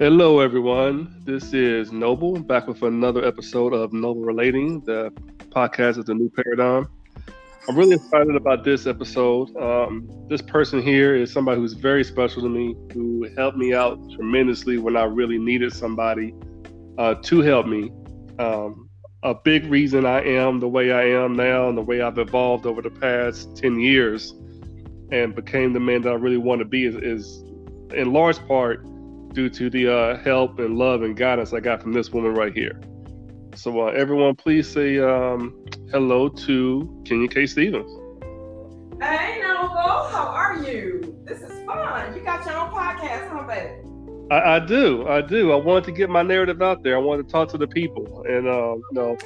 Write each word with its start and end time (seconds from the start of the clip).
Hello, 0.00 0.40
everyone. 0.40 1.14
This 1.26 1.52
is 1.52 1.92
Noble 1.92 2.38
back 2.38 2.66
with 2.66 2.80
another 2.80 3.22
episode 3.22 3.74
of 3.74 3.92
Noble 3.92 4.22
Relating, 4.22 4.80
the 4.80 5.12
podcast 5.50 5.98
of 5.98 6.06
the 6.06 6.14
new 6.14 6.30
paradigm. 6.30 6.88
I'm 7.68 7.76
really 7.76 7.96
excited 7.96 8.34
about 8.34 8.64
this 8.64 8.86
episode. 8.86 9.54
Um, 9.58 10.08
this 10.30 10.40
person 10.40 10.80
here 10.80 11.14
is 11.14 11.30
somebody 11.30 11.60
who's 11.60 11.74
very 11.74 12.02
special 12.02 12.40
to 12.40 12.48
me, 12.48 12.74
who 12.94 13.28
helped 13.36 13.58
me 13.58 13.74
out 13.74 13.98
tremendously 14.12 14.78
when 14.78 14.96
I 14.96 15.04
really 15.04 15.36
needed 15.36 15.70
somebody 15.74 16.34
uh, 16.96 17.16
to 17.16 17.42
help 17.42 17.66
me. 17.66 17.92
Um, 18.38 18.88
a 19.22 19.34
big 19.34 19.66
reason 19.66 20.06
I 20.06 20.22
am 20.24 20.60
the 20.60 20.68
way 20.68 20.92
I 20.92 21.10
am 21.10 21.36
now 21.36 21.68
and 21.68 21.76
the 21.76 21.82
way 21.82 22.00
I've 22.00 22.16
evolved 22.16 22.64
over 22.64 22.80
the 22.80 22.88
past 22.88 23.54
10 23.54 23.78
years 23.78 24.32
and 25.12 25.34
became 25.34 25.74
the 25.74 25.80
man 25.80 26.00
that 26.02 26.10
I 26.10 26.16
really 26.16 26.38
want 26.38 26.60
to 26.60 26.64
be 26.64 26.86
is, 26.86 26.94
is 26.94 27.44
in 27.92 28.14
large 28.14 28.38
part 28.46 28.86
due 29.32 29.48
to 29.50 29.70
the 29.70 29.92
uh, 29.92 30.18
help 30.18 30.58
and 30.58 30.76
love 30.76 31.02
and 31.02 31.16
guidance 31.16 31.52
I 31.52 31.60
got 31.60 31.82
from 31.82 31.92
this 31.92 32.10
woman 32.10 32.34
right 32.34 32.52
here. 32.52 32.80
So, 33.54 33.88
uh, 33.88 33.92
everyone, 33.92 34.36
please 34.36 34.70
say 34.70 34.98
um, 34.98 35.64
hello 35.90 36.28
to 36.28 37.02
Kenya 37.04 37.28
K. 37.28 37.46
Stevens. 37.46 37.90
Hey, 39.02 39.40
Noble, 39.42 40.08
how 40.08 40.32
are 40.34 40.62
you? 40.64 41.18
This 41.24 41.40
is 41.40 41.64
fun. 41.64 42.14
You 42.14 42.22
got 42.22 42.44
your 42.46 42.56
own 42.56 42.70
podcast, 42.70 43.28
huh, 43.30 43.42
baby? 43.46 43.80
I, 44.30 44.56
I, 44.56 44.58
do, 44.60 45.08
I 45.08 45.20
do. 45.20 45.52
I 45.52 45.56
wanted 45.56 45.84
to 45.84 45.92
get 45.92 46.08
my 46.08 46.22
narrative 46.22 46.62
out 46.62 46.82
there. 46.84 46.94
I 46.94 47.00
wanted 47.00 47.26
to 47.26 47.32
talk 47.32 47.48
to 47.50 47.58
the 47.58 47.66
people 47.66 48.24
and 48.28 48.46
uh, 48.46 48.76
you 48.76 48.84
know 48.92 49.16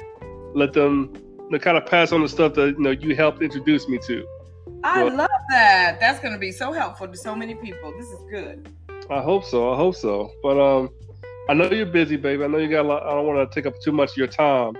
let 0.55 0.73
them 0.73 1.13
you 1.15 1.49
know, 1.51 1.59
kind 1.59 1.77
of 1.77 1.85
pass 1.85 2.11
on 2.11 2.21
the 2.21 2.29
stuff 2.29 2.55
that 2.55 2.69
you 2.69 2.79
know 2.79 2.91
you 2.91 3.15
helped 3.15 3.43
introduce 3.43 3.87
me 3.87 3.99
to. 4.07 4.25
I 4.83 5.03
well, 5.03 5.15
love 5.15 5.29
that. 5.49 5.97
That's 5.99 6.19
going 6.19 6.33
to 6.33 6.39
be 6.39 6.51
so 6.51 6.71
helpful 6.71 7.07
to 7.07 7.17
so 7.17 7.35
many 7.35 7.55
people. 7.55 7.93
This 7.97 8.07
is 8.07 8.19
good. 8.31 8.69
I 9.09 9.21
hope 9.21 9.43
so. 9.45 9.71
I 9.71 9.77
hope 9.77 9.95
so. 9.95 10.31
But 10.41 10.59
um, 10.59 10.89
I 11.47 11.53
know 11.53 11.69
you're 11.69 11.85
busy, 11.85 12.15
baby. 12.15 12.43
I 12.43 12.47
know 12.47 12.57
you 12.57 12.69
got 12.69 12.85
a 12.85 12.87
lot. 12.87 13.03
I 13.03 13.11
don't 13.11 13.27
want 13.27 13.49
to 13.49 13.53
take 13.53 13.67
up 13.67 13.79
too 13.79 13.91
much 13.91 14.11
of 14.11 14.17
your 14.17 14.27
time. 14.27 14.75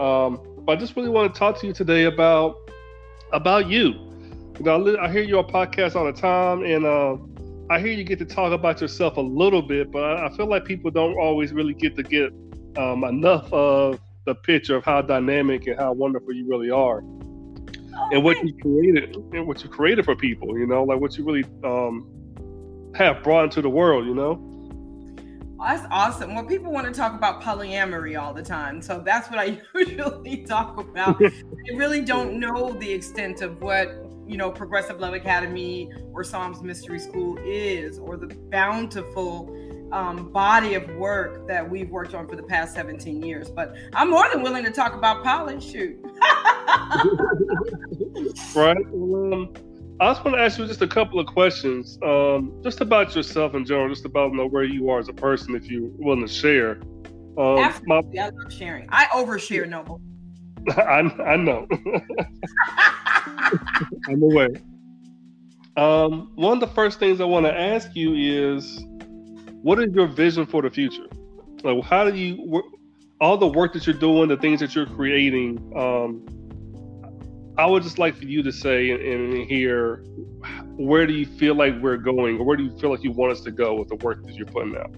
Um, 0.00 0.40
but 0.64 0.72
I 0.72 0.76
just 0.76 0.96
really 0.96 1.08
want 1.08 1.32
to 1.32 1.38
talk 1.38 1.58
to 1.60 1.66
you 1.66 1.72
today 1.72 2.04
about 2.04 2.56
about 3.32 3.68
you. 3.68 3.94
You 4.58 4.64
know, 4.64 4.96
I, 5.00 5.10
hear 5.10 5.22
you 5.22 5.38
on 5.38 5.48
podcasts 5.48 5.94
all 5.94 6.04
the 6.04 6.12
time, 6.12 6.64
and 6.64 6.84
uh, 6.84 7.16
I 7.70 7.78
hear 7.78 7.92
you 7.92 8.04
get 8.04 8.18
to 8.18 8.24
talk 8.24 8.52
about 8.52 8.80
yourself 8.80 9.16
a 9.16 9.20
little 9.20 9.62
bit. 9.62 9.90
But 9.92 10.02
I, 10.02 10.26
I 10.26 10.36
feel 10.36 10.46
like 10.46 10.64
people 10.64 10.90
don't 10.90 11.16
always 11.16 11.52
really 11.52 11.74
get 11.74 11.96
to 11.96 12.02
get 12.02 12.32
um, 12.76 13.04
enough 13.04 13.50
of 13.52 14.00
the 14.26 14.34
picture 14.34 14.76
of 14.76 14.84
how 14.84 15.00
dynamic 15.00 15.66
and 15.66 15.78
how 15.78 15.92
wonderful 15.92 16.34
you 16.34 16.46
really 16.48 16.70
are, 16.70 17.02
oh, 17.02 18.08
and 18.12 18.24
what 18.24 18.42
you 18.44 18.52
created, 18.60 19.16
and 19.32 19.46
what 19.46 19.62
you 19.62 19.70
created 19.70 20.04
for 20.04 20.16
people. 20.16 20.58
You 20.58 20.66
know, 20.66 20.82
like 20.82 21.00
what 21.00 21.16
you 21.16 21.24
really 21.24 21.44
um, 21.64 22.19
have 22.94 23.22
brought 23.22 23.44
into 23.44 23.62
the 23.62 23.70
world. 23.70 24.06
You 24.06 24.14
know. 24.14 24.50
That's 25.60 25.86
awesome. 25.90 26.34
Well, 26.34 26.44
people 26.44 26.72
want 26.72 26.86
to 26.86 26.92
talk 26.92 27.14
about 27.14 27.42
polyamory 27.42 28.18
all 28.20 28.32
the 28.32 28.42
time. 28.42 28.80
So 28.80 29.02
that's 29.04 29.28
what 29.28 29.38
I 29.38 29.60
usually 29.74 30.38
talk 30.38 30.78
about. 30.78 31.18
they 31.18 31.74
really 31.74 32.00
don't 32.00 32.40
know 32.40 32.72
the 32.72 32.90
extent 32.90 33.42
of 33.42 33.60
what, 33.60 33.88
you 34.26 34.38
know, 34.38 34.50
Progressive 34.50 35.00
Love 35.00 35.12
Academy 35.12 35.92
or 36.14 36.24
Psalms 36.24 36.62
Mystery 36.62 36.98
School 36.98 37.38
is, 37.44 37.98
or 37.98 38.16
the 38.16 38.34
bountiful 38.50 39.54
um, 39.92 40.32
body 40.32 40.74
of 40.74 40.88
work 40.94 41.46
that 41.46 41.68
we've 41.68 41.90
worked 41.90 42.14
on 42.14 42.26
for 42.26 42.36
the 42.36 42.42
past 42.42 42.74
17 42.74 43.22
years. 43.22 43.50
But 43.50 43.74
I'm 43.92 44.08
more 44.10 44.30
than 44.32 44.42
willing 44.42 44.64
to 44.64 44.70
talk 44.70 44.94
about 44.94 45.22
poly. 45.22 45.60
Shoot. 45.60 45.98
right. 48.54 48.76
Well, 48.88 49.34
um, 49.34 49.54
I 50.00 50.10
just 50.10 50.24
want 50.24 50.34
to 50.34 50.42
ask 50.42 50.58
you 50.58 50.66
just 50.66 50.80
a 50.80 50.86
couple 50.86 51.20
of 51.20 51.26
questions, 51.26 51.98
um, 52.02 52.58
just 52.62 52.80
about 52.80 53.14
yourself 53.14 53.54
in 53.54 53.66
general, 53.66 53.90
just 53.90 54.06
about 54.06 54.30
you 54.30 54.38
know, 54.38 54.46
where 54.46 54.64
you 54.64 54.88
are 54.88 54.98
as 54.98 55.10
a 55.10 55.12
person, 55.12 55.54
if 55.54 55.66
you're 55.66 55.90
willing 55.98 56.26
to 56.26 56.32
share. 56.32 56.80
Um, 57.36 57.58
Absolutely, 57.58 58.16
my, 58.16 58.22
I 58.22 58.30
love 58.30 58.50
sharing. 58.50 58.86
I 58.88 59.04
overshare, 59.06 59.68
Noble. 59.68 60.00
I, 60.70 61.00
I 61.00 61.36
know. 61.36 61.66
I'm 64.08 64.22
aware. 64.22 64.48
Um, 65.76 66.32
one 66.34 66.54
of 66.54 66.60
the 66.60 66.74
first 66.74 66.98
things 66.98 67.20
I 67.20 67.24
want 67.24 67.44
to 67.44 67.52
ask 67.52 67.94
you 67.94 68.14
is, 68.14 68.82
what 69.60 69.78
is 69.80 69.94
your 69.94 70.06
vision 70.06 70.46
for 70.46 70.62
the 70.62 70.70
future? 70.70 71.08
Like, 71.62 71.84
how 71.84 72.10
do 72.10 72.16
you 72.16 72.62
all 73.20 73.36
the 73.36 73.46
work 73.46 73.74
that 73.74 73.86
you're 73.86 73.94
doing, 73.94 74.30
the 74.30 74.38
things 74.38 74.60
that 74.60 74.74
you're 74.74 74.86
creating? 74.86 75.74
Um, 75.76 76.24
I 77.60 77.66
would 77.66 77.82
just 77.82 77.98
like 77.98 78.16
for 78.16 78.24
you 78.24 78.42
to 78.42 78.50
say 78.50 78.90
and, 78.90 79.46
hear 79.46 79.96
where 80.76 81.06
do 81.06 81.12
you 81.12 81.26
feel 81.26 81.54
like 81.54 81.78
we're 81.82 81.98
going, 81.98 82.38
or 82.38 82.44
where 82.44 82.56
do 82.56 82.64
you 82.64 82.74
feel 82.78 82.88
like 82.88 83.04
you 83.04 83.12
want 83.12 83.32
us 83.32 83.42
to 83.42 83.50
go 83.50 83.74
with 83.74 83.88
the 83.88 83.96
work 83.96 84.24
that 84.24 84.32
you're 84.32 84.46
putting 84.46 84.74
out? 84.76 84.94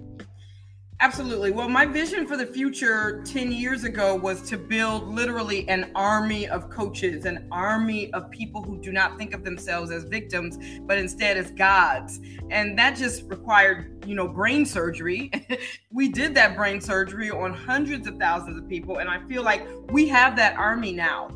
Absolutely. 1.01 1.51
Well, 1.51 1.69
my 1.69 1.85
vision 1.85 2.25
for 2.25 2.37
the 2.37 2.47
future 2.47 3.25
10 3.27 3.51
years 3.51 3.83
ago 3.83 4.15
was 4.15 4.49
to 4.49 4.57
build 4.57 5.09
literally 5.09 5.69
an 5.69 5.91
army 5.97 6.47
of 6.47 6.71
coaches, 6.71 7.25
an 7.25 7.49
army 7.51 8.13
of 8.13 8.31
people 8.31 8.63
who 8.63 8.81
do 8.81 8.93
not 8.93 9.19
think 9.19 9.35
of 9.35 9.43
themselves 9.43 9.91
as 9.91 10.05
victims, 10.05 10.57
but 10.83 10.99
instead 10.99 11.37
as 11.37 11.51
gods. 11.51 12.21
And 12.53 12.79
that 12.79 12.95
just 12.95 13.25
required, 13.25 14.05
you 14.07 14.15
know, 14.15 14.29
brain 14.29 14.65
surgery. 14.65 15.33
we 15.91 16.09
did 16.09 16.37
that 16.37 16.55
brain 16.55 16.81
surgery 16.81 17.33
on 17.33 17.53
hundreds 17.53 18.07
of 18.07 18.19
thousands 18.19 18.57
of 18.57 18.69
people. 18.69 18.99
And 18.99 19.11
I 19.11 19.19
feel 19.27 19.43
like 19.43 19.67
we 19.91 20.07
have 20.07 20.37
that 20.37 20.57
army 20.57 20.93
now. 20.93 21.29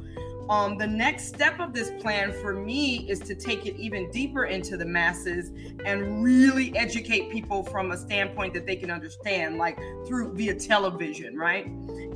Um, 0.49 0.79
the 0.79 0.87
next 0.87 1.27
step 1.27 1.59
of 1.59 1.73
this 1.73 1.91
plan 2.01 2.33
for 2.33 2.53
me 2.53 3.09
is 3.11 3.19
to 3.21 3.35
take 3.35 3.67
it 3.67 3.77
even 3.77 4.11
deeper 4.13 4.45
into 4.45 4.77
the 4.77 4.85
masses 4.85 5.51
and 5.85 6.23
really 6.23 6.77
educate 6.77 7.31
people 7.31 7.65
from 7.65 7.91
a 7.91 7.97
standpoint 7.97 8.55
that 8.55 8.65
they 8.65 8.77
can 8.77 8.91
understand, 8.91 9.59
like 9.59 9.77
through 10.07 10.35
via 10.35 10.55
television, 10.55 11.37
right? 11.37 11.67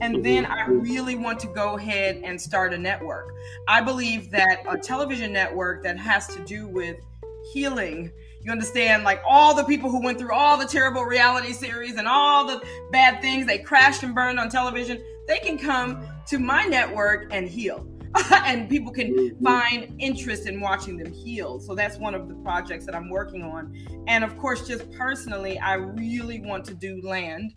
And 0.01 0.25
then 0.25 0.47
I 0.47 0.67
really 0.67 1.17
want 1.17 1.41
to 1.41 1.49
go 1.49 1.77
ahead 1.77 2.21
and 2.23 2.41
start 2.41 2.73
a 2.73 2.79
network. 2.79 3.35
I 3.67 3.81
believe 3.81 4.31
that 4.31 4.63
a 4.69 4.79
television 4.79 5.33
network 5.33 5.83
that 5.83 5.99
has 5.99 6.29
to 6.29 6.45
do 6.45 6.69
with 6.69 7.01
healing 7.53 8.13
you 8.43 8.53
understand 8.53 9.03
like 9.03 9.21
all 9.27 9.55
the 9.55 9.65
people 9.65 9.91
who 9.91 10.03
went 10.03 10.19
through 10.19 10.33
all 10.33 10.57
the 10.57 10.67
terrible 10.67 11.05
reality 11.05 11.53
series 11.53 11.97
and 11.97 12.07
all 12.07 12.47
the 12.47 12.63
bad 12.91 13.21
things 13.21 13.47
they 13.47 13.59
crashed 13.59 14.03
and 14.03 14.15
burned 14.15 14.39
on 14.39 14.49
television 14.49 15.03
they 15.27 15.39
can 15.39 15.59
come 15.59 16.03
to 16.27 16.39
my 16.39 16.65
network 16.65 17.29
and 17.33 17.49
heal 17.49 17.87
and 18.45 18.69
people 18.69 18.93
can 18.93 19.15
mm-hmm. 19.15 19.45
find 19.45 19.95
interest 19.99 20.47
in 20.47 20.61
watching 20.61 20.97
them 20.97 21.13
heal. 21.13 21.61
So 21.61 21.75
that's 21.75 21.99
one 21.99 22.15
of 22.15 22.29
the 22.29 22.35
projects 22.37 22.87
that 22.87 22.95
I'm 22.95 23.09
working 23.09 23.43
on. 23.43 23.75
And 24.07 24.25
of 24.25 24.37
course, 24.39 24.67
just 24.67 24.91
personally, 24.93 25.59
I 25.59 25.75
really 25.75 26.41
want 26.41 26.65
to 26.67 26.75
do 26.75 27.01
land 27.03 27.55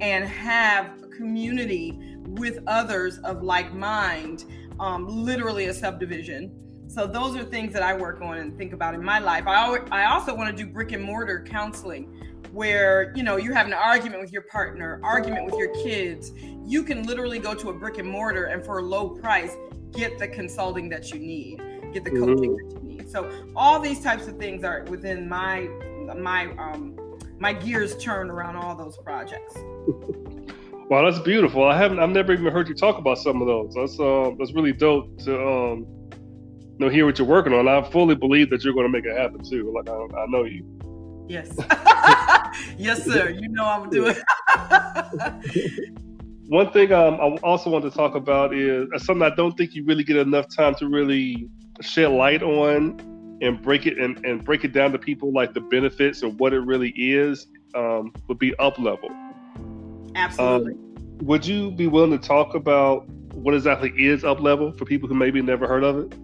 and 0.00 0.24
have 0.24 1.02
a 1.02 1.08
community 1.08 1.98
with 2.26 2.58
others 2.66 3.18
of 3.18 3.42
like 3.42 3.72
mind, 3.72 4.44
um, 4.80 5.06
literally 5.06 5.66
a 5.66 5.74
subdivision. 5.74 6.60
So 6.88 7.06
those 7.06 7.34
are 7.36 7.44
things 7.44 7.72
that 7.72 7.82
I 7.82 7.96
work 7.96 8.20
on 8.20 8.38
and 8.38 8.56
think 8.58 8.72
about 8.72 8.94
in 8.94 9.02
my 9.02 9.18
life. 9.18 9.44
I, 9.46 9.78
I 9.90 10.04
also 10.12 10.34
want 10.34 10.54
to 10.54 10.64
do 10.64 10.70
brick 10.70 10.92
and 10.92 11.02
mortar 11.02 11.44
counseling 11.48 12.20
where 12.52 13.12
you 13.16 13.24
know 13.24 13.36
you're 13.36 13.54
having 13.54 13.72
an 13.72 13.78
argument 13.82 14.20
with 14.20 14.32
your 14.32 14.42
partner 14.42 15.00
argument 15.02 15.44
with 15.44 15.56
your 15.56 15.74
kids 15.82 16.30
you 16.64 16.84
can 16.84 17.02
literally 17.02 17.40
go 17.40 17.52
to 17.52 17.70
a 17.70 17.72
brick 17.72 17.98
and 17.98 18.08
mortar 18.08 18.44
and 18.44 18.64
for 18.64 18.78
a 18.78 18.82
low 18.82 19.08
price 19.08 19.56
get 19.94 20.18
the 20.18 20.28
consulting 20.28 20.88
that 20.90 21.10
you 21.12 21.18
need, 21.18 21.58
get 21.92 22.04
the 22.04 22.10
coaching 22.10 22.56
mm-hmm. 22.56 22.68
that 22.68 22.82
you 22.82 22.88
need. 22.88 23.10
So 23.10 23.30
all 23.54 23.80
these 23.80 24.00
types 24.00 24.26
of 24.26 24.36
things 24.38 24.64
are 24.64 24.84
within 24.84 25.28
my 25.28 25.68
my 26.16 26.46
um 26.56 26.96
my 27.38 27.52
gears 27.52 27.96
turn 27.96 28.30
around 28.30 28.56
all 28.56 28.74
those 28.74 28.96
projects. 28.98 29.54
wow, 30.90 31.08
that's 31.10 31.22
beautiful. 31.24 31.64
I 31.64 31.76
haven't 31.76 31.98
I've 31.98 32.10
never 32.10 32.32
even 32.32 32.52
heard 32.52 32.68
you 32.68 32.74
talk 32.74 32.98
about 32.98 33.18
some 33.18 33.40
of 33.40 33.46
those. 33.46 33.74
That's 33.74 33.98
um 34.00 34.36
that's 34.38 34.52
really 34.52 34.72
dope 34.72 35.18
to 35.20 35.34
um 35.34 35.86
you 36.12 36.78
know 36.78 36.88
hear 36.88 37.06
what 37.06 37.18
you're 37.18 37.28
working 37.28 37.52
on. 37.52 37.68
I 37.68 37.82
fully 37.90 38.14
believe 38.14 38.50
that 38.50 38.64
you're 38.64 38.74
going 38.74 38.86
to 38.86 38.92
make 38.92 39.04
it 39.04 39.16
happen 39.16 39.42
too. 39.42 39.72
Like 39.74 39.88
I, 39.88 39.94
I 39.94 40.26
know 40.26 40.44
you. 40.44 41.26
Yes. 41.28 41.56
yes, 42.78 43.04
sir. 43.04 43.30
You 43.30 43.48
know 43.48 43.64
I'm 43.64 43.90
gonna 43.90 43.90
do 43.90 44.06
it. 44.06 45.94
One 46.48 46.70
thing 46.70 46.92
um, 46.92 47.14
I 47.14 47.36
also 47.42 47.70
want 47.70 47.84
to 47.84 47.90
talk 47.90 48.14
about 48.14 48.54
is 48.54 48.86
uh, 48.94 48.98
something 48.98 49.22
I 49.22 49.34
don't 49.34 49.56
think 49.56 49.74
you 49.74 49.84
really 49.84 50.04
get 50.04 50.16
enough 50.16 50.54
time 50.54 50.74
to 50.76 50.88
really 50.88 51.48
shed 51.80 52.10
light 52.10 52.42
on 52.42 53.00
and 53.40 53.62
break 53.62 53.86
it 53.86 53.98
and, 53.98 54.24
and 54.26 54.44
break 54.44 54.62
it 54.62 54.72
down 54.72 54.92
to 54.92 54.98
people 54.98 55.32
like 55.32 55.54
the 55.54 55.60
benefits 55.60 56.22
and 56.22 56.38
what 56.38 56.52
it 56.52 56.60
really 56.60 56.90
is 56.90 57.46
um, 57.74 58.12
would 58.28 58.38
be 58.38 58.54
up 58.56 58.78
level. 58.78 59.08
Absolutely. 60.14 60.74
Um, 60.74 61.18
would 61.22 61.46
you 61.46 61.70
be 61.70 61.86
willing 61.86 62.10
to 62.10 62.18
talk 62.18 62.54
about 62.54 63.08
what 63.32 63.54
exactly 63.54 63.92
is 63.96 64.22
up 64.22 64.40
level 64.40 64.70
for 64.72 64.84
people 64.84 65.08
who 65.08 65.14
maybe 65.14 65.40
never 65.40 65.66
heard 65.66 65.82
of 65.82 65.98
it? 65.98 66.18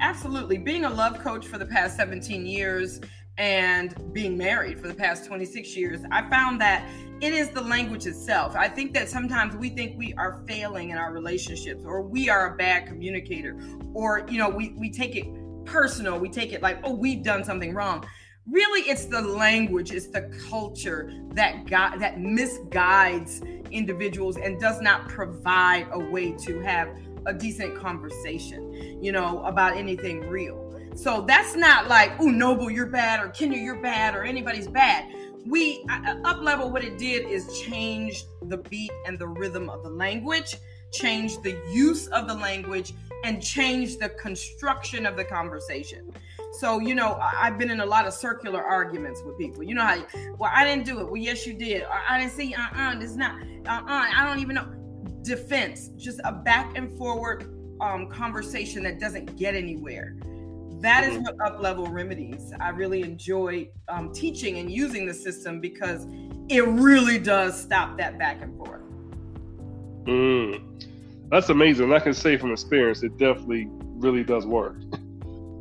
Absolutely. 0.00 0.56
Being 0.56 0.86
a 0.86 0.90
love 0.90 1.18
coach 1.18 1.46
for 1.46 1.58
the 1.58 1.66
past 1.66 1.96
17 1.96 2.46
years 2.46 3.00
and 3.40 3.94
being 4.12 4.36
married 4.36 4.78
for 4.78 4.86
the 4.86 4.94
past 4.94 5.24
26 5.24 5.74
years, 5.74 6.02
I 6.12 6.28
found 6.28 6.60
that 6.60 6.86
it 7.22 7.32
is 7.32 7.48
the 7.48 7.62
language 7.62 8.06
itself. 8.06 8.54
I 8.54 8.68
think 8.68 8.92
that 8.92 9.08
sometimes 9.08 9.56
we 9.56 9.70
think 9.70 9.96
we 9.96 10.12
are 10.14 10.44
failing 10.46 10.90
in 10.90 10.98
our 10.98 11.10
relationships 11.10 11.82
or 11.86 12.02
we 12.02 12.28
are 12.28 12.52
a 12.52 12.56
bad 12.58 12.86
communicator 12.86 13.58
or, 13.94 14.26
you 14.28 14.36
know, 14.36 14.50
we, 14.50 14.74
we 14.76 14.90
take 14.90 15.16
it 15.16 15.26
personal. 15.64 16.18
We 16.18 16.28
take 16.28 16.52
it 16.52 16.60
like, 16.60 16.80
oh, 16.84 16.92
we've 16.92 17.22
done 17.22 17.42
something 17.42 17.72
wrong. 17.72 18.04
really 18.46 18.82
it's 18.90 19.04
the 19.06 19.20
language 19.20 19.92
it's 19.92 20.08
the 20.08 20.22
culture 20.48 21.12
that 21.34 21.66
got 21.66 21.98
that 21.98 22.16
misguides 22.16 23.42
individuals 23.70 24.38
and 24.38 24.58
does 24.58 24.80
not 24.80 25.08
provide 25.08 25.86
a 25.92 25.98
way 25.98 26.32
to 26.32 26.58
have 26.60 26.88
a 27.26 27.34
decent 27.34 27.76
conversation 27.76 28.72
you 29.02 29.12
know 29.12 29.44
about 29.44 29.76
anything 29.76 30.20
real 30.20 30.69
so 30.94 31.22
that's 31.22 31.54
not 31.56 31.88
like 31.88 32.12
oh 32.18 32.26
noble 32.26 32.70
you're 32.70 32.86
bad 32.86 33.24
or 33.24 33.28
kenya 33.30 33.58
you're 33.58 33.80
bad 33.80 34.14
or 34.14 34.24
anybody's 34.24 34.68
bad 34.68 35.12
we 35.46 35.84
uh, 35.90 36.16
up 36.24 36.42
level 36.42 36.70
what 36.70 36.84
it 36.84 36.98
did 36.98 37.26
is 37.26 37.60
change 37.60 38.24
the 38.42 38.58
beat 38.58 38.92
and 39.06 39.18
the 39.18 39.26
rhythm 39.26 39.70
of 39.70 39.82
the 39.82 39.90
language 39.90 40.56
change 40.92 41.40
the 41.42 41.58
use 41.72 42.08
of 42.08 42.26
the 42.26 42.34
language 42.34 42.92
and 43.24 43.42
change 43.42 43.96
the 43.98 44.08
construction 44.10 45.06
of 45.06 45.16
the 45.16 45.24
conversation 45.24 46.10
so, 46.52 46.80
you 46.80 46.94
know, 46.94 47.18
I've 47.20 47.58
been 47.58 47.70
in 47.70 47.80
a 47.80 47.86
lot 47.86 48.06
of 48.06 48.12
circular 48.12 48.62
arguments 48.62 49.22
with 49.24 49.38
people. 49.38 49.62
You 49.62 49.74
know 49.74 49.84
how, 49.84 50.04
well, 50.36 50.50
I 50.52 50.64
didn't 50.64 50.84
do 50.84 51.00
it. 51.00 51.04
Well, 51.04 51.16
yes, 51.16 51.46
you 51.46 51.54
did. 51.54 51.84
I 51.84 52.18
didn't 52.18 52.32
see, 52.32 52.54
uh 52.54 52.60
uh-uh, 52.60 52.92
uh, 52.92 52.98
this 52.98 53.14
not, 53.14 53.40
uh 53.66 53.70
uh, 53.70 53.84
I 53.86 54.24
don't 54.26 54.40
even 54.40 54.56
know. 54.56 54.66
Defense, 55.22 55.88
just 55.96 56.20
a 56.24 56.32
back 56.32 56.76
and 56.76 56.90
forward 56.98 57.54
um, 57.80 58.08
conversation 58.08 58.82
that 58.82 58.98
doesn't 58.98 59.36
get 59.36 59.54
anywhere. 59.54 60.16
That 60.80 61.04
is 61.04 61.14
mm-hmm. 61.14 61.24
what 61.24 61.40
up 61.40 61.60
level 61.60 61.86
remedies. 61.86 62.52
I 62.58 62.70
really 62.70 63.02
enjoy 63.02 63.68
um, 63.88 64.12
teaching 64.12 64.58
and 64.58 64.70
using 64.70 65.06
the 65.06 65.12
system 65.12 65.60
because 65.60 66.06
it 66.48 66.66
really 66.66 67.18
does 67.18 67.60
stop 67.60 67.98
that 67.98 68.18
back 68.18 68.40
and 68.40 68.56
forth. 68.56 68.80
Mm, 70.04 71.28
that's 71.30 71.50
amazing. 71.50 71.92
I 71.92 71.98
can 72.00 72.14
say 72.14 72.38
from 72.38 72.52
experience, 72.52 73.02
it 73.02 73.18
definitely 73.18 73.68
really 73.70 74.24
does 74.24 74.46
work. 74.46 74.76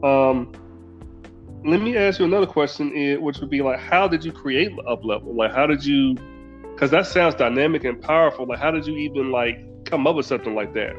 Um, 0.01 0.53
let 1.65 1.81
me 1.81 1.97
ask 1.97 2.19
you 2.19 2.25
another 2.25 2.45
question, 2.45 3.21
which 3.21 3.39
would 3.39 3.49
be 3.49 3.61
like, 3.61 3.79
how 3.79 4.07
did 4.07 4.23
you 4.23 4.31
create 4.31 4.71
Up 4.87 5.03
Level? 5.03 5.35
Like, 5.35 5.53
how 5.53 5.67
did 5.67 5.85
you? 5.85 6.15
Because 6.73 6.89
that 6.91 7.05
sounds 7.05 7.35
dynamic 7.35 7.83
and 7.83 8.01
powerful. 8.01 8.45
Like, 8.47 8.59
how 8.59 8.71
did 8.71 8.87
you 8.87 8.95
even 8.95 9.29
like 9.29 9.59
come 9.83 10.07
up 10.07 10.15
with 10.15 10.25
something 10.25 10.55
like 10.55 10.73
that? 10.73 10.95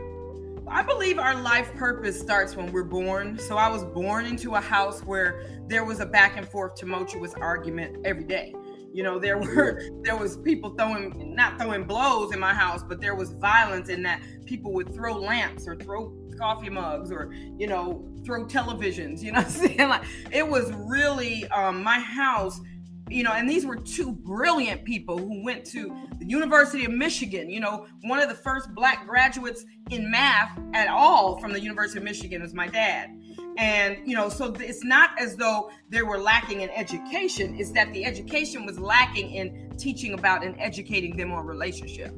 I 0.71 0.83
believe 0.83 1.19
our 1.19 1.35
life 1.35 1.75
purpose 1.75 2.19
starts 2.21 2.55
when 2.55 2.71
we're 2.71 2.85
born. 2.85 3.39
So 3.41 3.57
I 3.57 3.69
was 3.69 3.85
born 3.85 4.25
into 4.25 4.55
a 4.55 4.61
house 4.61 5.01
where 5.01 5.45
there 5.67 5.85
was 5.85 5.99
a 5.99 6.07
back 6.07 6.37
and 6.37 6.49
forth 6.49 6.77
tumultuous 6.77 7.35
argument 7.35 8.07
every 8.07 8.23
day. 8.23 8.55
You 8.93 9.03
know, 9.03 9.19
there 9.19 9.37
were 9.39 9.83
there 10.03 10.17
was 10.17 10.37
people 10.37 10.71
throwing 10.77 11.35
not 11.35 11.59
throwing 11.59 11.85
blows 11.85 12.33
in 12.33 12.39
my 12.39 12.55
house, 12.55 12.85
but 12.85 13.01
there 13.01 13.17
was 13.17 13.33
violence 13.33 13.89
in 13.89 14.03
that 14.05 14.23
people 14.47 14.73
would 14.75 14.95
throw 14.95 15.15
lamps 15.15 15.67
or 15.67 15.75
throw 15.75 16.17
coffee 16.39 16.71
mugs 16.71 17.11
or 17.11 17.33
you 17.59 17.67
know 17.67 18.03
throw 18.25 18.47
televisions 18.47 19.23
you 19.23 19.31
know 19.31 19.41
i'm 19.41 19.49
saying 19.51 19.89
like 19.91 20.03
it 20.33 20.47
was 20.47 20.73
really 20.73 21.47
um, 21.49 21.83
my 21.83 21.99
house 21.99 22.61
you 23.11 23.23
know 23.23 23.33
and 23.33 23.49
these 23.49 23.67
were 23.67 23.77
two 23.77 24.13
brilliant 24.13 24.85
people 24.85 25.19
who 25.19 25.43
went 25.45 25.65
to 25.65 25.95
the 26.19 26.27
university 26.27 26.85
of 26.85 26.93
michigan 26.93 27.51
you 27.51 27.61
know 27.61 27.87
one 28.03 28.21
of 28.21 28.29
the 28.29 28.35
first 28.35 28.73
black 28.75 29.07
graduates 29.07 29.65
in 29.91 30.11
math 30.11 30.59
at 30.75 30.89
all 30.89 31.39
from 31.41 31.53
the 31.53 31.61
university 31.61 31.99
of 31.99 32.05
michigan 32.05 32.43
was 32.43 32.55
my 32.55 32.67
dad 32.69 33.11
and 33.57 33.99
you 34.07 34.15
know 34.15 34.29
so 34.29 34.53
it's 34.61 34.85
not 34.85 35.11
as 35.19 35.37
though 35.37 35.71
they 35.89 36.03
were 36.03 36.19
lacking 36.19 36.61
in 36.61 36.71
education 36.71 37.55
it's 37.59 37.73
that 37.73 37.93
the 37.93 38.05
education 38.05 38.65
was 38.65 38.79
lacking 38.79 39.31
in 39.31 39.71
teaching 39.77 40.15
about 40.15 40.45
and 40.45 40.55
educating 40.61 41.17
them 41.17 41.33
on 41.33 41.45
relationship 41.45 42.15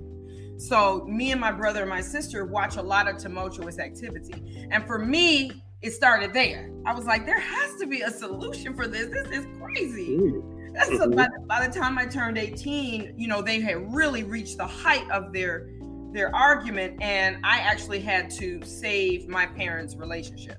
so 0.62 1.04
me 1.08 1.32
and 1.32 1.40
my 1.40 1.50
brother 1.50 1.80
and 1.80 1.90
my 1.90 2.00
sister 2.00 2.44
watch 2.44 2.76
a 2.76 2.82
lot 2.82 3.08
of 3.08 3.18
tumultuous 3.18 3.80
activity. 3.80 4.68
And 4.70 4.86
for 4.86 4.96
me, 4.96 5.50
it 5.82 5.90
started 5.90 6.32
there. 6.32 6.70
I 6.86 6.94
was 6.94 7.04
like, 7.04 7.26
there 7.26 7.40
has 7.40 7.74
to 7.80 7.86
be 7.86 8.02
a 8.02 8.10
solution 8.10 8.74
for 8.74 8.86
this. 8.86 9.08
This 9.08 9.38
is 9.38 9.46
crazy. 9.60 10.18
That's 10.18 10.61
mm-hmm. 10.74 11.14
by, 11.14 11.28
by 11.46 11.66
the 11.66 11.72
time 11.72 11.98
I 11.98 12.06
turned 12.06 12.38
18, 12.38 13.14
you 13.16 13.28
know, 13.28 13.42
they 13.42 13.60
had 13.60 13.94
really 13.94 14.22
reached 14.24 14.58
the 14.58 14.66
height 14.66 15.08
of 15.10 15.32
their 15.32 15.68
their 16.12 16.34
argument, 16.36 17.00
and 17.00 17.38
I 17.42 17.60
actually 17.60 18.00
had 18.00 18.30
to 18.32 18.62
save 18.62 19.28
my 19.28 19.46
parents' 19.46 19.96
relationship. 19.96 20.58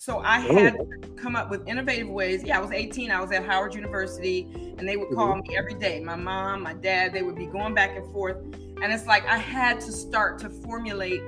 So 0.00 0.20
I 0.20 0.38
had 0.38 0.76
oh. 0.78 0.84
to 0.84 1.08
come 1.16 1.34
up 1.34 1.50
with 1.50 1.66
innovative 1.66 2.08
ways. 2.08 2.44
Yeah, 2.44 2.58
I 2.58 2.60
was 2.60 2.70
18. 2.70 3.10
I 3.10 3.20
was 3.20 3.32
at 3.32 3.44
Howard 3.44 3.74
University, 3.74 4.74
and 4.78 4.88
they 4.88 4.96
would 4.96 5.12
call 5.12 5.34
mm-hmm. 5.34 5.48
me 5.48 5.56
every 5.56 5.74
day. 5.74 5.98
My 5.98 6.14
mom, 6.14 6.62
my 6.62 6.74
dad, 6.74 7.12
they 7.12 7.22
would 7.22 7.34
be 7.34 7.46
going 7.46 7.74
back 7.74 7.96
and 7.96 8.10
forth. 8.12 8.36
And 8.80 8.92
it's 8.92 9.06
like 9.06 9.26
I 9.26 9.38
had 9.38 9.80
to 9.80 9.90
start 9.90 10.38
to 10.38 10.50
formulate 10.50 11.20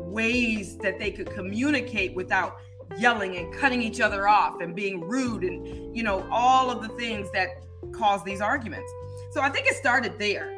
ways 0.00 0.76
that 0.78 0.98
they 0.98 1.12
could 1.12 1.30
communicate 1.30 2.16
without 2.16 2.56
yelling 2.98 3.36
and 3.36 3.52
cutting 3.54 3.82
each 3.82 4.00
other 4.00 4.28
off 4.28 4.60
and 4.60 4.74
being 4.74 5.00
rude 5.00 5.44
and, 5.44 5.96
you 5.96 6.02
know, 6.02 6.26
all 6.30 6.70
of 6.70 6.82
the 6.82 6.88
things 6.96 7.30
that 7.32 7.62
cause 7.92 8.24
these 8.24 8.40
arguments. 8.40 8.90
So 9.32 9.40
I 9.40 9.50
think 9.50 9.66
it 9.66 9.74
started 9.74 10.18
there. 10.18 10.52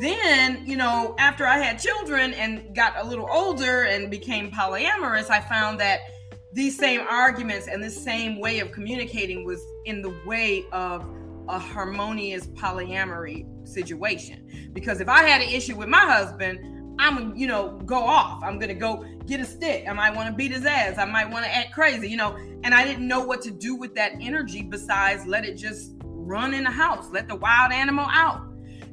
Then, 0.00 0.64
you 0.66 0.76
know, 0.76 1.14
after 1.18 1.46
I 1.46 1.58
had 1.58 1.78
children 1.78 2.34
and 2.34 2.74
got 2.74 2.94
a 2.96 3.04
little 3.04 3.28
older 3.30 3.84
and 3.84 4.10
became 4.10 4.50
polyamorous, 4.50 5.30
I 5.30 5.40
found 5.40 5.78
that 5.80 6.00
these 6.52 6.76
same 6.76 7.00
arguments 7.08 7.68
and 7.68 7.82
this 7.82 8.02
same 8.02 8.40
way 8.40 8.60
of 8.60 8.72
communicating 8.72 9.44
was 9.44 9.60
in 9.84 10.02
the 10.02 10.14
way 10.24 10.64
of 10.72 11.06
a 11.48 11.58
harmonious 11.58 12.46
polyamory 12.48 13.46
situation. 13.68 14.70
Because 14.72 15.00
if 15.00 15.08
I 15.08 15.22
had 15.24 15.42
an 15.42 15.48
issue 15.48 15.76
with 15.76 15.88
my 15.88 15.98
husband, 15.98 16.83
I'm 16.98 17.36
you 17.36 17.46
know 17.46 17.78
go 17.84 17.98
off. 17.98 18.42
I'm 18.42 18.58
gonna 18.58 18.74
go 18.74 19.04
get 19.26 19.40
a 19.40 19.44
stick. 19.44 19.86
I 19.88 19.92
might 19.92 20.14
want 20.14 20.28
to 20.28 20.34
beat 20.34 20.52
his 20.52 20.64
ass. 20.64 20.98
I 20.98 21.04
might 21.04 21.30
want 21.30 21.44
to 21.44 21.54
act 21.54 21.72
crazy, 21.72 22.08
you 22.08 22.16
know. 22.16 22.36
And 22.62 22.74
I 22.74 22.84
didn't 22.84 23.06
know 23.06 23.24
what 23.24 23.42
to 23.42 23.50
do 23.50 23.74
with 23.74 23.94
that 23.94 24.12
energy 24.20 24.62
besides 24.62 25.26
let 25.26 25.44
it 25.44 25.54
just 25.54 25.94
run 26.02 26.54
in 26.54 26.64
the 26.64 26.70
house, 26.70 27.10
let 27.10 27.28
the 27.28 27.36
wild 27.36 27.72
animal 27.72 28.06
out. 28.10 28.42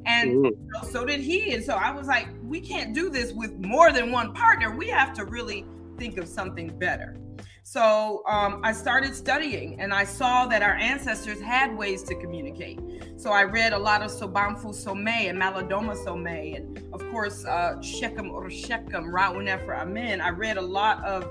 And 0.05 0.31
mm-hmm. 0.31 0.45
you 0.45 0.69
know, 0.73 0.89
so 0.89 1.05
did 1.05 1.19
he. 1.19 1.53
And 1.53 1.63
so 1.63 1.73
I 1.73 1.91
was 1.91 2.07
like, 2.07 2.27
we 2.43 2.59
can't 2.59 2.93
do 2.93 3.09
this 3.09 3.33
with 3.33 3.53
more 3.59 3.91
than 3.91 4.11
one 4.11 4.33
partner. 4.33 4.75
We 4.75 4.87
have 4.89 5.13
to 5.13 5.25
really 5.25 5.65
think 5.97 6.17
of 6.17 6.27
something 6.27 6.77
better. 6.79 7.15
So 7.63 8.23
um, 8.27 8.59
I 8.63 8.73
started 8.73 9.15
studying 9.15 9.79
and 9.79 9.93
I 9.93 10.03
saw 10.03 10.47
that 10.47 10.63
our 10.63 10.73
ancestors 10.73 11.39
had 11.39 11.75
ways 11.77 12.01
to 12.03 12.15
communicate. 12.15 12.79
So 13.17 13.31
I 13.31 13.43
read 13.43 13.73
a 13.73 13.77
lot 13.77 14.01
of 14.01 14.09
Sobonfu 14.09 14.73
Some 14.73 15.07
and 15.07 15.39
Malidoma 15.39 15.95
Some, 16.03 16.25
and 16.25 16.83
of 16.91 17.07
course, 17.11 17.45
uh, 17.45 17.79
Shechem 17.81 18.31
or 18.31 18.49
Shechem, 18.49 19.13
Ra 19.13 19.29
Un 19.29 19.45
Nefer 19.45 19.75
Amen. 19.75 20.21
I 20.21 20.29
read 20.29 20.57
a 20.57 20.61
lot 20.61 21.05
of 21.05 21.27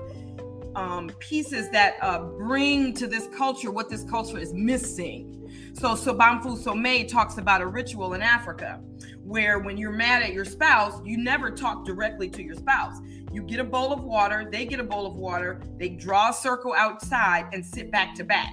um, 0.75 1.09
pieces 1.19 1.69
that 1.71 1.95
uh, 2.01 2.19
bring 2.19 2.93
to 2.93 3.07
this 3.07 3.27
culture 3.35 3.69
what 3.69 3.89
this 3.89 4.05
culture 4.05 4.37
is 4.37 4.53
missing. 4.53 5.37
So 5.73 5.95
Sobonfu 5.95 6.57
Some 6.57 7.07
talks 7.07 7.39
about 7.39 7.61
a 7.61 7.67
ritual 7.67 8.13
in 8.13 8.21
Africa 8.21 8.79
where 9.23 9.59
when 9.59 9.77
you're 9.77 9.91
mad 9.91 10.23
at 10.23 10.33
your 10.33 10.45
spouse, 10.45 11.01
you 11.05 11.17
never 11.17 11.51
talk 11.51 11.85
directly 11.85 12.29
to 12.29 12.41
your 12.41 12.55
spouse. 12.55 12.97
You 13.31 13.41
get 13.43 13.59
a 13.59 13.63
bowl 13.63 13.93
of 13.93 14.03
water, 14.03 14.47
they 14.51 14.65
get 14.65 14.79
a 14.79 14.83
bowl 14.83 15.05
of 15.05 15.15
water, 15.15 15.61
they 15.77 15.89
draw 15.89 16.29
a 16.29 16.33
circle 16.33 16.73
outside 16.73 17.47
and 17.53 17.65
sit 17.65 17.91
back 17.91 18.13
to 18.15 18.23
back. 18.23 18.51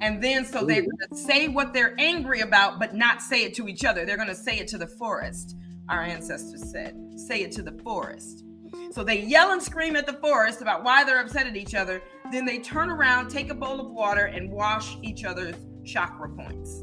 And 0.00 0.22
then 0.22 0.46
so 0.46 0.64
they're 0.64 0.82
going 0.82 1.10
to 1.10 1.16
say 1.16 1.48
what 1.48 1.74
they're 1.74 1.94
angry 1.98 2.40
about, 2.40 2.78
but 2.78 2.94
not 2.94 3.20
say 3.20 3.44
it 3.44 3.54
to 3.54 3.68
each 3.68 3.84
other. 3.84 4.06
They're 4.06 4.16
going 4.16 4.28
to 4.28 4.34
say 4.34 4.58
it 4.58 4.66
to 4.68 4.78
the 4.78 4.86
forest, 4.86 5.56
our 5.90 6.02
ancestors 6.02 6.70
said. 6.70 6.96
Say 7.16 7.42
it 7.42 7.52
to 7.52 7.62
the 7.62 7.72
forest. 7.82 8.44
So 8.92 9.04
they 9.04 9.20
yell 9.20 9.52
and 9.52 9.62
scream 9.62 9.96
at 9.96 10.06
the 10.06 10.14
forest 10.14 10.62
about 10.62 10.84
why 10.84 11.04
they're 11.04 11.20
upset 11.20 11.46
at 11.46 11.56
each 11.56 11.74
other. 11.74 12.02
Then 12.32 12.46
they 12.46 12.58
turn 12.58 12.90
around, 12.90 13.28
take 13.28 13.50
a 13.50 13.54
bowl 13.54 13.78
of 13.78 13.90
water, 13.90 14.24
and 14.24 14.50
wash 14.50 14.96
each 15.02 15.24
other's 15.24 15.56
chakra 15.84 16.30
points. 16.30 16.82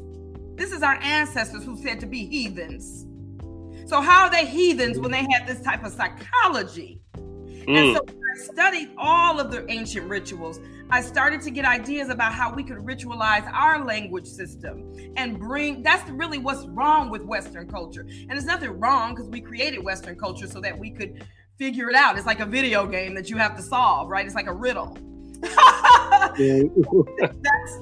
This 0.54 0.72
is 0.72 0.82
our 0.82 0.98
ancestors 1.02 1.64
who 1.64 1.76
said 1.76 2.00
to 2.00 2.06
be 2.06 2.24
heathens. 2.24 3.04
So, 3.86 4.00
how 4.00 4.24
are 4.24 4.30
they 4.30 4.46
heathens 4.46 4.98
when 4.98 5.10
they 5.10 5.26
had 5.30 5.46
this 5.46 5.60
type 5.60 5.84
of 5.84 5.92
psychology? 5.92 7.00
Mm. 7.68 7.76
And 7.76 7.96
so 7.96 8.02
I 8.08 8.38
studied 8.52 8.90
all 8.96 9.38
of 9.38 9.50
the 9.50 9.70
ancient 9.70 10.08
rituals. 10.08 10.58
I 10.90 11.02
started 11.02 11.42
to 11.42 11.50
get 11.50 11.66
ideas 11.66 12.08
about 12.08 12.32
how 12.32 12.52
we 12.54 12.64
could 12.64 12.78
ritualize 12.78 13.46
our 13.52 13.84
language 13.84 14.26
system 14.26 14.90
and 15.16 15.38
bring 15.38 15.82
that's 15.82 16.08
really 16.10 16.38
what's 16.38 16.66
wrong 16.68 17.10
with 17.10 17.22
Western 17.24 17.68
culture. 17.68 18.06
And 18.08 18.30
there's 18.30 18.46
nothing 18.46 18.70
wrong 18.80 19.14
because 19.14 19.28
we 19.28 19.42
created 19.42 19.84
Western 19.84 20.16
culture 20.16 20.46
so 20.46 20.62
that 20.62 20.78
we 20.78 20.90
could 20.90 21.26
figure 21.58 21.90
it 21.90 21.94
out. 21.94 22.16
It's 22.16 22.26
like 22.26 22.40
a 22.40 22.46
video 22.46 22.86
game 22.86 23.14
that 23.16 23.28
you 23.28 23.36
have 23.36 23.54
to 23.56 23.62
solve, 23.62 24.08
right? 24.08 24.24
It's 24.24 24.34
like 24.34 24.46
a 24.46 24.54
riddle. 24.54 24.96
that's 25.40 26.38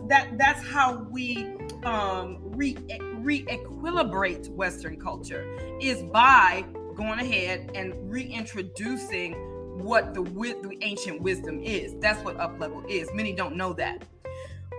that 0.09 0.29
that's 0.37 0.63
how 0.67 1.07
we 1.11 1.55
um 1.85 2.39
re 2.43 2.77
re-equilibrate 3.19 4.51
Western 4.51 5.01
culture 5.01 5.57
is 5.81 6.03
by 6.03 6.65
going 6.97 7.19
ahead 7.19 7.71
and 7.75 7.95
reintroducing 8.11 9.56
what 9.83 10.15
the 10.15 10.23
the 10.23 10.79
ancient 10.83 11.21
wisdom 11.23 11.61
is. 11.61 11.95
That's 12.01 12.23
what 12.25 12.37
up 12.39 12.59
level 12.59 12.85
is. 12.89 13.09
Many 13.15 13.33
don't 13.33 13.57
know 13.57 13.73
that. 13.75 14.03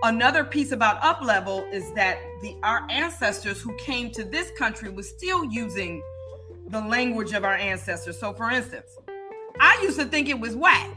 Another 0.02 0.44
piece 0.44 0.72
about 0.72 1.02
up 1.02 1.22
level 1.22 1.66
is 1.72 1.92
that 1.94 2.18
the 2.42 2.56
our 2.62 2.86
ancestors 2.90 3.60
who 3.60 3.74
came 3.76 4.10
to 4.12 4.24
this 4.24 4.50
country 4.56 4.90
was 4.90 5.08
still 5.08 5.44
using 5.44 6.02
the 6.68 6.80
language 6.80 7.32
of 7.32 7.44
our 7.44 7.54
ancestors. 7.54 8.18
So, 8.18 8.32
for 8.32 8.50
instance, 8.50 8.96
I 9.60 9.78
used 9.82 9.98
to 9.98 10.04
think 10.06 10.28
it 10.28 10.38
was 10.38 10.54
whack 10.54 10.90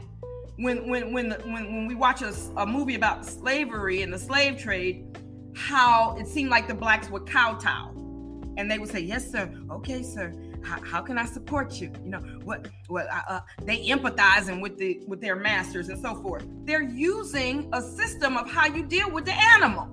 when 0.56 0.88
when 0.88 1.12
when 1.12 1.30
when 1.30 1.74
when 1.74 1.86
we 1.86 1.94
watch 1.94 2.22
a, 2.22 2.32
a 2.56 2.66
movie 2.66 2.94
about 2.94 3.26
slavery 3.26 4.02
and 4.02 4.12
the 4.12 4.18
slave 4.18 4.58
trade. 4.58 5.06
how 5.54 6.16
it 6.18 6.26
seemed 6.26 6.50
like 6.50 6.66
the 6.66 6.74
blacks 6.74 7.10
would 7.10 7.26
kowtow 7.26 7.90
and 8.56 8.70
they 8.70 8.78
would 8.78 8.90
say, 8.90 9.00
"Yes, 9.00 9.30
sir. 9.30 9.52
Okay, 9.70 10.02
sir. 10.02 10.32
How, 10.64 10.80
how 10.82 11.00
can 11.02 11.18
I 11.18 11.24
support 11.24 11.80
you? 11.80 11.92
You 12.04 12.10
know 12.10 12.20
what? 12.44 12.68
What 12.88 13.06
uh, 13.10 13.22
uh, 13.28 13.40
they 13.62 13.86
empathizing 13.86 14.60
with 14.60 14.78
the 14.78 15.00
with 15.06 15.20
their 15.20 15.36
masters 15.36 15.88
and 15.88 16.00
so 16.00 16.14
forth. 16.22 16.44
They're 16.64 16.82
using 16.82 17.68
a 17.72 17.82
system 17.82 18.36
of 18.36 18.50
how 18.50 18.66
you 18.66 18.84
deal 18.84 19.10
with 19.10 19.24
the 19.24 19.34
animal. 19.34 19.88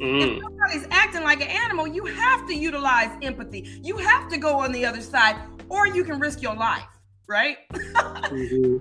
Mm. 0.00 0.36
If 0.36 0.42
somebody's 0.42 0.86
acting 0.90 1.22
like 1.22 1.40
an 1.40 1.48
animal, 1.48 1.86
you 1.86 2.04
have 2.04 2.46
to 2.48 2.54
utilize 2.54 3.10
empathy. 3.22 3.80
You 3.82 3.96
have 3.98 4.28
to 4.30 4.38
go 4.38 4.58
on 4.58 4.72
the 4.72 4.84
other 4.84 5.00
side, 5.00 5.36
or 5.68 5.86
you 5.86 6.04
can 6.04 6.18
risk 6.18 6.42
your 6.42 6.54
life. 6.54 6.86
Right? 7.26 7.58
mm-hmm. 7.72 8.78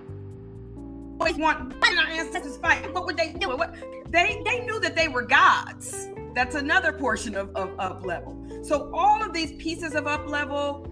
Always 1.20 1.38
want 1.38 1.74
our 1.84 2.08
ancestors 2.08 2.58
fight. 2.58 2.92
What 2.94 3.06
would 3.06 3.18
they 3.18 3.34
do? 3.34 3.50
What 3.50 3.76
they 4.10 4.42
they 4.44 4.66
knew 4.66 4.80
that 4.80 4.96
they 4.96 5.08
were 5.08 5.22
gods 5.22 6.10
that's 6.34 6.56
another 6.56 6.92
portion 6.92 7.36
of, 7.36 7.56
of 7.56 7.78
up 7.80 8.06
level. 8.06 8.64
So 8.64 8.92
all 8.94 9.22
of 9.22 9.34
these 9.34 9.54
pieces 9.54 9.94
of 9.94 10.08
up 10.08 10.28
level, 10.28 10.90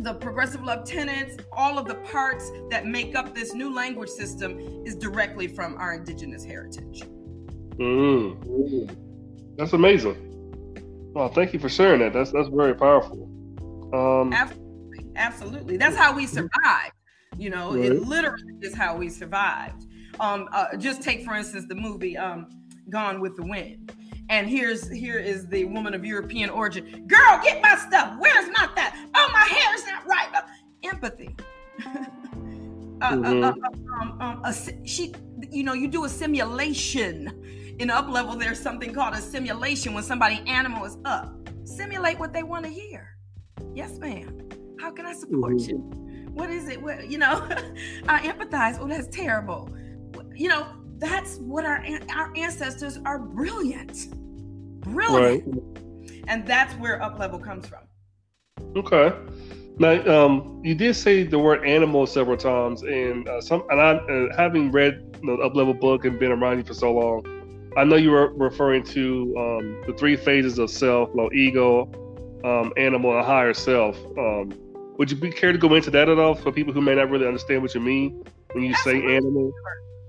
the 0.00 0.14
progressive 0.14 0.62
love 0.62 0.84
tenets, 0.84 1.36
all 1.52 1.78
of 1.78 1.86
the 1.86 1.94
parts 1.96 2.50
that 2.70 2.86
make 2.86 3.14
up 3.14 3.34
this 3.34 3.54
new 3.54 3.72
language 3.72 4.10
system 4.10 4.58
is 4.84 4.94
directly 4.96 5.48
from 5.48 5.76
our 5.78 5.94
indigenous 5.94 6.44
heritage. 6.44 7.02
Mm. 7.78 9.56
That's 9.56 9.72
amazing. 9.72 10.22
Well, 11.14 11.28
thank 11.28 11.52
you 11.54 11.58
for 11.58 11.70
sharing 11.70 12.00
that. 12.00 12.12
That's 12.12 12.30
that's 12.30 12.48
very 12.48 12.74
powerful. 12.74 13.30
Um, 13.94 14.32
absolutely, 14.32 15.06
absolutely. 15.16 15.76
That's 15.78 15.96
how 15.96 16.14
we 16.14 16.26
survived. 16.26 16.92
You 17.38 17.50
know, 17.50 17.74
right. 17.74 17.86
it 17.86 18.02
literally 18.02 18.54
is 18.60 18.74
how 18.74 18.96
we 18.96 19.08
survived. 19.08 19.86
Um, 20.20 20.48
uh, 20.52 20.76
just 20.76 21.02
take 21.02 21.24
for 21.24 21.34
instance 21.34 21.64
the 21.68 21.74
movie 21.74 22.16
um, 22.16 22.48
Gone 22.90 23.20
with 23.20 23.36
the 23.36 23.42
Wind 23.42 23.95
and 24.28 24.48
here's 24.48 24.88
here 24.90 25.18
is 25.18 25.46
the 25.46 25.64
woman 25.64 25.94
of 25.94 26.04
European 26.04 26.50
origin. 26.50 27.06
Girl, 27.06 27.40
get 27.42 27.62
my 27.62 27.76
stuff. 27.76 28.14
Where's 28.18 28.46
my 28.48 28.68
that? 28.74 29.08
Oh, 29.14 29.28
my 29.32 29.40
hair 29.40 29.74
is 29.74 29.86
not 29.86 30.06
right. 30.06 30.28
Uh, 30.86 30.88
empathy. 30.92 31.34
uh, 31.84 33.12
mm-hmm. 33.12 33.44
uh, 33.44 33.48
uh 33.48 34.00
um, 34.00 34.20
um, 34.20 34.42
a, 34.44 34.54
she, 34.86 35.14
you 35.50 35.62
know, 35.62 35.72
you 35.72 35.88
do 35.88 36.04
a 36.04 36.08
simulation. 36.08 37.74
In 37.78 37.90
up 37.90 38.08
level, 38.08 38.36
there's 38.36 38.60
something 38.60 38.94
called 38.94 39.14
a 39.14 39.20
simulation 39.20 39.94
when 39.94 40.02
somebody 40.02 40.42
animal 40.46 40.84
is 40.84 40.96
up. 41.04 41.34
Simulate 41.64 42.18
what 42.18 42.32
they 42.32 42.42
want 42.42 42.64
to 42.64 42.70
hear. 42.70 43.16
Yes, 43.74 43.98
ma'am. 43.98 44.48
How 44.80 44.90
can 44.90 45.06
I 45.06 45.12
support 45.12 45.56
mm-hmm. 45.56 45.70
you? 45.70 46.30
What 46.32 46.50
is 46.50 46.68
it? 46.68 46.80
What, 46.80 47.08
you 47.08 47.18
know, 47.18 47.46
I 48.08 48.20
empathize. 48.20 48.78
Oh, 48.80 48.86
that's 48.86 49.08
terrible. 49.08 49.70
You 50.34 50.48
know, 50.48 50.66
that's 50.98 51.36
what 51.36 51.64
our 51.64 51.84
our 52.14 52.32
ancestors 52.36 52.98
are 53.04 53.18
brilliant, 53.18 54.10
brilliant, 54.80 55.44
right. 55.46 56.24
and 56.28 56.46
that's 56.46 56.74
where 56.74 57.02
up 57.02 57.18
level 57.18 57.38
comes 57.38 57.66
from. 57.66 57.80
Okay. 58.76 59.12
Now, 59.78 60.24
um, 60.24 60.62
you 60.64 60.74
did 60.74 60.96
say 60.96 61.22
the 61.22 61.38
word 61.38 61.66
animal 61.66 62.06
several 62.06 62.38
times, 62.38 62.82
and 62.82 63.28
uh, 63.28 63.42
some, 63.42 63.62
and 63.68 63.78
I, 63.78 63.96
uh, 63.96 64.34
having 64.34 64.72
read 64.72 65.18
the 65.22 65.34
up 65.34 65.54
level 65.54 65.74
book 65.74 66.06
and 66.06 66.18
been 66.18 66.32
around 66.32 66.58
you 66.58 66.64
for 66.64 66.72
so 66.72 66.94
long, 66.94 67.72
I 67.76 67.84
know 67.84 67.96
you 67.96 68.10
were 68.10 68.32
referring 68.32 68.84
to 68.84 69.34
um, 69.36 69.82
the 69.86 69.94
three 69.98 70.16
phases 70.16 70.58
of 70.58 70.70
self: 70.70 71.10
low 71.14 71.30
ego, 71.32 71.90
um, 72.42 72.72
animal, 72.78 73.14
and 73.16 73.26
higher 73.26 73.52
self. 73.52 73.98
Um, 74.16 74.52
would 74.96 75.10
you 75.10 75.16
be 75.18 75.30
care 75.30 75.52
to 75.52 75.58
go 75.58 75.74
into 75.74 75.90
that 75.90 76.08
at 76.08 76.18
all 76.18 76.34
for 76.34 76.50
people 76.50 76.72
who 76.72 76.80
may 76.80 76.94
not 76.94 77.10
really 77.10 77.26
understand 77.26 77.60
what 77.60 77.74
you 77.74 77.80
mean 77.80 78.24
when 78.52 78.64
you 78.64 78.72
Absolutely. 78.72 79.08
say 79.08 79.16
animal? 79.16 79.52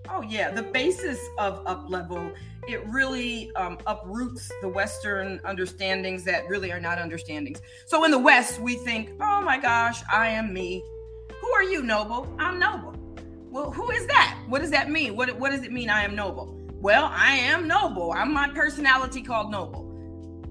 Oh 0.10 0.22
yeah, 0.22 0.52
the 0.52 0.64
basis 0.64 1.20
of 1.38 1.62
up 1.66 1.90
level 1.90 2.32
it 2.68 2.86
really 2.86 3.50
um, 3.56 3.78
uproots 3.88 4.52
the 4.62 4.68
Western 4.68 5.40
understandings 5.46 6.26
that 6.26 6.46
really 6.50 6.70
are 6.72 6.82
not 6.82 7.00
understandings. 7.00 7.62
So 7.86 8.04
in 8.04 8.12
the 8.12 8.20
West, 8.20 8.60
we 8.60 8.76
think, 8.76 9.12
oh 9.22 9.42
my 9.42 9.58
gosh, 9.58 10.04
I 10.12 10.28
am 10.28 10.54
me. 10.54 10.84
Who 11.40 11.50
are 11.54 11.64
you, 11.64 11.82
Noble? 11.82 12.28
I'm 12.38 12.60
Noble. 12.60 12.94
Well, 13.50 13.72
who 13.72 13.90
is 13.92 14.06
that? 14.08 14.38
What 14.50 14.60
does 14.60 14.72
that 14.72 14.92
mean? 14.92 15.16
What, 15.16 15.34
what 15.40 15.52
does 15.52 15.64
it 15.64 15.72
mean 15.72 15.90
I 15.90 16.04
am 16.04 16.14
noble? 16.14 16.60
Well, 16.74 17.10
I 17.14 17.38
am 17.38 17.68
noble. 17.68 18.12
I'm 18.12 18.34
my 18.34 18.50
personality 18.50 19.22
called 19.22 19.50
noble. 19.50 19.86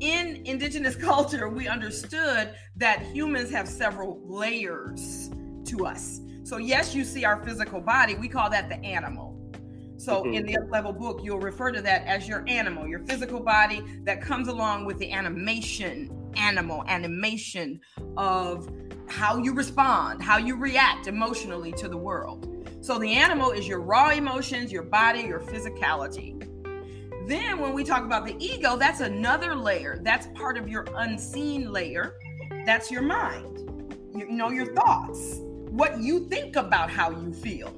In 0.00 0.40
indigenous 0.46 0.96
culture, 1.10 1.48
we 1.48 1.68
understood 1.68 2.54
that 2.76 3.02
humans 3.02 3.50
have 3.50 3.68
several 3.68 4.20
layers 4.24 5.30
to 5.66 5.84
us. 5.84 6.20
So, 6.44 6.56
yes, 6.56 6.94
you 6.94 7.04
see 7.04 7.24
our 7.24 7.44
physical 7.44 7.80
body, 7.80 8.14
we 8.14 8.28
call 8.28 8.48
that 8.50 8.68
the 8.68 8.76
animal. 8.76 9.35
So 9.96 10.22
mm-hmm. 10.22 10.34
in 10.34 10.46
the 10.46 10.58
up 10.58 10.70
level 10.70 10.92
book, 10.92 11.20
you'll 11.22 11.40
refer 11.40 11.72
to 11.72 11.80
that 11.82 12.04
as 12.06 12.28
your 12.28 12.44
animal, 12.46 12.86
your 12.86 13.00
physical 13.00 13.40
body 13.40 13.82
that 14.04 14.20
comes 14.20 14.48
along 14.48 14.84
with 14.84 14.98
the 14.98 15.10
animation, 15.10 16.10
animal, 16.36 16.84
animation 16.86 17.80
of 18.16 18.70
how 19.08 19.38
you 19.38 19.54
respond, 19.54 20.22
how 20.22 20.36
you 20.36 20.56
react 20.56 21.06
emotionally 21.06 21.72
to 21.72 21.88
the 21.88 21.96
world. 21.96 22.52
So 22.80 22.98
the 22.98 23.12
animal 23.12 23.52
is 23.52 23.66
your 23.66 23.80
raw 23.80 24.10
emotions, 24.10 24.70
your 24.70 24.82
body, 24.82 25.20
your 25.20 25.40
physicality. 25.40 26.42
Then 27.26 27.58
when 27.58 27.72
we 27.72 27.82
talk 27.82 28.04
about 28.04 28.24
the 28.24 28.36
ego, 28.38 28.76
that's 28.76 29.00
another 29.00 29.54
layer. 29.54 29.98
That's 30.02 30.28
part 30.34 30.56
of 30.56 30.68
your 30.68 30.86
unseen 30.94 31.72
layer. 31.72 32.14
That's 32.64 32.90
your 32.90 33.02
mind. 33.02 33.92
You 34.14 34.28
know 34.30 34.50
your 34.50 34.72
thoughts, 34.74 35.40
what 35.70 36.00
you 36.00 36.28
think 36.28 36.56
about 36.56 36.90
how 36.90 37.10
you 37.10 37.32
feel 37.32 37.74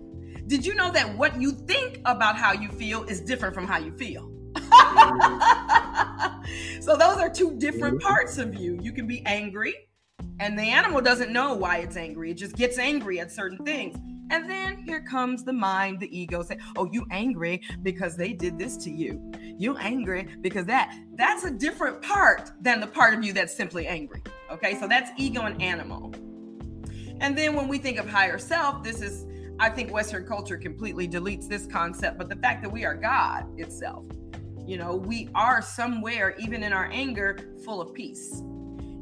did 0.49 0.65
you 0.65 0.75
know 0.75 0.91
that 0.91 1.17
what 1.17 1.41
you 1.41 1.53
think 1.53 2.01
about 2.07 2.37
how 2.37 2.53
you 2.53 2.71
feel 2.71 3.05
is 3.05 3.21
different 3.21 3.55
from 3.55 3.67
how 3.67 3.79
you 3.79 3.93
feel? 3.93 4.33
so 6.81 6.97
those 6.97 7.19
are 7.19 7.29
two 7.29 7.55
different 7.59 7.99
mm-hmm. 7.99 8.09
parts 8.09 8.39
of 8.39 8.55
you. 8.55 8.79
You 8.81 8.93
can 8.93 9.07
be 9.07 9.23
angry, 9.27 9.75
and 10.41 10.59
the 10.59 10.63
animal 10.63 11.03
doesn't 11.03 11.31
know 11.31 11.55
why 11.55 11.79
it's 11.79 11.99
angry. 11.99 12.31
It 12.31 12.39
just 12.39 12.57
gets 12.57 12.79
angry 12.79 13.21
at 13.21 13.31
certain 13.31 13.59
things. 13.59 13.99
And 14.31 14.49
then 14.49 14.83
here 14.85 15.03
comes 15.03 15.45
the 15.45 15.53
mind, 15.53 16.01
the 16.01 16.19
ego 16.19 16.43
say, 16.43 16.57
"Oh, 16.77 16.89
you 16.91 17.07
angry 17.11 17.61
because 17.83 18.17
they 18.17 18.33
did 18.33 18.59
this 18.59 18.79
to 18.79 18.91
you. 18.91 19.31
You 19.59 19.77
angry 19.77 20.29
because 20.41 20.65
that." 20.65 20.99
That's 21.15 21.45
a 21.45 21.51
different 21.51 22.01
part 22.01 22.53
than 22.63 22.81
the 22.81 22.87
part 22.87 23.13
of 23.13 23.23
you 23.23 23.35
that's 23.35 23.55
simply 23.55 23.87
angry. 23.87 24.23
Okay? 24.51 24.81
So 24.81 24.89
that's 24.89 25.11
ego 25.19 25.43
and 25.43 25.61
animal. 25.61 26.15
And 27.21 27.37
then 27.37 27.55
when 27.55 27.69
we 27.69 27.79
think 27.79 27.99
of 27.99 28.09
higher 28.09 28.39
self, 28.39 28.83
this 28.83 29.03
is 29.03 29.27
I 29.61 29.69
think 29.69 29.93
Western 29.93 30.25
culture 30.25 30.57
completely 30.57 31.09
deletes 31.09 31.49
this 31.49 31.67
concept, 31.67 32.17
but 32.17 32.29
the 32.29 32.37
fact 32.37 32.63
that 32.63 32.71
we 32.71 32.85
are 32.85 32.95
God 32.95 33.59
itself, 33.59 34.07
you 34.65 34.77
know, 34.77 34.95
we 34.95 35.29
are 35.35 35.61
somewhere, 35.61 36.37
even 36.39 36.63
in 36.63 36.73
our 36.73 36.89
anger, 36.93 37.39
full 37.65 37.81
of 37.81 37.93
peace, 37.93 38.43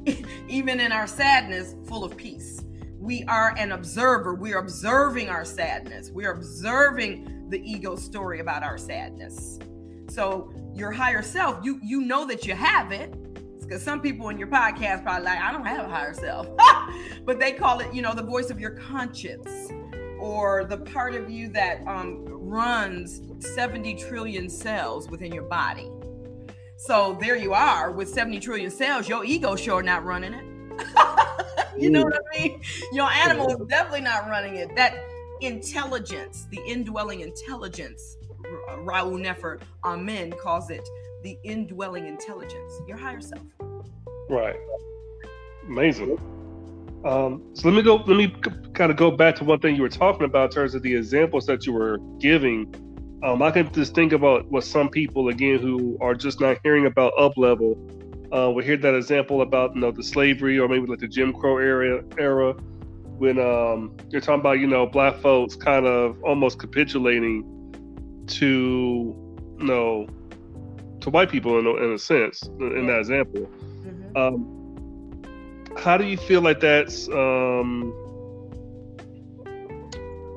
even 0.48 0.80
in 0.80 0.92
our 0.92 1.06
sadness, 1.06 1.75
full 1.86 2.04
of 2.04 2.16
peace. 2.16 2.62
We 2.98 3.25
are 3.25 3.54
an 3.58 3.72
observer. 3.72 4.34
We're 4.34 4.58
observing 4.58 5.28
our 5.28 5.44
sadness. 5.44 6.10
We're 6.10 6.32
observing 6.32 7.50
the 7.50 7.60
ego 7.70 7.94
story 7.94 8.40
about 8.40 8.62
our 8.62 8.78
sadness. 8.78 9.58
So 10.08 10.50
your 10.75 10.90
higher 10.90 11.22
self, 11.22 11.62
you 11.62 11.78
you 11.82 12.00
know 12.00 12.26
that 12.26 12.46
you 12.46 12.54
have 12.54 12.92
it, 12.92 13.14
because 13.60 13.82
some 13.82 14.00
people 14.00 14.30
in 14.30 14.38
your 14.38 14.48
podcast 14.48 15.02
probably 15.02 15.25
like, 15.25 15.40
I 15.40 15.52
don't 15.52 15.66
have 15.66 15.86
a 15.86 15.90
higher 15.90 16.14
self, 16.14 16.48
but 17.25 17.38
they 17.38 17.52
call 17.52 17.80
it, 17.80 17.92
you 17.92 18.00
know, 18.00 18.14
the 18.14 18.22
voice 18.22 18.48
of 18.48 18.58
your 18.58 18.70
conscience 18.70 19.70
or 20.18 20.64
the 20.64 20.78
part 20.78 21.14
of 21.14 21.30
you 21.30 21.49
that 21.49 21.87
um, 21.87 22.25
runs 22.26 23.23
70 23.54 23.94
trillion 23.94 24.49
cells 24.49 25.11
within 25.11 25.32
your 25.32 25.44
body. 25.44 25.90
So 26.76 27.16
there 27.20 27.37
you 27.37 27.54
are 27.54 27.90
with 27.90 28.08
70 28.08 28.40
trillion 28.40 28.70
cells, 28.70 29.08
your 29.08 29.25
ego 29.25 29.56
sure 29.56 29.82
not 29.82 30.04
running 30.04 30.35
it. 30.35 30.44
you 31.78 31.90
know 31.90 32.02
what 32.02 32.14
I 32.14 32.38
mean? 32.38 32.61
Your 32.92 33.11
animal 33.11 33.49
is 33.49 33.68
definitely 33.68 34.02
not 34.02 34.28
running 34.28 34.56
it. 34.56 34.75
That 34.76 34.94
intelligence, 35.40 36.46
the 36.50 36.61
indwelling 36.66 37.20
intelligence, 37.20 38.16
Ra 38.78 39.02
Un 39.04 39.23
Nefer 39.23 39.58
Amen 39.85 40.32
calls 40.32 40.70
it 40.70 40.87
the 41.23 41.38
indwelling 41.44 42.06
intelligence, 42.06 42.73
your 42.87 42.96
higher 42.96 43.20
self. 43.20 43.42
Right. 44.28 44.56
Amazing. 45.66 46.18
Um, 47.06 47.42
so 47.54 47.68
let 47.68 47.76
me 47.76 47.82
go. 47.82 47.96
Let 47.96 48.16
me 48.16 48.34
kind 48.75 48.90
of 48.90 48.96
go 48.96 49.12
back 49.12 49.36
to 49.36 49.44
one 49.44 49.60
thing 49.60 49.76
you 49.76 49.82
were 49.82 49.88
talking 49.88 50.25
about 50.25 50.46
in 50.46 50.50
terms 50.50 50.75
of 50.75 50.82
the 50.82 50.96
examples 50.96 51.46
that 51.46 51.64
you 51.64 51.72
were 51.72 51.98
giving. 52.18 52.75
Um, 53.22 53.42
I 53.42 53.52
can 53.52 53.72
just 53.72 53.94
think 53.94 54.12
about 54.12 54.50
what 54.50 54.64
some 54.64 54.88
people 54.88 55.28
again 55.28 55.60
who 55.60 55.96
are 56.00 56.14
just 56.14 56.40
not 56.40 56.58
hearing 56.64 56.86
about 56.86 57.12
up 57.16 57.36
level 57.36 57.78
uh, 58.32 58.50
will 58.50 58.62
hear 58.62 58.76
that 58.76 58.94
example 58.94 59.42
about 59.42 59.75
you 59.76 59.80
know 59.80 59.92
the 59.92 60.02
slavery 60.02 60.58
or 60.58 60.68
maybe 60.68 60.86
like 60.86 60.98
the 60.98 61.06
Jim 61.06 61.32
Crow 61.32 61.58
era 61.58 62.02
era 62.18 62.54
when 63.18 63.38
um, 63.38 63.96
you're 64.10 64.20
talking 64.20 64.40
about 64.40 64.58
you 64.58 64.66
know 64.66 64.84
black 64.84 65.16
folks 65.18 65.54
kind 65.54 65.86
of 65.86 66.20
almost 66.25 66.58
capitulating 66.58 67.44
to 68.26 69.14
you 69.58 69.64
know 69.64 70.08
to 71.00 71.10
white 71.10 71.30
people 71.30 71.58
in, 71.60 71.84
in 71.84 71.92
a 71.92 71.98
sense 71.98 72.42
in 72.42 72.88
that 72.88 72.98
example. 72.98 73.42
Mm-hmm. 73.42 74.16
Um, 74.16 74.55
how 75.78 75.97
do 75.97 76.04
you 76.04 76.16
feel 76.16 76.40
like 76.40 76.61
that's 76.61 77.09
um 77.09 77.92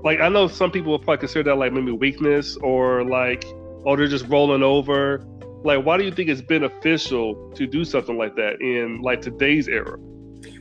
like 0.03 0.19
I 0.19 0.29
know 0.29 0.47
some 0.47 0.71
people 0.71 0.91
will 0.91 0.99
probably 0.99 1.17
consider 1.17 1.43
that 1.51 1.55
like 1.55 1.73
maybe 1.73 1.91
weakness 1.91 2.55
or 2.57 3.03
like 3.03 3.45
oh 3.85 3.95
they're 3.95 4.07
just 4.07 4.27
rolling 4.27 4.63
over. 4.63 5.25
like 5.63 5.85
why 5.85 5.97
do 5.97 6.03
you 6.03 6.11
think 6.11 6.29
it's 6.29 6.41
beneficial 6.41 7.51
to 7.55 7.67
do 7.67 7.83
something 7.83 8.17
like 8.17 8.35
that 8.35 8.61
in 8.61 9.01
like 9.01 9.21
today's 9.21 9.67
era? 9.67 9.97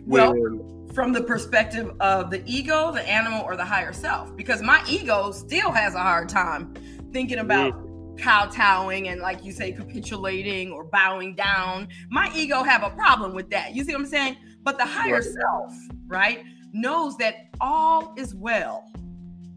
Well, 0.07 0.33
when, 0.35 0.89
from 0.95 1.13
the 1.13 1.23
perspective 1.23 1.93
of 2.01 2.31
the 2.31 2.43
ego, 2.47 2.91
the 2.93 3.07
animal, 3.09 3.45
or 3.45 3.57
the 3.57 3.65
higher 3.65 3.93
self, 3.93 4.35
because 4.35 4.63
my 4.63 4.83
ego 4.89 5.31
still 5.33 5.71
has 5.71 5.95
a 5.95 6.01
hard 6.01 6.29
time 6.29 6.75
thinking 7.13 7.39
about. 7.39 7.75
Mm 7.75 7.89
kowtowing 8.19 9.09
and 9.09 9.21
like 9.21 9.45
you 9.45 9.53
say 9.53 9.73
capitulating 9.73 10.73
or 10.73 10.85
bowing 10.85 11.35
down 11.35 11.89
my 12.11 12.29
ego 12.35 12.63
have 12.65 12.83
a 12.83 12.91
problem 12.91 13.33
with 13.33 13.49
that 13.49 13.75
you 13.75 13.85
see 13.85 13.93
what 13.93 14.01
i'm 14.01 14.07
saying 14.07 14.37
but 14.69 14.77
the 14.77 14.85
higher 14.85 15.15
right. 15.15 15.25
self 15.25 15.73
right 16.09 16.45
knows 16.75 17.17
that 17.17 17.47
all 17.59 18.13
is 18.19 18.35
well 18.35 18.85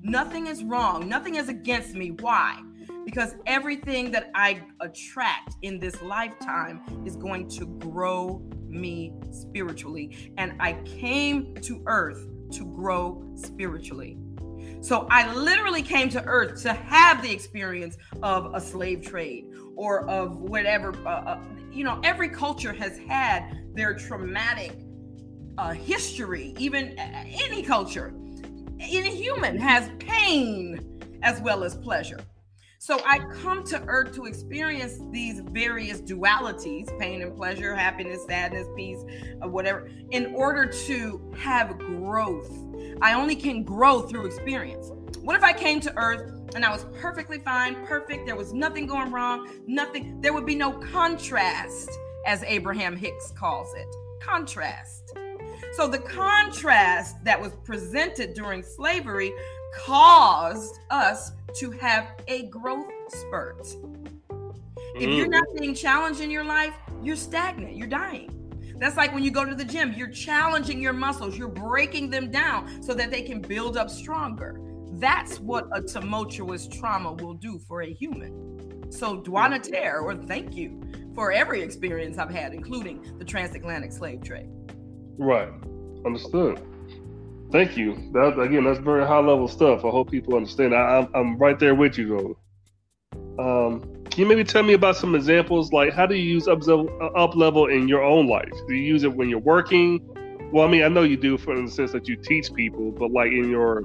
nothing 0.02 0.48
is 0.48 0.64
wrong 0.64 1.10
nothing 1.10 1.36
is 1.36 1.50
against 1.50 1.96
me 1.96 2.12
why 2.12 2.62
because 3.04 3.36
everything 3.46 4.10
that 4.12 4.32
I 4.36 4.62
attract 4.80 5.56
in 5.64 5.80
this 5.80 6.02
lifetime 6.02 7.04
is 7.06 7.18
going 7.18 7.50
to 7.50 7.66
grow 7.80 8.42
me 8.70 9.14
spiritually. 9.32 10.34
And 10.38 10.54
I 10.60 10.74
came 10.86 11.56
to 11.56 11.82
earth 11.88 12.28
to 12.52 12.66
grow 12.74 13.24
spiritually. 13.36 14.18
So 14.82 15.08
I 15.10 15.34
literally 15.34 15.82
came 15.82 16.10
to 16.10 16.24
earth 16.26 16.62
to 16.64 16.74
have 16.74 17.22
the 17.22 17.32
experience 17.32 17.98
of 18.24 18.54
a 18.54 18.62
slave 18.62 19.02
trade 19.02 19.46
or 19.76 20.08
of 20.10 20.38
whatever. 20.38 20.96
Uh, 21.06 21.10
uh, 21.10 21.40
you 21.72 21.84
know, 21.84 22.00
every 22.04 22.30
culture 22.30 22.74
has 22.74 22.98
had 23.00 23.64
their 23.74 23.94
traumatic 23.94 24.74
uh, 25.62 25.74
history, 25.74 26.56
even 26.58 26.98
uh, 26.98 27.24
any 27.28 27.62
culture. 27.62 28.14
Any 28.80 29.16
human 29.16 29.60
has 29.60 29.92
pain 30.00 31.00
as 31.22 31.40
well 31.40 31.64
as 31.64 31.76
pleasure. 31.76 32.20
So 32.80 33.00
I 33.06 33.20
come 33.20 33.64
to 33.66 33.80
earth 33.86 34.16
to 34.16 34.26
experience 34.26 35.00
these 35.12 35.42
various 35.42 36.02
dualities 36.02 36.88
pain 37.00 37.22
and 37.22 37.36
pleasure, 37.38 37.76
happiness, 37.76 38.26
sadness, 38.28 38.68
peace, 38.76 39.04
uh, 39.44 39.48
whatever 39.48 39.88
in 40.10 40.34
order 40.34 40.66
to 40.66 41.32
have 41.38 41.78
growth. 41.78 42.52
I 43.04 43.14
only 43.14 43.36
can 43.36 43.64
grow 43.64 44.02
through 44.02 44.26
experience. 44.26 44.90
What 45.20 45.36
if 45.36 45.44
I 45.44 45.54
came 45.54 45.80
to 45.82 45.96
earth 45.96 46.56
and 46.56 46.66
I 46.66 46.72
was 46.72 46.86
perfectly 47.00 47.38
fine, 47.38 47.86
perfect? 47.86 48.26
There 48.26 48.36
was 48.36 48.52
nothing 48.52 48.88
going 48.88 49.12
wrong, 49.12 49.48
nothing, 49.68 50.20
there 50.22 50.34
would 50.34 50.48
be 50.48 50.56
no 50.56 50.72
contrast, 50.72 51.92
as 52.26 52.42
Abraham 52.46 52.98
Hicks 52.98 53.32
calls 53.38 53.72
it. 53.76 53.88
Contrast. 54.20 55.21
So 55.74 55.88
the 55.88 56.00
contrast 56.00 57.24
that 57.24 57.40
was 57.40 57.54
presented 57.64 58.34
during 58.34 58.62
slavery 58.62 59.32
caused 59.86 60.80
us 60.90 61.32
to 61.56 61.72
have 61.72 62.08
a 62.28 62.48
growth 62.48 62.92
spurt. 63.08 63.68
If 64.96 65.10
you're 65.10 65.28
mm. 65.28 65.32
not 65.32 65.46
being 65.58 65.74
challenged 65.74 66.20
in 66.20 66.30
your 66.30 66.44
life, 66.44 66.74
you're 67.02 67.16
stagnant, 67.16 67.78
you're 67.78 67.88
dying. 67.88 68.38
That's 68.78 68.98
like 68.98 69.14
when 69.14 69.24
you 69.24 69.32
go 69.32 69.46
to 69.46 69.56
the 69.56 69.64
gym, 69.64 69.94
you're 69.94 70.10
challenging 70.10 70.82
your 70.82 70.94
muscles, 70.94 71.38
you're 71.38 71.48
breaking 71.48 72.10
them 72.10 72.32
down 72.32 72.82
so 72.84 72.94
that 72.96 73.12
they 73.12 73.22
can 73.22 73.40
build 73.40 73.78
up 73.78 73.90
stronger. 73.90 74.60
That's 74.94 75.40
what 75.40 75.68
a 75.72 75.82
tumultuous 75.82 76.68
trauma 76.68 77.14
will 77.14 77.36
do 77.36 77.60
for 77.60 77.84
a 77.84 77.94
human. 77.94 78.92
So, 78.92 79.22
Dua 79.22 79.50
Netjer, 79.50 80.02
or 80.02 80.16
thank 80.16 80.56
you 80.56 80.82
for 81.16 81.32
every 81.32 81.62
experience 81.62 82.18
I've 82.18 82.30
had, 82.30 82.54
including 82.54 83.06
the 83.18 83.26
transatlantic 83.26 83.94
slave 83.94 84.22
trade. 84.22 84.50
Right. 85.22 85.54
Understood. 86.04 86.60
Thank 87.52 87.78
you. 87.78 87.94
That 88.14 88.40
again, 88.40 88.64
that's 88.64 88.80
very 88.80 89.06
high 89.06 89.20
level 89.20 89.48
stuff. 89.48 89.86
I 89.86 89.90
hope 89.90 90.10
people 90.10 90.36
understand. 90.36 90.74
I, 90.74 91.08
I'm 91.14 91.38
right 91.38 91.60
there 91.60 91.76
with 91.76 91.96
you, 92.00 92.08
though. 92.08 92.38
Um, 93.38 93.82
can 94.06 94.20
you 94.20 94.26
maybe 94.26 94.44
tell 94.44 94.64
me 94.64 94.74
about 94.74 94.98
some 94.98 95.14
examples? 95.14 95.72
Like, 95.72 95.94
how 95.94 96.08
do 96.08 96.16
you 96.16 96.24
use 96.24 96.48
up, 96.48 96.64
up 97.16 97.36
level 97.36 97.68
in 97.68 97.88
your 97.88 98.02
own 98.02 98.26
life? 98.26 98.50
Do 98.68 98.74
you 98.74 98.82
use 98.82 99.04
it 99.04 99.14
when 99.14 99.30
you're 99.30 99.40
working? 99.40 100.00
Well, 100.52 100.68
I 100.68 100.72
mean, 100.72 100.82
I 100.82 100.88
know 100.88 101.04
you 101.04 101.18
do, 101.18 101.38
for 101.38 101.54
in 101.54 101.66
the 101.66 101.72
sense 101.72 101.92
that 101.92 102.08
you 102.08 102.16
teach 102.16 102.52
people, 102.54 102.92
but 102.92 103.12
like 103.12 103.32
in 103.32 103.52
your 103.52 103.84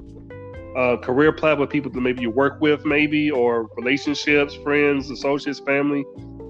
uh, 0.75 0.97
career 0.97 1.31
plan 1.31 1.59
with 1.59 1.69
people 1.69 1.91
that 1.91 2.01
maybe 2.01 2.23
you 2.23 2.31
work 2.31 2.59
with, 2.61 2.83
maybe 2.83 3.29
or 3.29 3.69
relationships, 3.77 4.55
friends, 4.55 5.11
associates, 5.11 5.59
family. 5.59 6.03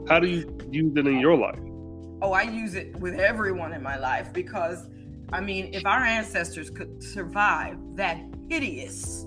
How 0.08 0.22
do 0.22 0.30
you 0.30 0.58
use 0.72 0.94
it 0.96 1.06
in 1.06 1.20
your 1.20 1.36
life? 1.36 1.60
Oh, 2.22 2.32
I 2.32 2.44
use 2.44 2.76
it 2.76 2.96
with 2.98 3.20
everyone 3.20 3.74
in 3.74 3.84
my 3.84 3.98
life 3.98 4.34
because 4.34 4.88
I 5.32 5.42
mean, 5.42 5.74
if 5.74 5.86
our 5.86 6.04
ancestors 6.04 6.70
could 6.70 7.04
survive 7.04 7.78
that 7.96 8.18
hideous, 8.50 9.26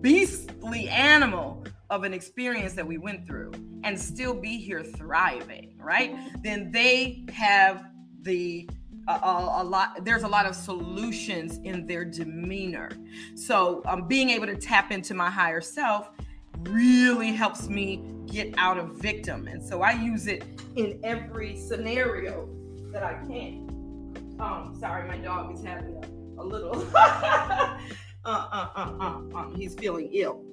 beastly 0.00 0.88
animal 0.90 1.64
of 1.90 2.04
an 2.04 2.12
experience 2.12 2.74
that 2.74 2.86
we 2.86 2.98
went 2.98 3.26
through 3.26 3.52
and 3.84 3.98
still 3.98 4.34
be 4.34 4.58
here 4.58 4.82
thriving, 4.82 5.76
right? 5.80 6.14
Then 6.42 6.70
they 6.70 7.24
have 7.32 7.86
the 8.22 8.68
a, 9.08 9.62
a, 9.62 9.64
lot 9.64 10.04
there's 10.04 10.22
a 10.22 10.28
lot 10.28 10.44
of 10.44 10.54
solutions 10.54 11.58
in 11.64 11.86
their 11.86 12.04
demeanor 12.04 12.90
so 13.34 13.80
um, 13.86 14.06
being 14.06 14.28
able 14.28 14.44
to 14.44 14.54
tap 14.54 14.92
into 14.92 15.14
my 15.14 15.30
higher 15.30 15.62
self 15.62 16.10
really 16.64 17.32
helps 17.32 17.68
me 17.68 18.02
get 18.30 18.54
out 18.58 18.78
of 18.78 18.90
victim 18.96 19.46
and 19.48 19.62
so 19.62 19.82
i 19.82 19.92
use 19.92 20.26
it 20.26 20.44
in 20.76 21.00
every 21.02 21.56
scenario 21.56 22.48
that 22.92 23.02
i 23.02 23.14
can 23.26 23.68
um, 24.40 24.76
sorry, 24.78 25.06
my 25.08 25.18
dog 25.18 25.54
is 25.54 25.64
having 25.64 25.96
a, 25.96 26.40
a 26.40 26.44
little. 26.44 26.86
uh, 26.94 27.78
uh, 28.24 28.68
uh, 28.74 28.92
uh, 29.00 29.20
uh, 29.34 29.50
he's 29.50 29.74
feeling 29.74 30.10
ill. 30.12 30.44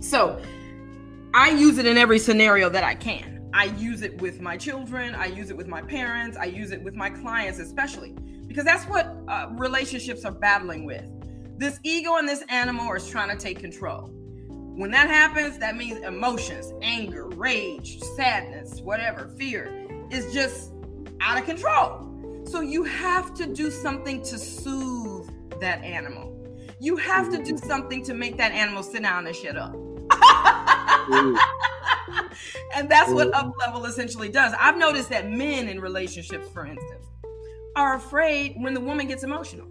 So 0.00 0.40
I 1.32 1.50
use 1.50 1.78
it 1.78 1.86
in 1.86 1.96
every 1.96 2.18
scenario 2.18 2.68
that 2.68 2.84
I 2.84 2.94
can. 2.94 3.50
I 3.54 3.64
use 3.64 4.02
it 4.02 4.20
with 4.20 4.40
my 4.40 4.56
children. 4.56 5.14
I 5.14 5.26
use 5.26 5.50
it 5.50 5.56
with 5.56 5.66
my 5.66 5.80
parents. 5.80 6.36
I 6.36 6.44
use 6.44 6.72
it 6.72 6.82
with 6.82 6.94
my 6.94 7.08
clients, 7.08 7.58
especially 7.58 8.12
because 8.46 8.64
that's 8.64 8.84
what 8.84 9.16
uh, 9.28 9.48
relationships 9.52 10.24
are 10.24 10.32
battling 10.32 10.84
with. 10.84 11.04
This 11.58 11.80
ego 11.82 12.16
and 12.16 12.28
this 12.28 12.44
animal 12.50 12.92
is 12.92 13.08
trying 13.08 13.30
to 13.30 13.36
take 13.36 13.58
control. 13.58 14.10
When 14.76 14.90
that 14.90 15.08
happens, 15.08 15.56
that 15.58 15.74
means 15.74 16.04
emotions, 16.04 16.74
anger, 16.82 17.28
rage, 17.28 17.98
sadness, 18.14 18.80
whatever, 18.82 19.28
fear 19.38 19.72
is 20.10 20.34
just 20.34 20.72
out 21.22 21.38
of 21.38 21.46
control. 21.46 22.06
So 22.44 22.60
you 22.60 22.84
have 22.84 23.32
to 23.34 23.46
do 23.46 23.70
something 23.70 24.22
to 24.24 24.38
soothe 24.38 25.30
that 25.60 25.82
animal. 25.82 26.30
You 26.78 26.96
have 26.98 27.30
to 27.30 27.38
do 27.42 27.54
mm-hmm. 27.54 27.66
something 27.66 28.04
to 28.04 28.12
make 28.12 28.36
that 28.36 28.52
animal 28.52 28.82
sit 28.82 29.02
down 29.02 29.26
and 29.26 29.34
shut 29.34 29.56
up. 29.56 29.72
Mm. 29.72 31.38
and 32.76 32.88
that's 32.90 33.10
what 33.10 33.28
mm. 33.28 33.34
up 33.34 33.54
level 33.58 33.86
essentially 33.86 34.28
does. 34.28 34.52
I've 34.60 34.76
noticed 34.76 35.08
that 35.08 35.30
men 35.30 35.68
in 35.68 35.80
relationships, 35.80 36.50
for 36.50 36.66
instance, 36.66 37.06
are 37.76 37.94
afraid 37.94 38.56
when 38.58 38.74
the 38.74 38.80
woman 38.80 39.06
gets 39.06 39.24
emotional. 39.24 39.66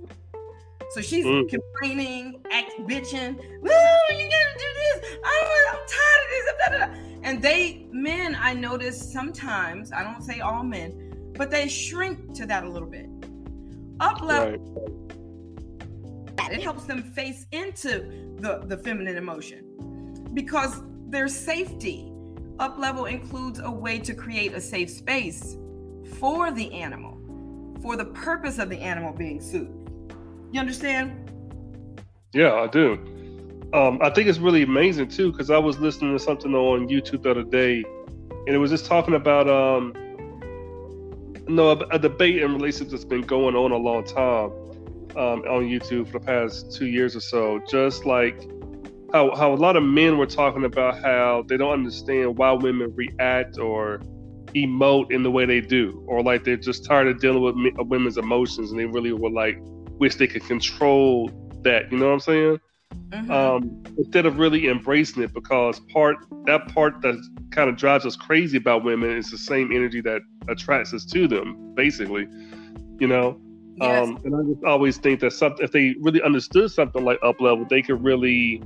So 0.92 1.02
she's 1.02 1.26
mm. 1.26 1.48
complaining, 1.50 2.42
act 2.52 2.72
bitching. 2.82 3.42
You 3.42 3.70
gotta 3.70 4.56
do 4.58 4.70
this. 4.76 4.85
I'm, 5.26 5.48
I'm 5.72 5.80
tired 5.88 6.22
of 6.24 6.92
this. 6.92 7.20
And 7.24 7.42
they, 7.42 7.88
men, 7.92 8.38
I 8.40 8.54
notice 8.54 9.12
sometimes, 9.12 9.92
I 9.92 10.04
don't 10.04 10.22
say 10.22 10.42
all 10.42 10.64
men, 10.64 11.32
but 11.34 11.50
they 11.50 11.68
shrink 11.68 12.36
to 12.36 12.46
that 12.46 12.64
a 12.64 12.70
little 12.70 12.88
bit. 12.88 13.10
Up 14.00 14.22
level, 14.22 14.60
right. 16.38 16.52
it 16.52 16.62
helps 16.62 16.84
them 16.84 17.02
face 17.02 17.48
into 17.52 18.36
the, 18.40 18.62
the 18.66 18.78
feminine 18.78 19.18
emotion 19.18 20.30
because 20.34 20.82
their 21.08 21.28
safety. 21.28 22.12
Up 22.58 22.78
level 22.78 23.06
includes 23.06 23.60
a 23.60 23.70
way 23.70 24.00
to 24.00 24.14
create 24.14 24.54
a 24.54 24.62
safe 24.62 24.90
space 24.90 25.58
for 26.20 26.52
the 26.52 26.72
animal, 26.74 27.18
for 27.82 27.98
the 27.98 28.06
purpose 28.06 28.60
of 28.60 28.70
the 28.70 28.80
animal 28.80 29.12
being 29.12 29.42
soothed. 29.42 29.92
You 30.52 30.60
understand? 30.62 31.32
Yeah, 32.34 32.54
I 32.54 32.68
do. 32.68 33.15
Um, 33.76 34.00
I 34.02 34.10
think 34.10 34.30
it's 34.30 34.40
really 34.40 34.64
amazing 34.64 35.10
too 35.10 35.34
because 35.34 35.50
I 35.52 35.58
was 35.58 35.78
listening 35.80 36.18
to 36.18 36.24
something 36.24 36.56
on 36.56 36.88
YouTube 36.88 37.24
the 37.24 37.32
other 37.32 37.44
day, 37.44 37.84
and 38.48 38.56
it 38.56 38.58
was 38.58 38.72
just 38.72 38.86
talking 38.86 39.16
about 39.16 39.50
um, 39.50 39.94
no, 41.50 41.72
a, 41.72 41.78
a, 41.92 42.00
debate 42.00 42.42
in 42.42 42.54
relationships 42.54 42.92
that's 42.92 43.04
been 43.04 43.24
going 43.24 43.54
on 43.54 43.74
a 43.74 43.76
long 43.76 44.06
time 44.06 44.52
um, 45.18 45.42
on 45.42 45.66
YouTube 45.66 46.08
for 46.08 46.20
the 46.20 46.26
past 46.26 46.72
two 46.72 46.86
years 46.86 47.18
or 47.18 47.20
so. 47.20 47.62
Just 47.70 48.06
like 48.06 48.50
how 49.12 49.36
how 49.36 49.54
a 49.54 49.60
lot 49.60 49.76
of 49.76 49.84
men 49.84 50.18
were 50.18 50.26
talking 50.26 50.64
about 50.64 50.98
how 51.02 51.44
they 51.50 51.58
don't 51.58 51.74
understand 51.74 52.38
why 52.38 52.54
women 52.54 52.96
react 52.96 53.58
or 53.58 54.00
emote 54.54 55.12
in 55.12 55.22
the 55.22 55.32
way 55.32 55.46
they 55.46 55.60
do, 55.60 56.02
or 56.08 56.24
like 56.24 56.46
they're 56.46 56.56
just 56.56 56.86
tired 56.86 57.08
of 57.08 57.20
dealing 57.20 57.42
with 57.42 57.58
me, 57.58 57.74
women's 57.76 58.18
emotions, 58.18 58.72
and 58.72 58.80
they 58.80 58.86
really 58.86 59.12
would 59.12 59.34
like 59.34 59.58
wish 60.00 60.16
they 60.16 60.28
could 60.28 60.46
control 60.46 61.30
that. 61.64 61.92
You 61.92 61.98
know 61.98 62.06
what 62.06 62.14
I'm 62.14 62.20
saying? 62.22 62.60
Mm-hmm. 62.94 63.32
Um, 63.32 63.84
instead 63.98 64.26
of 64.26 64.40
really 64.40 64.68
embracing 64.68 65.24
it, 65.24 65.34
because 65.34 65.80
part 65.92 66.18
that 66.46 66.68
part 66.74 67.02
that 67.02 67.16
kind 67.52 67.70
of 67.70 67.78
drives 67.78 68.06
us 68.06 68.16
crazy 68.16 68.58
about 68.58 68.84
women 68.84 69.12
is 69.12 69.30
the 69.30 69.38
same 69.38 69.72
energy 69.72 70.02
that 70.02 70.22
attracts 70.48 70.94
us 70.94 71.06
to 71.06 71.28
them, 71.28 71.74
basically. 71.76 72.28
You 73.00 73.08
know, 73.08 73.40
yes. 73.76 74.08
um, 74.08 74.20
and 74.24 74.36
I 74.36 74.54
just 74.54 74.64
always 74.66 74.98
think 74.98 75.20
that 75.22 75.34
something 75.34 75.64
if 75.64 75.72
they 75.72 75.96
really 76.00 76.22
understood 76.22 76.72
something 76.72 77.04
like 77.04 77.20
up 77.24 77.40
level, 77.42 77.66
they 77.70 77.82
could 77.82 78.04
really 78.04 78.62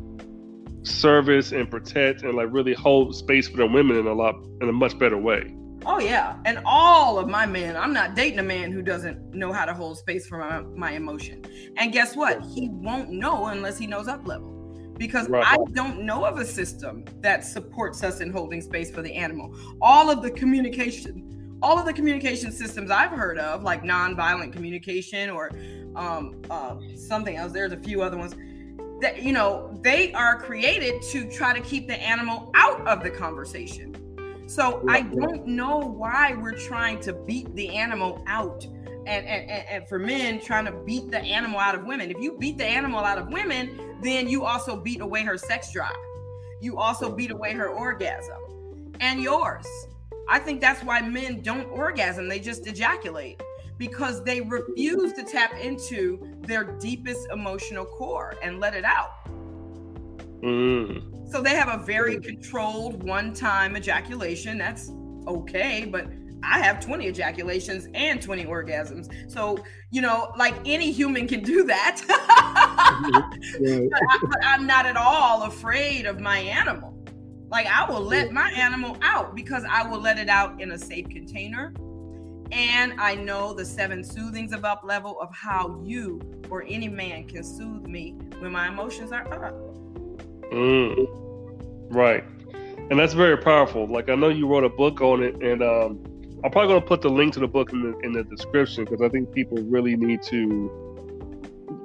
service 0.84 1.51
and 1.51 1.69
protect 1.69 2.23
and 2.23 2.34
like 2.36 2.47
really 2.51 2.73
hold 2.73 3.15
space 3.15 3.47
for 3.47 3.58
the 3.58 3.65
women 3.65 3.97
in 3.97 4.08
a 4.08 4.13
lot 4.13 4.36
in 4.62 4.69
a 4.69 4.73
much 4.73 4.97
better 4.97 5.17
way. 5.17 5.53
Oh 5.85 5.99
yeah, 5.99 6.35
and 6.45 6.59
all 6.65 7.17
of 7.17 7.29
my 7.29 7.45
men. 7.45 7.77
I'm 7.77 7.93
not 7.93 8.15
dating 8.15 8.39
a 8.39 8.43
man 8.43 8.71
who 8.71 8.81
doesn't 8.81 9.33
know 9.33 9.53
how 9.53 9.65
to 9.65 9.73
hold 9.73 9.97
space 9.97 10.27
for 10.27 10.37
my, 10.37 10.61
my 10.61 10.91
emotion. 10.91 11.45
And 11.77 11.93
guess 11.93 12.15
what? 12.15 12.41
He 12.41 12.69
won't 12.69 13.09
know 13.09 13.47
unless 13.47 13.77
he 13.77 13.87
knows 13.87 14.07
up 14.07 14.27
level. 14.27 14.55
Because 14.97 15.29
right. 15.29 15.45
I 15.45 15.57
don't 15.71 16.01
know 16.01 16.25
of 16.25 16.37
a 16.39 16.45
system 16.45 17.05
that 17.21 17.45
supports 17.45 18.03
us 18.03 18.19
in 18.19 18.31
holding 18.31 18.61
space 18.61 18.91
for 18.91 19.01
the 19.01 19.13
animal. 19.13 19.55
All 19.81 20.09
of 20.09 20.21
the 20.21 20.29
communication, 20.29 21.57
all 21.61 21.79
of 21.79 21.85
the 21.85 21.93
communication 21.93 22.51
systems 22.51 22.91
I've 22.91 23.11
heard 23.11 23.39
of, 23.39 23.63
like 23.63 23.83
nonviolent 23.83 24.51
communication 24.51 25.29
or 25.29 25.51
um, 25.95 26.41
uh, 26.49 26.75
something 26.97 27.37
else. 27.37 27.53
There's 27.53 27.71
a 27.71 27.77
few 27.77 28.01
other 28.01 28.17
ones 28.17 28.35
that 28.99 29.23
you 29.23 29.31
know 29.31 29.79
they 29.81 30.11
are 30.11 30.37
created 30.37 31.01
to 31.11 31.31
try 31.31 31.53
to 31.53 31.61
keep 31.61 31.87
the 31.87 31.95
animal 32.01 32.51
out 32.55 32.85
of 32.85 33.01
the 33.01 33.09
conversation 33.09 33.95
so 34.49 34.83
I 34.89 35.01
don't 35.01 35.45
know 35.45 35.77
why 35.77 36.33
we're 36.33 36.57
trying 36.57 36.99
to 37.01 37.13
beat 37.13 37.53
the 37.55 37.69
animal 37.69 38.23
out. 38.25 38.65
And, 39.05 39.25
and, 39.25 39.49
and 39.49 39.88
for 39.88 39.99
men 39.99 40.41
trying 40.41 40.65
to 40.65 40.71
beat 40.71 41.12
the 41.12 41.19
animal 41.19 41.59
out 41.59 41.75
of 41.75 41.85
women. 41.85 42.09
If 42.09 42.17
you 42.19 42.35
beat 42.38 42.57
the 42.57 42.65
animal 42.65 42.99
out 42.99 43.19
of 43.19 43.27
women, 43.27 43.97
then 44.01 44.27
you 44.27 44.45
also 44.45 44.75
beat 44.75 45.01
away 45.01 45.23
her 45.23 45.38
sex 45.38 45.71
drive. 45.71 45.95
You 46.62 46.79
also 46.79 47.15
beat 47.15 47.29
away 47.29 47.53
her 47.53 47.69
orgasm 47.69 48.95
and 48.99 49.21
yours. 49.21 49.67
I 50.27 50.39
think 50.39 50.62
that's 50.62 50.83
why 50.83 51.01
men 51.01 51.41
don't 51.41 51.69
orgasm, 51.69 52.27
they 52.27 52.39
just 52.39 52.65
ejaculate 52.65 53.41
because 53.77 54.23
they 54.23 54.41
refuse 54.41 55.13
to 55.13 55.23
tap 55.23 55.53
into 55.59 56.35
their 56.41 56.63
deepest 56.79 57.27
emotional 57.31 57.85
core 57.85 58.33
and 58.41 58.59
let 58.59 58.75
it 58.75 58.83
out. 58.83 59.12
Mm. 60.41 61.18
So 61.29 61.41
they 61.41 61.55
have 61.55 61.69
a 61.69 61.83
very 61.83 62.17
mm. 62.17 62.23
controlled 62.23 63.03
one 63.03 63.33
time 63.33 63.77
ejaculation. 63.77 64.57
That's 64.57 64.91
okay, 65.27 65.85
but 65.85 66.07
I 66.41 66.59
have 66.59 66.79
20 66.79 67.05
ejaculations 67.05 67.87
and 67.93 68.21
20 68.21 68.45
orgasms. 68.45 69.09
So, 69.29 69.63
you 69.91 70.01
know, 70.01 70.33
like 70.37 70.55
any 70.65 70.91
human 70.91 71.27
can 71.27 71.43
do 71.43 71.65
that. 71.65 72.01
but, 72.07 72.17
I, 74.43 74.55
am 74.55 74.65
not 74.65 74.85
at 74.85 74.97
all 74.97 75.43
afraid 75.43 76.05
of 76.05 76.19
my 76.19 76.39
animal. 76.39 76.95
Like, 77.49 77.67
I 77.67 77.89
will 77.89 78.01
let 78.01 78.31
my 78.31 78.49
animal 78.51 78.97
out 79.01 79.35
because 79.35 79.63
I 79.69 79.87
will 79.87 79.99
let 79.99 80.17
it 80.17 80.29
out 80.29 80.61
in 80.61 80.71
a 80.71 80.77
safe 80.77 81.09
container. 81.09 81.73
And 82.51 82.99
I 82.99 83.15
know 83.15 83.53
the 83.53 83.65
seven 83.65 84.03
soothings 84.03 84.53
of 84.53 84.65
up 84.65 84.81
level 84.83 85.19
of 85.19 85.35
how 85.35 85.79
you 85.83 86.21
or 86.49 86.63
any 86.67 86.87
man 86.87 87.27
can 87.27 87.43
soothe 87.43 87.85
me 87.85 88.17
when 88.39 88.51
my 88.51 88.69
emotions 88.69 89.11
are 89.11 89.45
up. 89.45 89.78
Mm. 90.51 91.07
Right. 91.91 92.23
And 92.89 92.99
that's 92.99 93.13
very 93.13 93.38
powerful. 93.38 93.88
Like 93.88 94.09
I 94.09 94.15
know 94.15 94.29
you 94.29 94.47
wrote 94.47 94.63
a 94.63 94.69
book 94.69 95.01
on 95.01 95.23
it, 95.23 95.35
and 95.41 95.62
um, 95.62 96.03
I'm 96.43 96.51
probably 96.51 96.69
going 96.69 96.81
to 96.81 96.88
put 96.88 97.01
the 97.01 97.09
link 97.09 97.33
to 97.33 97.39
the 97.39 97.47
book 97.47 97.71
in 97.71 97.81
the 97.83 97.97
in 97.99 98.13
the 98.13 98.23
description 98.23 98.85
because 98.85 99.01
I 99.01 99.09
think 99.09 99.31
people 99.33 99.57
really 99.63 99.95
need 99.95 100.23
to 100.23 100.89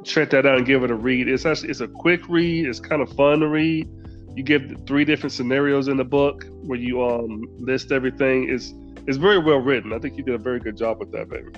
check 0.04 0.30
that 0.30 0.46
out 0.46 0.58
and 0.58 0.66
give 0.66 0.84
it 0.84 0.90
a 0.90 0.94
read. 0.94 1.28
It's 1.28 1.44
actually 1.44 1.70
it's 1.70 1.80
a 1.80 1.88
quick 1.88 2.28
read. 2.28 2.66
It's 2.66 2.80
kind 2.80 3.02
of 3.02 3.10
fun 3.12 3.40
to 3.40 3.48
read. 3.48 3.88
You 4.34 4.42
give 4.42 4.82
three 4.86 5.04
different 5.04 5.32
scenarios 5.32 5.88
in 5.88 5.96
the 5.96 6.04
book 6.04 6.46
where 6.62 6.78
you 6.78 7.04
um 7.04 7.44
list 7.58 7.92
everything. 7.92 8.48
It's 8.48 8.72
it's 9.06 9.18
very 9.18 9.38
well 9.38 9.58
written. 9.58 9.92
I 9.92 9.98
think 9.98 10.16
you 10.16 10.24
did 10.24 10.34
a 10.34 10.38
very 10.38 10.60
good 10.60 10.76
job 10.76 10.98
with 11.00 11.12
that, 11.12 11.28
baby. 11.28 11.50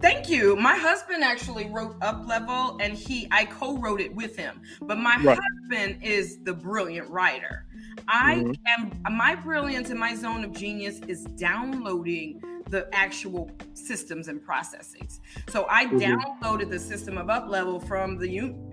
Thank 0.00 0.30
you. 0.30 0.56
My 0.56 0.76
husband 0.76 1.22
actually 1.22 1.66
wrote 1.66 1.96
Up 2.00 2.26
Level 2.26 2.78
and 2.80 2.94
he 2.94 3.28
I 3.30 3.44
co-wrote 3.44 4.00
it 4.00 4.14
with 4.14 4.36
him. 4.36 4.62
But 4.80 4.98
my 4.98 5.16
right. 5.22 5.38
husband 5.38 6.02
is 6.02 6.38
the 6.42 6.54
brilliant 6.54 7.08
writer. 7.10 7.66
I 8.08 8.36
mm-hmm. 8.36 9.06
am 9.06 9.16
my 9.16 9.34
brilliance 9.34 9.90
and 9.90 10.00
my 10.00 10.14
zone 10.14 10.42
of 10.44 10.52
genius 10.52 11.00
is 11.06 11.24
downloading 11.24 12.40
the 12.70 12.88
actual 12.94 13.50
systems 13.74 14.28
and 14.28 14.42
processes. 14.42 15.20
So 15.48 15.66
I 15.68 15.86
mm-hmm. 15.86 15.98
downloaded 15.98 16.70
the 16.70 16.78
system 16.78 17.18
of 17.18 17.28
up 17.28 17.48
level 17.48 17.78
from 17.80 18.16
the, 18.16 18.26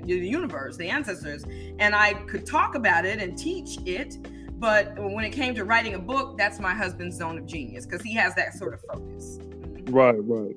the 0.03 0.15
universe, 0.15 0.77
the 0.77 0.87
ancestors, 0.87 1.43
and 1.79 1.93
I 1.95 2.13
could 2.13 2.45
talk 2.45 2.75
about 2.75 3.05
it 3.05 3.19
and 3.19 3.37
teach 3.37 3.79
it. 3.85 4.17
But 4.59 4.93
when 4.97 5.25
it 5.25 5.31
came 5.31 5.53
to 5.55 5.65
writing 5.65 5.95
a 5.95 5.99
book, 5.99 6.37
that's 6.37 6.59
my 6.59 6.73
husband's 6.73 7.17
zone 7.17 7.37
of 7.37 7.45
genius 7.45 7.85
because 7.85 8.01
he 8.01 8.13
has 8.15 8.33
that 8.35 8.53
sort 8.53 8.73
of 8.73 8.81
focus. 8.81 9.39
Right, 9.89 10.15
right. 10.19 10.55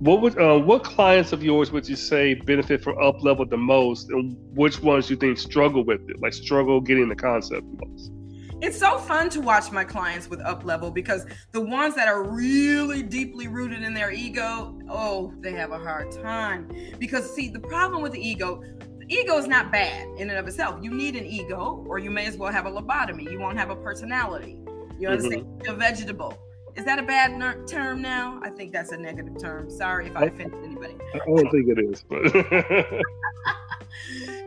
What 0.00 0.20
would 0.20 0.38
uh, 0.38 0.58
what 0.58 0.84
clients 0.84 1.32
of 1.32 1.42
yours 1.42 1.72
would 1.72 1.88
you 1.88 1.96
say 1.96 2.34
benefit 2.34 2.84
from 2.84 3.02
up 3.02 3.22
level 3.24 3.44
the 3.44 3.56
most, 3.56 4.10
and 4.10 4.36
which 4.54 4.80
ones 4.80 5.10
you 5.10 5.16
think 5.16 5.38
struggle 5.38 5.84
with 5.84 6.00
it, 6.08 6.20
like 6.20 6.32
struggle 6.32 6.80
getting 6.80 7.08
the 7.08 7.16
concept 7.16 7.66
the 7.78 7.86
most? 7.86 8.12
It's 8.60 8.78
so 8.78 8.98
fun 8.98 9.28
to 9.30 9.40
watch 9.40 9.72
my 9.72 9.84
clients 9.84 10.28
with 10.28 10.40
up 10.40 10.64
level 10.64 10.90
because 10.92 11.26
the 11.52 11.60
ones 11.60 11.96
that 11.96 12.06
are 12.06 12.22
really 12.24 13.02
deeply 13.02 13.48
rooted 13.48 13.82
in 13.82 13.92
their 13.92 14.12
ego, 14.12 14.78
oh, 14.88 15.32
they 15.40 15.52
have 15.52 15.72
a 15.72 15.78
hard 15.78 16.12
time. 16.12 16.68
Because 16.98 17.32
see, 17.34 17.48
the 17.48 17.60
problem 17.60 18.00
with 18.00 18.12
the 18.12 18.20
ego, 18.20 18.62
ego 19.08 19.36
is 19.36 19.48
not 19.48 19.72
bad 19.72 20.08
in 20.16 20.30
and 20.30 20.38
of 20.38 20.46
itself. 20.46 20.78
You 20.82 20.92
need 20.92 21.16
an 21.16 21.24
ego, 21.24 21.84
or 21.88 21.98
you 21.98 22.10
may 22.10 22.26
as 22.26 22.36
well 22.36 22.52
have 22.52 22.66
a 22.66 22.70
lobotomy. 22.70 23.30
You 23.30 23.40
won't 23.40 23.58
have 23.58 23.70
a 23.70 23.76
personality. 23.76 24.58
You 24.98 25.08
understand? 25.08 25.42
Mm-hmm. 25.42 25.64
You're 25.64 25.74
a 25.74 25.76
vegetable. 25.76 26.38
Is 26.78 26.84
that 26.84 27.00
a 27.00 27.02
bad 27.02 27.36
ner- 27.36 27.66
term 27.66 28.00
now? 28.00 28.38
I 28.40 28.50
think 28.50 28.72
that's 28.72 28.92
a 28.92 28.96
negative 28.96 29.36
term. 29.40 29.68
Sorry 29.68 30.06
if 30.06 30.16
I 30.16 30.26
offended 30.26 30.62
anybody. 30.62 30.94
I 31.12 31.18
don't 31.26 31.50
think 31.50 31.68
it 31.68 31.80
is, 31.80 32.04
but 32.08 32.22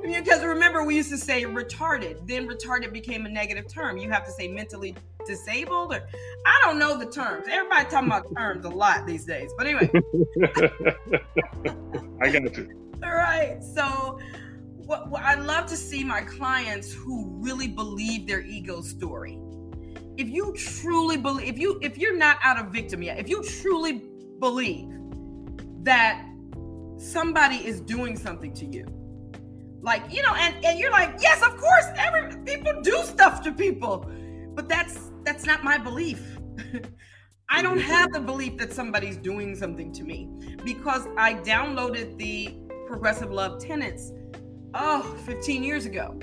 because 0.02 0.42
remember 0.42 0.86
we 0.86 0.96
used 0.96 1.10
to 1.10 1.18
say 1.18 1.44
retarded, 1.44 2.26
then 2.26 2.48
retarded 2.48 2.94
became 2.94 3.26
a 3.26 3.30
negative 3.30 3.68
term. 3.68 3.98
You 3.98 4.10
have 4.12 4.26
to 4.28 4.32
say 4.32 4.48
mentally 4.48 4.96
disabled 5.28 5.94
or 5.94 6.08
I 6.46 6.62
don't 6.64 6.80
know 6.80 6.98
the 6.98 7.06
terms. 7.06 7.48
Everybody 7.50 7.90
talking 7.90 8.08
about 8.08 8.34
terms 8.34 8.64
a 8.64 8.70
lot 8.70 9.06
these 9.06 9.26
days. 9.26 9.52
But 9.58 9.68
anyway. 9.68 9.92
I 12.22 12.30
got 12.30 12.56
you. 12.56 12.94
All 13.04 13.12
right. 13.12 13.62
So 13.62 14.20
what, 14.86 15.10
what 15.10 15.24
I 15.24 15.36
love 15.36 15.66
to 15.66 15.76
see 15.76 16.06
my 16.06 16.22
clients 16.22 16.94
who 16.94 17.28
really 17.42 17.68
believe 17.68 18.26
their 18.26 18.42
ego 18.42 18.80
story 18.80 19.38
if 20.22 20.30
you 20.30 20.54
truly 20.54 21.18
believe 21.18 21.48
if 21.48 21.58
you 21.60 21.80
if 21.82 21.98
you're 21.98 22.18
not 22.18 22.38
out 22.44 22.58
of 22.60 22.68
victim 22.68 23.02
yet 23.02 23.18
if 23.18 23.28
you 23.28 23.44
truly 23.44 23.94
believe 24.40 24.88
that 25.84 26.24
somebody 26.98 27.56
is 27.56 27.82
doing 27.82 28.16
something 28.16 28.54
to 28.54 28.66
you 28.66 28.86
like 29.82 30.04
you 30.14 30.22
know 30.22 30.34
and 30.36 30.54
and 30.64 30.80
you're 30.80 30.92
like 30.92 31.14
yes 31.20 31.42
of 31.42 31.58
course 31.58 31.86
every 31.98 32.38
people 32.44 32.82
do 32.82 33.02
stuff 33.04 33.42
to 33.42 33.52
people 33.52 34.06
but 34.54 34.68
that's 34.68 35.12
that's 35.24 35.46
not 35.46 35.64
my 35.64 35.78
belief. 35.78 36.38
I 37.50 37.62
don't 37.62 37.80
have 37.80 38.12
the 38.14 38.20
belief 38.20 38.58
that 38.58 38.72
somebody's 38.72 39.18
doing 39.18 39.56
something 39.56 39.92
to 39.94 40.04
me 40.04 40.30
because 40.64 41.08
i 41.18 41.34
downloaded 41.34 42.18
the 42.18 42.56
progressive 42.88 43.32
love 43.32 43.62
tenets 43.62 44.12
oh 44.74 45.02
15 45.26 45.64
years 45.64 45.86
ago. 45.86 46.18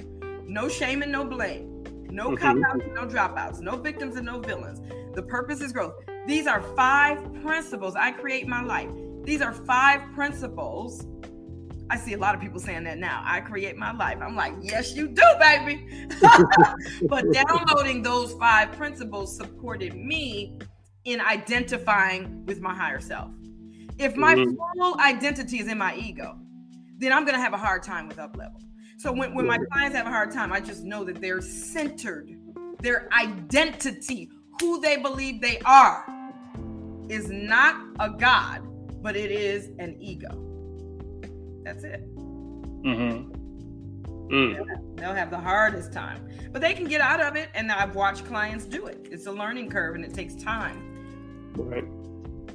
No 0.47 0.69
shame 0.69 1.03
and 1.03 1.13
no 1.13 1.25
blame 1.25 1.68
no 2.11 2.37
cop 2.37 2.57
outs, 2.67 2.85
no 2.95 3.07
dropouts, 3.07 3.61
no 3.61 3.77
victims 3.77 4.17
and 4.17 4.27
no 4.27 4.41
villains. 4.41 4.81
The 5.15 5.23
purpose 5.23 5.61
is 5.61 5.73
growth. 5.73 5.95
These 6.27 6.47
are 6.47 6.63
five 6.77 7.19
principles. 7.43 7.95
I 7.97 8.13
create 8.13 8.47
my 8.47 8.63
life. 8.63 8.91
These 9.25 9.43
are 9.43 9.53
five 9.53 10.01
principles. 10.15 11.07
I 11.91 11.97
see 11.97 12.13
a 12.13 12.19
lot 12.19 12.35
of 12.35 12.41
people 12.41 12.61
saying 12.61 12.85
that 12.85 12.99
now. 12.99 13.23
I 13.25 13.41
create 13.41 13.77
my 13.77 13.93
life. 13.93 14.19
I'm 14.21 14.37
like, 14.37 14.53
yes, 14.61 14.95
you 14.95 15.09
do, 15.09 15.23
baby. 15.41 16.09
but 17.09 17.33
downloading 17.33 18.03
those 18.03 18.35
five 18.35 18.73
principles 18.73 19.35
supported 19.37 19.95
me 19.95 20.59
in 21.05 21.21
identifying 21.21 22.45
with 22.45 22.61
my 22.61 22.75
higher 22.75 23.01
self. 23.01 23.31
If 23.99 24.17
my 24.17 24.35
mm-hmm. 24.35 24.55
full 24.79 25.01
identity 25.01 25.59
is 25.59 25.69
in 25.69 25.79
my 25.79 25.97
ego, 25.97 26.39
then 26.99 27.13
I'm 27.13 27.25
going 27.25 27.35
to 27.35 27.41
have 27.41 27.55
a 27.55 27.59
hard 27.59 27.83
time 27.83 28.07
with 28.07 28.19
up 28.19 28.37
level. 28.37 28.61
So 28.99 29.13
when, 29.13 29.33
when 29.33 29.47
my 29.47 29.59
clients 29.71 29.97
have 29.97 30.09
a 30.09 30.11
hard 30.11 30.33
time, 30.33 30.53
I 30.53 30.59
just 30.59 30.83
know 30.83 31.05
that 31.05 31.21
they're 31.21 31.41
centered. 31.41 32.37
Their 32.81 33.09
identity, 33.13 34.29
who 34.61 34.81
they 34.81 34.97
believe 34.97 35.41
they 35.41 35.61
are, 35.65 36.05
is 37.09 37.31
not 37.31 37.81
a 38.01 38.11
God, 38.11 38.63
but 39.01 39.15
it 39.15 39.31
is 39.31 39.71
an 39.79 39.97
ego. 40.01 40.31
That's 41.63 41.85
it. 41.85 42.13
Mm-hmm. 42.17 43.35
Mm. 44.35 44.97
They'll 44.97 45.15
have 45.15 45.31
the 45.31 45.39
hardest 45.39 45.93
time, 45.93 46.29
but 46.51 46.61
they 46.61 46.75
can 46.75 46.89
get 46.89 47.01
out 47.01 47.21
of 47.21 47.37
it. 47.37 47.51
And 47.55 47.71
I've 47.71 47.95
watched 47.95 48.25
clients 48.25 48.65
do 48.65 48.87
it. 48.87 49.07
It's 49.13 49.27
a 49.27 49.33
learning 49.33 49.71
curve, 49.71 49.95
and 49.95 50.05
it 50.05 50.13
takes 50.13 50.35
time. 50.35 51.53
Right. 51.55 51.85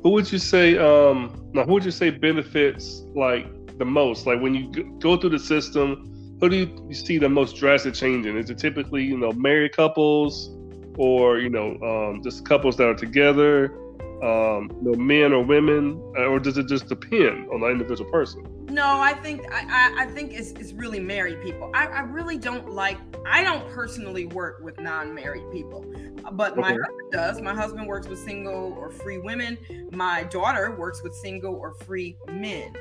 Who 0.03 0.10
would 0.10 0.29
you 0.29 0.39
say? 0.39 0.77
Um, 0.77 1.49
now, 1.53 1.63
who 1.63 1.73
would 1.73 1.86
you 1.86 1.91
say 1.91 2.10
benefits 2.10 3.03
like 3.15 3.77
the 3.77 3.86
most? 3.86 4.27
Like 4.27 4.41
when 4.41 4.53
you 4.53 4.97
go 4.99 5.15
through 5.15 5.32
the 5.32 5.39
system, 5.39 6.10
who 6.43 6.49
do 6.49 6.58
you 6.88 6.93
see 6.93 7.17
the 7.17 7.29
most 7.29 7.56
drastic 7.56 7.93
change 7.93 8.25
in? 8.25 8.38
Is 8.38 8.49
it 8.49 8.58
typically 8.58 9.03
you 9.03 9.17
know 9.17 9.32
married 9.32 9.75
couples, 9.75 10.51
or 10.97 11.39
you 11.39 11.49
know 11.49 11.77
um, 11.82 12.21
just 12.23 12.45
couples 12.45 12.77
that 12.77 12.88
are 12.88 12.95
together? 12.95 13.77
um, 14.23 14.71
you 14.82 14.91
know, 14.91 14.97
men 14.97 15.34
or 15.34 15.43
women, 15.43 16.01
uh, 16.17 16.27
or 16.27 16.39
does 16.39 16.58
it 16.58 16.67
just 16.69 16.88
depend 16.88 17.49
on 17.49 17.60
the 17.60 17.67
individual 17.67 18.10
person? 18.10 18.47
No, 18.69 18.86
I 19.01 19.13
think 19.13 19.41
I, 19.51 19.65
I, 19.67 20.03
I 20.03 20.06
think 20.06 20.32
it's, 20.32 20.51
it's 20.51 20.71
really 20.71 20.99
married 20.99 21.41
people. 21.43 21.69
I, 21.73 21.88
I 21.88 21.99
really 22.01 22.38
don't 22.38 22.71
like. 22.71 22.97
I 23.27 23.43
don't 23.43 23.67
personally 23.69 24.25
work 24.27 24.62
with 24.63 24.79
non-married 24.79 25.51
people, 25.51 25.86
but 26.32 26.56
my 26.56 26.69
husband 26.69 27.12
does. 27.12 27.41
My 27.41 27.53
husband 27.53 27.86
works 27.86 28.08
with 28.08 28.17
single 28.17 28.73
or 28.79 28.89
free 28.89 29.17
women. 29.17 29.58
My 29.91 30.23
daughter 30.23 30.71
works 30.71 31.03
with 31.03 31.13
single 31.15 31.56
or 31.56 31.73
free 31.73 32.15
men. 32.32 32.73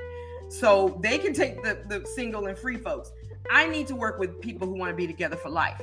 So 0.48 0.96
they 1.00 1.18
can 1.18 1.32
take 1.32 1.62
the, 1.62 1.82
the 1.88 2.06
single 2.06 2.46
and 2.46 2.56
free 2.56 2.76
folks. 2.76 3.10
I 3.50 3.66
need 3.66 3.86
to 3.88 3.96
work 3.96 4.18
with 4.18 4.40
people 4.40 4.66
who 4.66 4.74
want 4.74 4.90
to 4.90 4.96
be 4.96 5.06
together 5.06 5.36
for 5.36 5.50
life. 5.50 5.80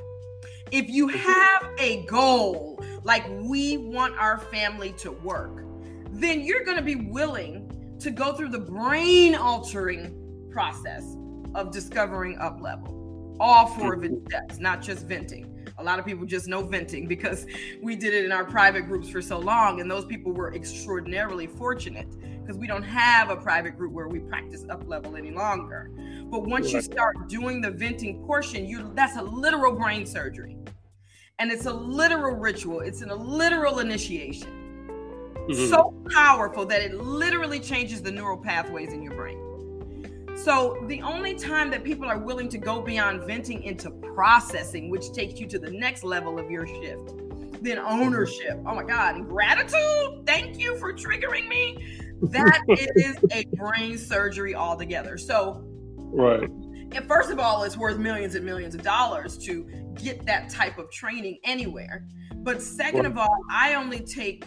If 0.72 0.90
you 0.90 1.08
have 1.08 1.70
a 1.80 2.06
goal, 2.06 2.84
like 3.04 3.26
we 3.30 3.78
want 3.78 4.18
our 4.18 4.38
family 4.38 4.94
to 5.00 5.12
work, 5.12 5.64
then 6.12 6.42
you're 6.42 6.64
going 6.64 6.78
to 6.78 6.84
be 6.84 6.96
willing 6.96 7.98
to 8.00 8.12
go 8.12 8.34
through 8.34 8.50
the 8.50 8.60
brain 8.60 9.36
altering 9.36 10.48
process 10.52 11.16
of 11.56 11.72
discovering 11.72 12.38
up 12.38 12.62
level. 12.62 13.36
All 13.40 13.68
four 13.68 13.94
of 13.94 14.04
its 14.04 14.16
steps, 14.28 14.60
not 14.60 14.82
just 14.82 15.06
venting. 15.06 15.46
A 15.78 15.84
lot 15.84 15.98
of 15.98 16.06
people 16.06 16.26
just 16.26 16.48
know 16.48 16.62
venting 16.62 17.08
because 17.08 17.46
we 17.82 17.96
did 17.96 18.14
it 18.14 18.26
in 18.26 18.32
our 18.32 18.44
private 18.44 18.82
groups 18.84 19.10
for 19.10 19.22
so 19.22 19.40
long, 19.40 19.80
and 19.80 19.90
those 19.90 20.06
people 20.06 20.34
were 20.34 20.54
extraordinarily 20.54 21.48
fortunate 21.48 22.08
because 22.50 22.60
we 22.60 22.66
don't 22.66 22.82
have 22.82 23.30
a 23.30 23.36
private 23.36 23.78
group 23.78 23.94
where 23.94 24.08
we 24.08 24.18
practice 24.18 24.66
up 24.72 24.82
level 24.88 25.16
any 25.16 25.30
longer. 25.30 25.92
But 26.32 26.48
once 26.48 26.74
you 26.74 26.82
start 26.82 27.28
doing 27.28 27.62
the 27.62 27.70
venting 27.70 28.24
portion, 28.26 28.66
you 28.66 28.92
that's 28.96 29.18
a 29.18 29.22
literal 29.22 29.74
brain 29.74 30.04
surgery. 30.08 30.58
And 31.38 31.52
it's 31.52 31.68
a 31.68 31.74
literal 31.74 32.36
ritual. 32.36 32.80
It's 32.80 33.04
an, 33.04 33.12
a 33.12 33.16
literal 33.16 33.78
initiation. 33.80 34.48
Mm-hmm. 35.48 35.70
So 35.70 35.94
powerful 36.12 36.66
that 36.66 36.82
it 36.82 36.96
literally 36.96 37.60
changes 37.60 38.02
the 38.02 38.12
neural 38.12 38.38
pathways 38.38 38.94
in 38.94 39.04
your 39.04 39.14
brain. 39.14 40.36
So 40.36 40.84
the 40.88 41.04
only 41.04 41.36
time 41.36 41.70
that 41.70 41.84
people 41.84 42.08
are 42.08 42.18
willing 42.18 42.50
to 42.50 42.58
go 42.58 42.82
beyond 42.82 43.28
venting 43.28 43.62
into 43.62 43.92
processing, 43.92 44.90
which 44.90 45.12
takes 45.12 45.40
you 45.40 45.46
to 45.46 45.60
the 45.60 45.70
next 45.70 46.04
level 46.04 46.40
of 46.40 46.50
your 46.50 46.66
shift, 46.66 47.14
then 47.62 47.78
ownership. 47.78 48.58
Oh 48.66 48.74
my 48.74 48.84
God, 48.84 49.18
and 49.18 49.28
gratitude. 49.28 50.26
Thank 50.26 50.58
you 50.58 50.80
for 50.80 50.94
triggering 50.94 51.48
me. 51.48 52.08
That 52.22 52.62
is 52.96 53.18
a 53.32 53.46
brain 53.56 53.98
surgery 53.98 54.56
altogether. 54.56 55.18
So 55.18 55.64
Right. 56.12 56.50
And 56.92 57.08
first 57.08 57.30
of 57.30 57.40
all, 57.40 57.64
it's 57.64 57.78
worth 57.78 58.00
millions 58.00 58.36
and 58.36 58.44
millions 58.44 58.74
of 58.74 58.82
dollars 58.82 59.38
to 59.40 59.68
get 60.02 60.26
that 60.26 60.50
type 60.50 60.78
of 60.80 60.90
training 60.92 61.38
anywhere. 61.44 62.08
But 62.38 62.62
second 62.62 63.06
of 63.06 63.18
all, 63.18 63.38
I 63.52 63.76
only 63.76 64.00
take 64.00 64.46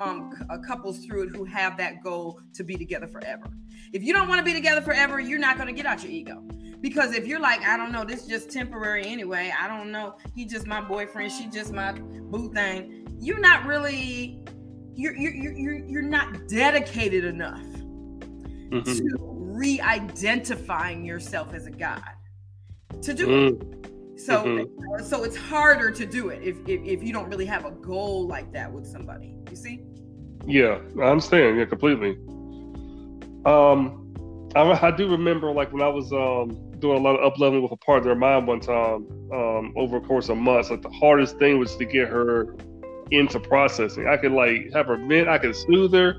um, 0.00 0.32
couples 0.66 1.04
through 1.04 1.24
it 1.24 1.28
who 1.28 1.44
have 1.44 1.76
that 1.76 2.02
goal 2.02 2.40
to 2.54 2.64
be 2.64 2.76
together 2.76 3.06
forever. 3.06 3.46
If 3.92 4.02
you 4.02 4.12
don't 4.12 4.28
want 4.28 4.40
to 4.40 4.44
be 4.44 4.52
together 4.52 4.82
forever, 4.82 5.20
you're 5.20 5.38
not 5.38 5.56
going 5.56 5.68
to 5.68 5.72
get 5.72 5.86
out 5.86 6.02
your 6.02 6.10
ego. 6.10 6.42
Because 6.80 7.14
if 7.14 7.26
you're 7.26 7.40
like, 7.40 7.62
I 7.62 7.76
don't 7.76 7.92
know, 7.92 8.04
this 8.04 8.22
is 8.22 8.26
just 8.26 8.50
temporary 8.50 9.06
anyway. 9.06 9.52
I 9.58 9.68
don't 9.68 9.92
know. 9.92 10.16
He 10.34 10.44
just 10.46 10.66
my 10.66 10.80
boyfriend. 10.80 11.30
She 11.30 11.46
just 11.46 11.72
my 11.72 11.92
boo 11.92 12.52
thing. 12.52 13.06
You're 13.20 13.38
not 13.38 13.66
really. 13.66 14.42
You're 14.96 15.16
you're 15.16 15.32
you're 15.32 15.74
you're 15.74 16.02
not 16.02 16.48
dedicated 16.48 17.24
enough 17.24 17.60
mm-hmm. 17.60 18.82
to 18.82 19.18
re-identifying 19.20 21.04
yourself 21.04 21.54
as 21.54 21.66
a 21.66 21.70
god 21.70 22.02
to 23.02 23.14
do 23.14 23.26
mm. 23.26 23.82
it. 23.82 24.20
So 24.20 24.44
mm-hmm. 24.44 25.04
so 25.04 25.24
it's 25.24 25.36
harder 25.36 25.90
to 25.90 26.06
do 26.06 26.28
it 26.28 26.42
if, 26.42 26.56
if 26.68 26.82
if 26.84 27.02
you 27.02 27.12
don't 27.12 27.28
really 27.28 27.46
have 27.46 27.64
a 27.64 27.72
goal 27.72 28.26
like 28.26 28.52
that 28.52 28.72
with 28.72 28.86
somebody. 28.86 29.36
You 29.50 29.56
see? 29.56 29.80
Yeah, 30.46 30.78
I 31.00 31.06
understand. 31.06 31.58
Yeah, 31.58 31.64
completely. 31.64 32.16
Um, 33.44 34.14
I, 34.54 34.62
I 34.88 34.90
do 34.90 35.10
remember 35.10 35.50
like 35.50 35.72
when 35.72 35.82
I 35.82 35.88
was 35.88 36.12
um 36.12 36.70
doing 36.78 36.98
a 36.98 37.00
lot 37.00 37.16
of 37.16 37.24
up 37.24 37.38
leveling 37.38 37.62
with 37.62 37.72
a 37.72 37.76
partner 37.76 38.12
of 38.12 38.18
mine 38.18 38.46
one 38.46 38.60
time 38.60 39.06
um 39.32 39.72
over 39.76 39.96
a 39.96 40.00
course 40.00 40.28
of 40.28 40.36
months. 40.36 40.70
Like 40.70 40.82
the 40.82 40.90
hardest 40.90 41.38
thing 41.38 41.58
was 41.58 41.76
to 41.76 41.84
get 41.84 42.08
her 42.08 42.54
into 43.10 43.38
processing. 43.40 44.08
I 44.08 44.16
could 44.16 44.32
like 44.32 44.72
have 44.72 44.86
her 44.86 44.96
vent, 44.96 45.28
I 45.28 45.38
could 45.38 45.54
soothe 45.54 45.92
her, 45.92 46.14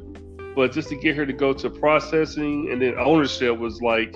but 0.55 0.71
just 0.71 0.89
to 0.89 0.95
get 0.95 1.15
her 1.15 1.25
to 1.25 1.33
go 1.33 1.53
to 1.53 1.69
processing 1.69 2.71
and 2.71 2.81
then 2.81 2.97
ownership 2.97 3.57
was 3.57 3.81
like 3.81 4.15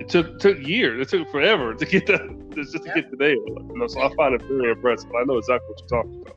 it 0.00 0.08
took 0.08 0.38
took 0.38 0.58
years. 0.58 1.00
It 1.00 1.08
took 1.08 1.30
forever 1.30 1.74
to 1.74 1.84
get 1.84 2.06
that 2.06 2.52
just 2.54 2.72
to 2.72 2.78
get 2.80 3.10
to 3.10 3.16
there. 3.16 3.34
You 3.34 3.72
know, 3.74 3.86
so 3.86 4.02
I 4.02 4.14
find 4.14 4.34
it 4.34 4.42
very 4.42 4.72
impressive. 4.72 5.10
I 5.14 5.24
know 5.24 5.38
exactly 5.38 5.68
what 5.68 5.80
you're 5.80 6.02
talking 6.02 6.22
about. 6.22 6.36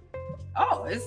Oh, 0.57 0.83
it's 0.85 1.05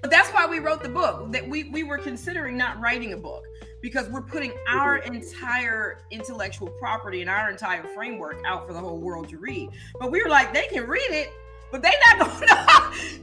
but 0.00 0.10
that's 0.10 0.28
why 0.30 0.46
we 0.46 0.58
wrote 0.58 0.82
the 0.82 0.88
book. 0.88 1.32
That 1.32 1.48
we 1.48 1.64
we 1.64 1.82
were 1.82 1.98
considering 1.98 2.56
not 2.56 2.78
writing 2.80 3.12
a 3.12 3.16
book 3.16 3.44
because 3.80 4.08
we're 4.08 4.22
putting 4.22 4.52
our 4.68 5.00
mm-hmm. 5.00 5.14
entire 5.14 6.00
intellectual 6.10 6.68
property 6.68 7.22
and 7.22 7.30
our 7.30 7.50
entire 7.50 7.84
framework 7.94 8.40
out 8.46 8.66
for 8.66 8.72
the 8.72 8.78
whole 8.78 8.98
world 8.98 9.28
to 9.30 9.38
read. 9.38 9.70
But 9.98 10.10
we 10.10 10.22
were 10.22 10.28
like, 10.28 10.54
they 10.54 10.66
can 10.66 10.86
read 10.86 11.10
it, 11.10 11.32
but 11.74 11.82
they 11.82 11.90
not 12.06 12.18
gonna 12.20 12.46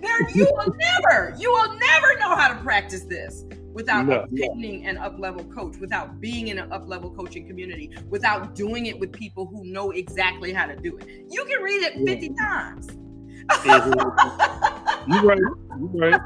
know. 0.02 0.18
you 0.36 0.44
will 0.44 0.76
never, 0.78 1.34
you 1.38 1.50
will 1.50 1.72
never 1.72 2.20
know 2.20 2.36
how 2.36 2.50
to 2.50 2.56
practice 2.62 3.06
this 3.06 3.46
without 3.72 4.06
no. 4.06 4.24
obtaining 4.24 4.86
an 4.86 4.98
up 4.98 5.18
level 5.18 5.46
coach, 5.46 5.78
without 5.78 6.20
being 6.20 6.50
in 6.50 6.60
an 6.60 6.70
up 6.70 6.86
level 6.86 7.12
coaching 7.12 7.48
community, 7.48 7.90
without 8.10 8.54
doing 8.54 8.88
it 8.88 9.00
with 9.00 9.14
people 9.14 9.46
who 9.46 9.64
know 9.64 9.92
exactly 9.92 10.52
how 10.52 10.66
to 10.66 10.76
do 10.76 10.98
it. 10.98 11.08
You 11.30 11.46
can 11.46 11.64
read 11.64 11.82
it 11.82 11.94
50 12.06 12.28
yeah. 12.28 12.34
times. 12.46 12.88
Mm-hmm. 12.88 15.14
You're 15.14 15.24
right. 15.24 15.40
You're 15.94 16.12
right. 16.12 16.20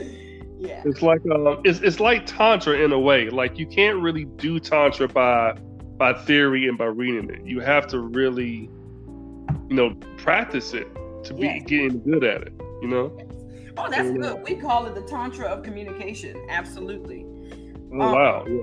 yeah. 0.58 0.82
It's 0.86 1.02
like 1.02 1.20
uh, 1.30 1.60
it's 1.64 1.80
it's 1.80 2.00
like 2.00 2.24
tantra 2.24 2.78
in 2.78 2.90
a 2.90 2.98
way. 2.98 3.28
Like 3.28 3.58
you 3.58 3.66
can't 3.66 4.00
really 4.00 4.24
do 4.24 4.58
tantra 4.58 5.08
by 5.08 5.58
by 5.98 6.14
theory 6.14 6.68
and 6.68 6.78
by 6.78 6.86
reading 6.86 7.28
it. 7.28 7.44
You 7.44 7.60
have 7.60 7.86
to 7.88 8.00
really, 8.00 8.70
you 9.74 9.88
know, 9.88 9.94
practice 10.18 10.72
it 10.72 10.86
to 11.24 11.34
be 11.34 11.46
yes. 11.46 11.62
getting 11.66 12.00
good 12.04 12.22
at 12.22 12.42
it. 12.42 12.52
You 12.80 12.88
know. 12.88 13.18
Oh, 13.76 13.90
that's 13.90 14.10
good. 14.12 14.40
We 14.44 14.54
call 14.54 14.86
it 14.86 14.94
the 14.94 15.02
tantra 15.02 15.46
of 15.46 15.64
communication. 15.64 16.46
Absolutely. 16.48 17.26
Oh, 17.92 18.00
um, 18.00 18.12
wow. 18.12 18.44
Yeah. 18.46 18.60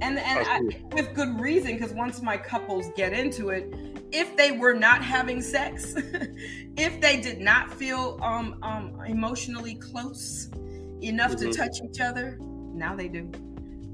And 0.00 0.18
and 0.18 0.46
I, 0.48 0.94
with 0.94 1.12
good 1.14 1.38
reason, 1.38 1.74
because 1.74 1.92
once 1.92 2.22
my 2.22 2.38
couples 2.38 2.86
get 2.96 3.12
into 3.12 3.50
it, 3.50 3.74
if 4.12 4.34
they 4.36 4.52
were 4.52 4.72
not 4.72 5.02
having 5.02 5.42
sex, 5.42 5.94
if 6.78 7.00
they 7.02 7.20
did 7.20 7.40
not 7.40 7.70
feel 7.70 8.18
um, 8.22 8.58
um, 8.62 8.98
emotionally 9.06 9.74
close 9.74 10.48
enough 11.02 11.32
mm-hmm. 11.32 11.50
to 11.50 11.56
touch 11.56 11.82
each 11.84 12.00
other, 12.00 12.38
now 12.40 12.96
they 12.96 13.08
do. 13.08 13.24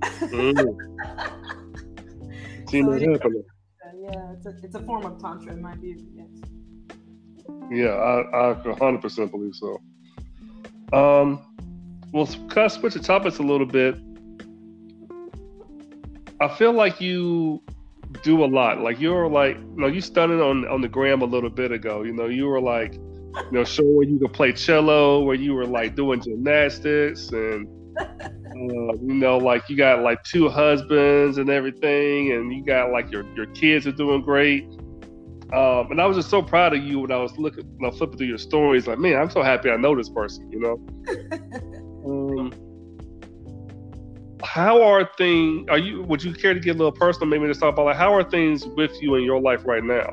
mm. 0.01 0.57
so 2.71 3.45
yeah, 3.99 4.33
it's 4.33 4.47
a, 4.47 4.55
it's 4.63 4.75
a 4.75 4.83
form 4.83 5.05
of 5.05 5.21
tantra 5.21 5.53
in 5.53 5.63
my 5.63 5.75
view. 5.77 5.97
Yes. 6.15 6.29
Yeah, 7.71 7.91
I, 7.91 8.51
I 8.51 8.55
100% 8.55 9.31
believe 9.31 9.55
so. 9.55 9.81
Um, 10.93 11.41
well, 12.13 12.27
kind 12.27 12.67
of 12.67 12.73
switch 12.73 12.95
the 12.95 13.01
topics 13.01 13.39
a 13.39 13.43
little 13.43 13.67
bit. 13.67 13.97
I 16.41 16.49
feel 16.49 16.73
like 16.73 17.01
you 17.01 17.63
do 18.23 18.45
a 18.45 18.47
lot. 18.47 18.81
Like 18.81 19.01
you're 19.01 19.29
like, 19.29 19.57
you 19.57 19.75
know, 19.77 19.87
you 19.87 20.01
studied 20.01 20.41
on 20.41 20.67
on 20.69 20.81
the 20.81 20.89
gram 20.89 21.23
a 21.23 21.25
little 21.25 21.51
bit 21.51 21.73
ago. 21.73 22.03
You 22.03 22.13
know, 22.13 22.27
you 22.27 22.47
were 22.47 22.61
like, 22.61 22.95
you 22.95 23.53
know, 23.53 23.65
showing 23.65 24.11
you 24.11 24.19
could 24.19 24.33
play 24.33 24.53
cello, 24.53 25.23
where 25.23 25.37
you 25.37 25.55
were 25.55 25.67
like 25.67 25.95
doing 25.95 26.21
gymnastics, 26.21 27.31
and 27.31 27.67
uh, 27.99 28.05
you 28.55 29.15
know, 29.15 29.39
like 29.39 29.69
you 29.69 29.77
got 29.77 30.03
like 30.03 30.23
two 30.25 30.49
husbands 30.49 31.39
and 31.39 31.51
everything, 31.51 32.33
and 32.33 32.53
you 32.53 32.65
got 32.65 32.91
like 32.91 33.11
your 33.11 33.25
your 33.35 33.47
kids 33.47 33.87
are 33.87 33.93
doing 33.93 34.23
great. 34.23 34.65
Um, 35.53 35.91
and 35.91 36.01
I 36.01 36.07
was 36.07 36.17
just 36.17 36.31
so 36.31 36.43
proud 36.43 36.75
of 36.75 36.83
you 36.83 37.01
when 37.01 37.13
I 37.13 37.19
was 37.19 37.37
looking, 37.37 37.65
when 37.77 37.85
I 37.85 37.89
was 37.89 37.99
flipping 37.99 38.17
through 38.17 38.29
your 38.29 38.39
stories. 38.39 38.87
Like, 38.87 38.99
man, 38.99 39.17
I'm 39.17 39.31
so 39.31 39.43
happy 39.43 39.71
I 39.71 39.77
know 39.77 39.95
this 39.95 40.09
person. 40.09 40.51
You 40.51 40.61
know. 40.61 40.81
um, 42.41 42.53
how 44.43 44.83
are 44.83 45.09
things? 45.17 45.69
Are 45.69 45.79
you? 45.79 46.03
Would 46.03 46.25
you 46.25 46.33
care 46.33 46.55
to 46.55 46.61
get 46.61 46.77
a 46.77 46.79
little 46.79 46.93
personal? 46.93 47.29
Maybe 47.29 47.47
just 47.47 47.61
talk 47.61 47.75
about 47.75 47.87
like 47.87 47.97
how 47.97 48.15
are 48.15 48.25
things 48.25 48.67
with 48.67 48.93
you 49.01 49.15
in 49.15 49.25
your 49.25 49.41
life 49.41 49.63
right 49.65 49.85
now? 49.85 50.11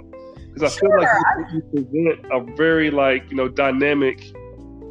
Because 0.53 0.63
I 0.63 0.79
sure. 0.79 0.89
feel 0.89 0.99
like 0.99 1.51
you, 1.51 1.61
you 1.73 1.83
present 1.83 2.31
a 2.31 2.55
very 2.55 2.91
like 2.91 3.29
you 3.29 3.37
know 3.37 3.47
dynamic 3.47 4.23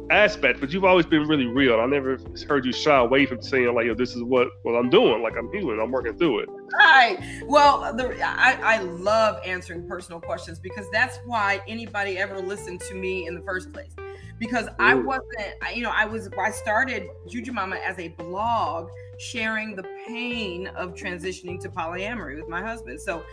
aspect, 0.09 0.59
but 0.59 0.71
you've 0.71 0.85
always 0.85 1.05
been 1.05 1.27
really 1.27 1.45
real. 1.45 1.79
I 1.79 1.85
never 1.85 2.17
heard 2.47 2.65
you 2.65 2.71
shy 2.71 2.97
away 2.97 3.25
from 3.25 3.41
saying 3.41 3.73
like, 3.73 3.85
"Yo, 3.85 3.93
this 3.93 4.15
is 4.15 4.23
what 4.23 4.49
what 4.63 4.73
I'm 4.73 4.89
doing. 4.89 5.21
Like 5.21 5.35
I'm 5.37 5.51
healing. 5.51 5.79
I'm 5.79 5.91
working 5.91 6.17
through 6.17 6.39
it." 6.39 6.49
Right. 6.77 7.17
Well, 7.45 7.93
the, 7.95 8.15
I 8.23 8.59
I 8.61 8.81
love 8.81 9.39
answering 9.45 9.87
personal 9.87 10.19
questions 10.19 10.59
because 10.59 10.89
that's 10.91 11.17
why 11.25 11.61
anybody 11.67 12.17
ever 12.17 12.39
listened 12.39 12.81
to 12.81 12.95
me 12.95 13.27
in 13.27 13.35
the 13.35 13.41
first 13.41 13.71
place. 13.71 13.95
Because 14.39 14.67
Ooh. 14.67 14.75
I 14.79 14.93
mm. 14.93 15.05
wasn't, 15.05 15.75
you 15.75 15.83
know, 15.83 15.91
I 15.93 16.05
was 16.05 16.29
I 16.39 16.51
started 16.51 17.09
Juju 17.27 17.51
Mama 17.51 17.77
as 17.77 17.97
a 17.99 18.09
blog 18.09 18.89
sharing 19.17 19.75
the 19.75 19.83
pain 20.07 20.67
of 20.67 20.93
transitioning 20.93 21.59
to 21.61 21.69
polyamory 21.69 22.37
with 22.37 22.47
my 22.47 22.61
husband. 22.61 23.01
So 23.01 23.23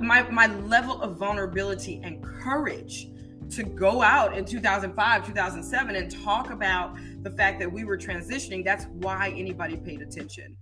my 0.00 0.22
my 0.30 0.46
level 0.46 1.02
of 1.02 1.16
vulnerability 1.16 2.00
and 2.04 2.22
courage 2.22 3.08
to 3.52 3.62
go 3.62 4.02
out 4.02 4.36
in 4.36 4.44
2005, 4.44 5.26
2007 5.26 5.96
and 5.96 6.24
talk 6.24 6.50
about 6.50 6.96
the 7.22 7.30
fact 7.30 7.60
that 7.60 7.70
we 7.70 7.84
were 7.84 7.98
transitioning. 7.98 8.64
That's 8.64 8.86
why 8.86 9.34
anybody 9.36 9.76
paid 9.76 10.00
attention. 10.00 10.56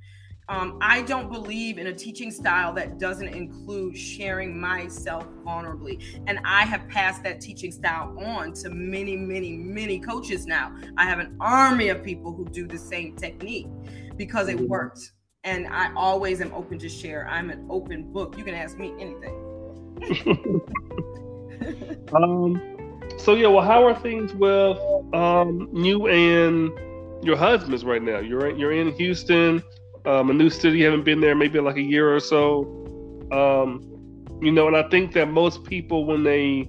Um, 0.51 0.79
I 0.81 1.03
don't 1.03 1.31
believe 1.31 1.79
in 1.79 1.87
a 1.87 1.93
teaching 1.93 2.33
style 2.33 2.73
that 2.73 2.99
doesn't 2.99 3.29
include 3.29 3.97
sharing 3.97 4.61
myself 4.61 5.25
vulnerably. 5.45 6.03
And 6.27 6.41
I 6.45 6.65
have 6.65 6.89
passed 6.89 7.23
that 7.23 7.41
teaching 7.41 7.71
style 7.71 8.17
on 8.19 8.53
to 8.55 8.71
many, 8.71 9.17
many, 9.17 9.57
many 9.57 10.01
coaches 10.01 10.47
now. 10.47 10.75
I 10.97 11.05
have 11.05 11.21
an 11.21 11.37
army 11.41 11.91
of 11.91 12.03
people 12.03 12.35
who 12.35 12.47
do 12.47 12.67
the 12.67 12.79
same 12.79 13.15
technique 13.15 13.69
because 14.17 14.49
it 14.49 14.59
mm-hmm. 14.59 14.93
And 15.45 15.69
I 15.69 15.93
always 15.95 16.41
am 16.41 16.53
open 16.53 16.79
to 16.81 16.89
share. 16.89 17.29
I'm 17.29 17.49
an 17.51 17.67
open 17.71 18.13
book. 18.13 18.37
You 18.37 18.43
can 18.43 18.55
ask 18.55 18.77
me 18.77 18.93
anything. 18.99 19.47
um, 22.13 22.80
so 23.21 23.35
yeah, 23.35 23.49
well, 23.49 23.65
how 23.65 23.87
are 23.87 23.95
things 23.95 24.33
with 24.35 24.79
um, 25.15 25.69
you 25.75 26.09
and 26.09 26.71
your 27.25 27.37
husbands 27.37 27.85
right 27.85 28.03
now? 28.03 28.19
You're 28.19 28.49
in, 28.49 28.59
you're 28.59 28.73
in 28.73 28.93
Houston, 28.95 29.63
um, 30.07 30.31
a 30.31 30.33
new 30.33 30.51
city. 30.51 30.79
You 30.79 30.87
haven't 30.87 31.05
been 31.05 31.21
there 31.21 31.35
maybe 31.35 31.61
like 31.61 31.77
a 31.77 31.83
year 31.83 32.15
or 32.15 32.21
so. 32.21 32.63
Um, 33.31 33.87
you 34.41 34.51
know, 34.51 34.67
and 34.67 34.77
I 34.77 34.89
think 34.89 35.13
that 35.13 35.27
most 35.29 35.65
people 35.65 36.07
when 36.07 36.25
they 36.25 36.69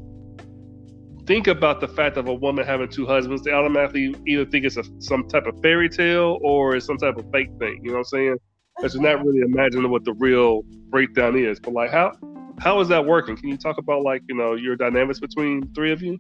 think 1.26 1.48
about 1.48 1.80
the 1.80 1.88
fact 1.88 2.18
of 2.18 2.28
a 2.28 2.34
woman 2.34 2.66
having 2.66 2.90
two 2.90 3.06
husbands, 3.06 3.44
they 3.44 3.52
automatically 3.52 4.14
either 4.28 4.46
think 4.46 4.66
it's 4.66 4.78
a, 4.78 4.84
some 5.00 5.28
type 5.28 5.46
of 5.46 5.60
fairy 5.62 5.88
tale 5.88 6.38
or 6.42 6.76
it's 6.76 6.86
some 6.86 6.98
type 6.98 7.18
of 7.18 7.26
fake 7.32 7.50
thing. 7.60 7.80
You 7.84 7.92
know 7.92 7.98
what 7.98 8.00
I'm 8.00 8.04
saying? 8.06 8.38
You're 8.82 9.02
not 9.02 9.24
really 9.26 9.40
imagining 9.40 9.90
what 9.90 10.04
the 10.04 10.14
real 10.14 10.64
breakdown 10.90 11.38
is. 11.38 11.60
But 11.60 11.74
like, 11.74 11.92
how 11.92 12.14
how 12.60 12.80
is 12.80 12.88
that 12.90 13.06
working? 13.06 13.36
Can 13.36 13.50
you 13.50 13.58
talk 13.58 13.78
about 13.78 14.04
like 14.04 14.24
you 14.28 14.36
know 14.36 14.54
your 14.54 14.76
dynamics 14.76 15.20
between 15.20 15.68
three 15.74 15.92
of 15.92 16.02
you? 16.02 16.20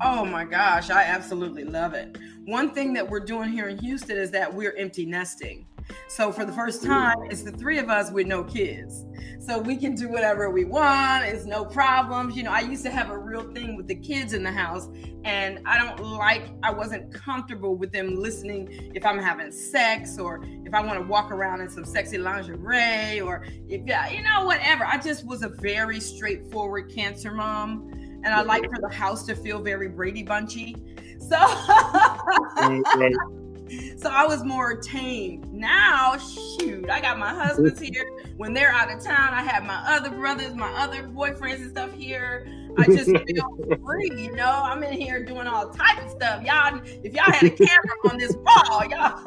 Oh 0.00 0.24
my 0.24 0.44
gosh, 0.44 0.90
I 0.90 1.02
absolutely 1.04 1.64
love 1.64 1.94
it. 1.94 2.18
One 2.44 2.70
thing 2.70 2.92
that 2.94 3.08
we're 3.08 3.20
doing 3.20 3.50
here 3.50 3.68
in 3.68 3.78
Houston 3.78 4.16
is 4.16 4.30
that 4.32 4.52
we're 4.52 4.74
empty 4.76 5.06
nesting. 5.06 5.66
So 6.08 6.32
for 6.32 6.44
the 6.44 6.52
first 6.52 6.84
time, 6.84 7.16
it's 7.30 7.42
the 7.42 7.52
three 7.52 7.78
of 7.78 7.88
us 7.88 8.10
with 8.10 8.26
no 8.26 8.44
kids. 8.44 9.04
So 9.40 9.58
we 9.58 9.76
can 9.76 9.94
do 9.94 10.08
whatever 10.08 10.50
we 10.50 10.64
want. 10.64 11.24
It's 11.24 11.46
no 11.46 11.64
problems. 11.64 12.36
You 12.36 12.44
know, 12.44 12.52
I 12.52 12.60
used 12.60 12.84
to 12.84 12.90
have 12.90 13.10
a 13.10 13.18
real 13.18 13.52
thing 13.52 13.76
with 13.76 13.88
the 13.88 13.96
kids 13.96 14.34
in 14.34 14.44
the 14.44 14.52
house, 14.52 14.88
and 15.24 15.60
I 15.66 15.78
don't 15.78 16.00
like, 16.00 16.44
I 16.62 16.70
wasn't 16.70 17.12
comfortable 17.12 17.76
with 17.76 17.92
them 17.92 18.14
listening 18.14 18.92
if 18.94 19.04
I'm 19.04 19.18
having 19.18 19.50
sex 19.50 20.18
or 20.18 20.44
if 20.64 20.74
I 20.74 20.80
want 20.80 21.00
to 21.00 21.06
walk 21.06 21.32
around 21.32 21.60
in 21.60 21.68
some 21.68 21.84
sexy 21.84 22.18
lingerie 22.18 23.20
or 23.20 23.44
if, 23.68 24.12
you 24.12 24.22
know, 24.22 24.44
whatever. 24.44 24.86
I 24.86 24.98
just 24.98 25.26
was 25.26 25.42
a 25.42 25.48
very 25.48 25.98
straightforward 25.98 26.92
cancer 26.92 27.32
mom 27.32 27.90
and 28.24 28.32
I 28.32 28.42
like 28.42 28.70
for 28.70 28.80
the 28.80 28.94
house 28.94 29.26
to 29.26 29.34
feel 29.34 29.60
very 29.60 29.88
Brady 29.88 30.22
Bunchy. 30.22 30.76
So, 31.18 31.38
so 33.96 34.08
I 34.10 34.26
was 34.26 34.44
more 34.44 34.76
tame. 34.76 35.44
Now, 35.52 36.16
shoot, 36.18 36.88
I 36.90 37.00
got 37.00 37.18
my 37.18 37.30
husbands 37.30 37.80
here. 37.80 38.10
When 38.36 38.52
they're 38.52 38.70
out 38.70 38.90
of 38.90 39.02
town, 39.02 39.32
I 39.32 39.42
have 39.42 39.64
my 39.64 39.82
other 39.86 40.10
brothers, 40.10 40.54
my 40.54 40.72
other 40.72 41.04
boyfriends 41.04 41.62
and 41.62 41.70
stuff 41.70 41.92
here. 41.92 42.46
I 42.78 42.86
just 42.86 43.06
feel 43.26 43.78
free, 43.84 44.10
you 44.16 44.32
know. 44.34 44.50
I'm 44.50 44.82
in 44.82 44.92
here 44.92 45.24
doing 45.24 45.46
all 45.46 45.70
type 45.70 46.02
of 46.04 46.10
stuff. 46.10 46.42
Y'all, 46.42 46.80
if 46.84 47.14
y'all 47.14 47.30
had 47.30 47.44
a 47.44 47.50
camera 47.50 48.10
on 48.10 48.18
this 48.18 48.34
wall, 48.36 48.84
y'all. 48.88 49.18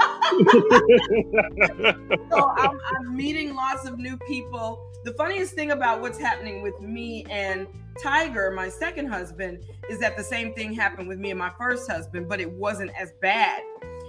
so 2.32 2.50
I'm, 2.50 2.80
I'm 2.96 3.16
meeting 3.16 3.56
lots 3.56 3.86
of 3.88 3.98
new 4.00 4.18
people. 4.28 4.92
The 5.04 5.14
funniest 5.14 5.54
thing 5.54 5.72
about 5.72 6.02
what's 6.02 6.18
happening 6.18 6.62
with 6.62 6.80
me 6.82 7.26
and 7.30 7.68
Tiger, 8.02 8.52
my 8.52 8.68
second 8.68 9.08
husband, 9.08 9.64
is 9.90 10.00
that 10.00 10.18
the 10.18 10.24
same 10.24 10.54
thing 10.54 10.74
happened 10.74 11.08
with 11.08 11.20
me 11.20 11.30
and 11.30 11.40
my 11.40 11.52
first 11.58 11.90
husband, 11.90 12.28
but 12.28 12.42
it 12.42 12.52
wasn't 12.52 12.92
as 13.00 13.14
bad. 13.22 13.62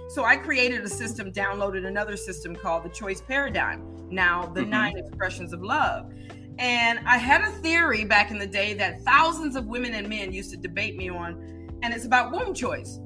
So 0.09 0.23
I 0.23 0.37
created 0.37 0.83
a 0.83 0.89
system, 0.89 1.31
downloaded 1.31 1.85
another 1.85 2.15
system 2.15 2.55
called 2.55 2.83
the 2.83 2.89
Choice 2.89 3.21
Paradigm. 3.21 4.07
Now, 4.09 4.45
the 4.45 4.61
mm-hmm. 4.61 4.69
nine 4.69 4.97
expressions 4.97 5.53
of 5.53 5.61
love. 5.61 6.11
And 6.59 6.99
I 7.05 7.17
had 7.17 7.41
a 7.41 7.51
theory 7.51 8.05
back 8.05 8.31
in 8.31 8.39
the 8.39 8.47
day 8.47 8.73
that 8.75 9.01
thousands 9.01 9.55
of 9.55 9.67
women 9.67 9.93
and 9.93 10.07
men 10.07 10.31
used 10.31 10.49
to 10.51 10.57
debate 10.57 10.95
me 10.95 11.09
on, 11.09 11.79
and 11.83 11.93
it's 11.93 12.05
about 12.05 12.31
womb 12.31 12.53
choice. 12.53 12.99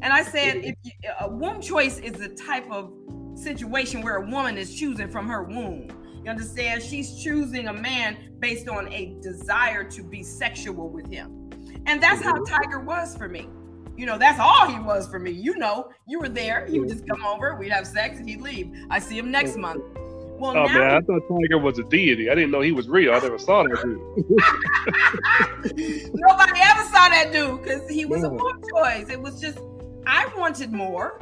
And 0.00 0.12
I 0.12 0.22
said, 0.22 0.56
if 0.58 0.74
you, 0.82 0.92
a 1.20 1.28
womb 1.28 1.60
choice 1.60 1.98
is 1.98 2.12
the 2.12 2.28
type 2.28 2.70
of 2.70 2.92
situation 3.34 4.00
where 4.00 4.16
a 4.16 4.26
woman 4.26 4.56
is 4.56 4.74
choosing 4.74 5.08
from 5.08 5.28
her 5.28 5.42
womb. 5.42 5.88
You 6.24 6.30
understand? 6.30 6.82
She's 6.82 7.22
choosing 7.22 7.68
a 7.68 7.72
man 7.72 8.36
based 8.38 8.68
on 8.68 8.90
a 8.92 9.16
desire 9.20 9.84
to 9.90 10.02
be 10.02 10.22
sexual 10.22 10.88
with 10.88 11.10
him. 11.10 11.50
And 11.86 12.02
that's 12.02 12.22
how 12.22 12.34
mm-hmm. 12.34 12.54
Tiger 12.54 12.80
was 12.80 13.16
for 13.16 13.28
me. 13.28 13.48
You 13.96 14.06
know, 14.06 14.18
that's 14.18 14.40
all 14.40 14.66
he 14.66 14.78
was 14.80 15.08
for 15.08 15.18
me. 15.18 15.30
You 15.30 15.56
know, 15.56 15.90
you 16.06 16.18
were 16.18 16.28
there. 16.28 16.66
He 16.66 16.80
would 16.80 16.88
just 16.88 17.06
come 17.06 17.24
over, 17.24 17.54
we'd 17.56 17.70
have 17.70 17.86
sex, 17.86 18.18
and 18.18 18.28
he'd 18.28 18.40
leave. 18.40 18.72
I 18.90 18.98
see 18.98 19.18
him 19.18 19.30
next 19.30 19.56
month. 19.56 19.84
Well, 20.36 20.50
oh, 20.50 20.66
now 20.66 20.66
man, 20.66 20.96
I 20.96 21.00
thought 21.00 21.22
Tiger 21.28 21.58
was 21.58 21.78
a 21.78 21.84
deity. 21.84 22.28
I 22.28 22.34
didn't 22.34 22.50
know 22.50 22.60
he 22.60 22.72
was 22.72 22.88
real. 22.88 23.14
I 23.14 23.20
never 23.20 23.38
saw 23.38 23.62
that 23.62 23.80
dude. 23.82 23.98
Nobody 26.14 26.60
ever 26.60 26.82
saw 26.82 27.08
that 27.08 27.30
dude 27.32 27.62
because 27.62 27.88
he 27.88 28.04
was 28.04 28.24
a 28.24 28.30
womb 28.30 28.60
choice. 28.74 29.10
It 29.10 29.20
was 29.20 29.40
just, 29.40 29.60
I 30.06 30.26
wanted 30.36 30.72
more, 30.72 31.20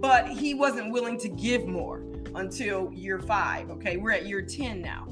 but 0.00 0.28
he 0.28 0.54
wasn't 0.54 0.92
willing 0.92 1.20
to 1.20 1.28
give 1.28 1.66
more 1.66 2.02
until 2.34 2.92
year 2.92 3.20
five. 3.20 3.70
Okay, 3.70 3.96
we're 3.96 4.10
at 4.10 4.26
year 4.26 4.42
10 4.42 4.82
now. 4.82 5.06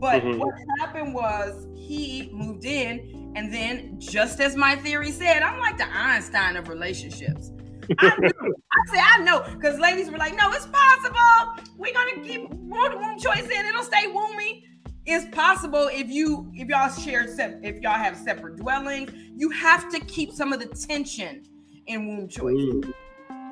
But 0.00 0.22
mm-hmm. 0.22 0.40
what 0.40 0.54
happened 0.80 1.14
was 1.14 1.68
he 1.76 2.28
moved 2.32 2.64
in, 2.64 3.19
and 3.36 3.52
then 3.52 4.00
just 4.00 4.40
as 4.40 4.56
my 4.56 4.76
theory 4.76 5.12
said, 5.12 5.42
I'm 5.42 5.58
like 5.58 5.78
the 5.78 5.86
Einstein 5.86 6.56
of 6.56 6.68
relationships. 6.68 7.52
I 7.98 8.16
knew. 8.18 8.30
I 8.72 8.90
said, 8.90 9.02
I 9.02 9.22
know, 9.24 9.44
because 9.54 9.78
ladies 9.78 10.10
were 10.10 10.18
like, 10.18 10.36
no, 10.36 10.50
it's 10.52 10.66
possible. 10.66 11.66
We're 11.76 11.92
gonna 11.92 12.22
keep 12.22 12.48
womb, 12.50 13.00
womb 13.00 13.18
choice 13.18 13.44
in, 13.44 13.66
it'll 13.66 13.82
stay 13.82 14.06
womby. 14.06 14.64
It's 15.06 15.34
possible 15.34 15.88
if 15.92 16.08
you 16.08 16.50
if 16.54 16.68
y'all 16.68 16.90
share 16.90 17.26
if 17.28 17.82
y'all 17.82 17.92
have 17.94 18.16
separate 18.16 18.56
dwellings, 18.56 19.10
you 19.36 19.50
have 19.50 19.90
to 19.90 20.00
keep 20.00 20.32
some 20.32 20.52
of 20.52 20.60
the 20.60 20.66
tension 20.66 21.42
in 21.86 22.06
womb 22.06 22.28
choice. 22.28 22.54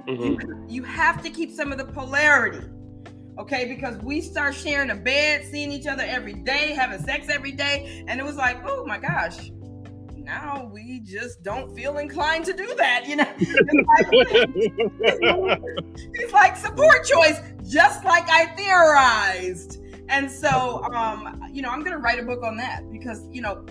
Mm-hmm. 0.07 0.23
You, 0.23 0.67
you 0.69 0.83
have 0.85 1.23
to 1.23 1.31
keep 1.31 1.51
some 1.51 1.73
of 1.73 1.79
the 1.79 1.85
polarity 1.85 2.67
okay? 3.39 3.67
Because 3.67 3.97
we 3.99 4.21
start 4.21 4.55
sharing 4.55 4.91
a 4.91 4.95
bed, 4.95 5.45
seeing 5.45 5.73
each 5.73 5.87
other 5.87 6.03
every 6.07 6.35
day, 6.35 6.73
having 6.73 7.01
sex 7.01 7.29
every 7.29 7.53
day, 7.53 8.05
and 8.09 8.21
it 8.21 8.25
was 8.25 8.37
like, 8.37 8.59
oh 8.67 8.85
my 8.85 8.99
gosh, 8.99 9.51
now 10.29 10.71
we 10.71 11.01
just 11.01 11.43
don't 11.43 11.75
feel 11.75 11.97
inclined 11.97 12.45
to 12.45 12.53
do 12.53 12.75
that, 12.77 13.07
you 13.07 13.17
know? 13.17 13.27
it's, 16.13 16.33
like, 16.35 16.55
support 16.55 17.07
choice, 17.07 17.41
just 17.67 18.05
like 18.05 18.29
I 18.29 18.45
theorized. 18.55 19.83
And 20.11 20.31
so, 20.31 20.85
um, 20.93 21.43
you 21.51 21.63
know, 21.63 21.71
I'm 21.71 21.81
going 21.81 21.97
to 21.97 21.99
write 21.99 22.19
a 22.19 22.23
book 22.23 22.43
on 22.43 22.59
that 22.59 22.93
because, 22.93 23.27
you 23.31 23.41
know, 23.41 23.65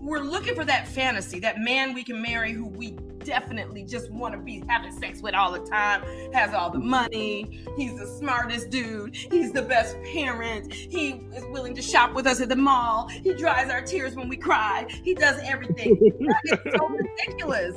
we're 0.00 0.20
looking 0.20 0.54
for 0.54 0.64
that 0.64 0.86
fantasy, 0.86 1.40
that 1.40 1.58
man 1.58 1.92
we 1.92 2.04
can 2.04 2.22
marry 2.22 2.52
who 2.52 2.66
we 2.66 2.96
definitely 3.26 3.82
just 3.84 4.10
want 4.10 4.34
to 4.34 4.40
be 4.40 4.62
having 4.68 4.92
sex 4.92 5.20
with 5.20 5.34
all 5.34 5.52
the 5.52 5.66
time, 5.66 6.02
has 6.32 6.54
all 6.54 6.70
the 6.70 6.78
money, 6.78 7.66
he's 7.76 7.98
the 7.98 8.06
smartest 8.06 8.70
dude, 8.70 9.14
he's 9.14 9.52
the 9.52 9.62
best 9.62 10.00
parent, 10.02 10.72
he 10.72 11.26
is 11.34 11.44
willing 11.50 11.74
to 11.74 11.82
shop 11.82 12.14
with 12.14 12.26
us 12.26 12.40
at 12.40 12.48
the 12.48 12.56
mall, 12.56 13.08
he 13.08 13.34
dries 13.34 13.68
our 13.68 13.82
tears 13.82 14.14
when 14.14 14.28
we 14.28 14.36
cry, 14.36 14.86
he 15.02 15.14
does 15.14 15.38
everything. 15.42 15.98
it's 16.44 16.76
so 16.76 16.88
ridiculous. 16.88 17.76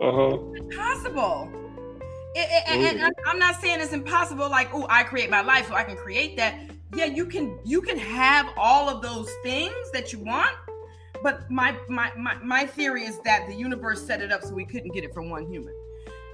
Uh-huh. 0.00 0.38
It's 0.52 0.60
impossible. 0.60 1.50
It, 2.34 2.48
it, 2.50 2.64
and, 2.66 3.00
and 3.00 3.14
I'm 3.26 3.38
not 3.38 3.60
saying 3.60 3.80
it's 3.80 3.92
impossible, 3.92 4.50
like, 4.50 4.70
oh, 4.74 4.86
I 4.88 5.04
create 5.04 5.30
my 5.30 5.42
life 5.42 5.68
so 5.68 5.74
I 5.74 5.84
can 5.84 5.96
create 5.96 6.36
that. 6.38 6.58
Yeah, 6.96 7.06
you 7.06 7.26
can 7.26 7.58
you 7.64 7.82
can 7.82 7.98
have 7.98 8.48
all 8.56 8.88
of 8.88 9.02
those 9.02 9.28
things 9.42 9.90
that 9.92 10.12
you 10.12 10.20
want, 10.20 10.54
but 11.24 11.50
my, 11.50 11.74
my 11.88 12.12
my 12.18 12.36
my 12.44 12.66
theory 12.66 13.04
is 13.04 13.18
that 13.20 13.48
the 13.48 13.54
universe 13.54 14.06
set 14.06 14.20
it 14.20 14.30
up 14.30 14.42
so 14.42 14.52
we 14.52 14.66
couldn't 14.66 14.92
get 14.92 15.04
it 15.04 15.14
from 15.14 15.30
one 15.30 15.46
human. 15.46 15.74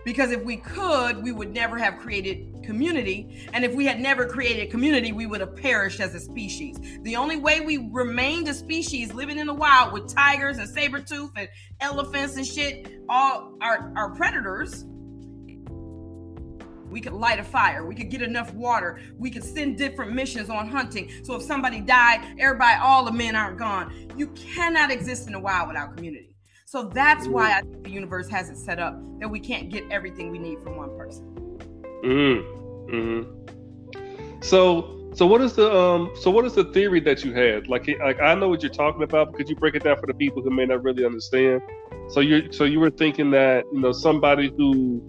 Because 0.05 0.33
if 0.33 0.42
we 0.42 0.57
could, 0.57 1.22
we 1.22 1.31
would 1.31 1.53
never 1.53 1.79
have 1.79 1.98
created 1.98 2.64
community. 2.64 3.46
And 3.53 3.64
if 3.64 3.72
we 3.74 3.85
had 3.85 4.00
never 4.00 4.26
created 4.26 4.70
community, 4.70 5.12
we 5.12 5.26
would 5.26 5.41
have 5.41 5.55
perished 5.55 6.01
as 6.01 6.14
a 6.14 6.20
species. 6.20 6.78
The 7.03 7.16
only 7.16 7.36
way 7.36 7.61
we 7.61 7.88
remained 7.93 8.49
a 8.49 8.55
species 8.55 9.12
living 9.12 9.38
in 9.38 9.47
the 9.47 9.55
wild 9.55 9.93
with 9.93 10.12
tigers 10.12 10.59
and 10.59 10.68
saber 10.68 11.01
tooth 11.01 11.32
and 11.36 11.49
elephants 11.80 12.36
and 12.36 12.47
shit, 12.47 12.88
all 13.11 13.55
our, 13.61 13.93
our 13.95 14.11
predators, 14.16 14.86
we 16.91 17.01
could 17.01 17.12
light 17.12 17.38
a 17.38 17.45
fire. 17.45 17.86
We 17.86 17.95
could 17.95 18.11
get 18.11 18.22
enough 18.22 18.53
water. 18.55 19.01
We 19.18 19.30
could 19.30 19.45
send 19.45 19.78
different 19.78 20.12
missions 20.12 20.51
on 20.51 20.68
hunting. 20.68 21.11
So 21.22 21.34
if 21.36 21.43
somebody 21.43 21.80
died, 21.80 22.36
everybody, 22.38 22.78
all 22.80 23.05
the 23.05 23.12
men 23.12 23.36
aren't 23.36 23.59
gone. 23.59 24.09
You 24.16 24.28
cannot 24.28 24.91
exist 24.91 25.26
in 25.26 25.32
the 25.32 25.41
wild 25.41 25.68
without 25.68 25.97
community. 25.97 26.34
So 26.66 26.84
that's 26.84 27.26
why 27.26 27.53
I 27.53 27.62
think 27.62 27.84
the 27.84 27.91
universe 27.91 28.28
has 28.28 28.49
it 28.49 28.57
set 28.57 28.78
up 28.78 28.97
that 29.18 29.28
we 29.28 29.41
can't 29.41 29.70
get 29.70 29.84
everything 29.91 30.30
we 30.30 30.38
need 30.38 30.62
from 30.62 30.76
one 30.76 30.97
person. 30.97 31.24
Mm-hmm. 32.05 32.95
mm-hmm. 32.95 34.41
So 34.43 35.01
So 35.12 35.26
what 35.26 35.41
is 35.41 35.55
the 35.55 35.74
um? 35.74 36.12
So 36.14 36.30
what 36.30 36.45
is 36.45 36.55
the 36.55 36.64
theory 36.64 37.01
that 37.01 37.24
you 37.24 37.32
had? 37.34 37.66
Like, 37.68 37.88
like 37.99 38.20
I 38.20 38.34
know 38.34 38.49
what 38.49 38.62
you're 38.62 38.70
talking 38.70 39.03
about, 39.03 39.32
but 39.32 39.36
could 39.36 39.49
you 39.49 39.57
break 39.57 39.74
it 39.74 39.82
down 39.82 39.99
for 39.99 40.07
the 40.07 40.14
people 40.14 40.43
who 40.43 40.51
may 40.51 40.66
not 40.66 40.84
really 40.84 41.05
understand? 41.05 41.62
So 42.09 42.20
you 42.20 42.53
so 42.53 42.64
you 42.64 42.78
were 42.80 42.91
thinking 42.91 43.30
that 43.32 43.64
you 43.72 43.80
know 43.80 43.93
somebody 43.93 44.53
who 44.57 45.03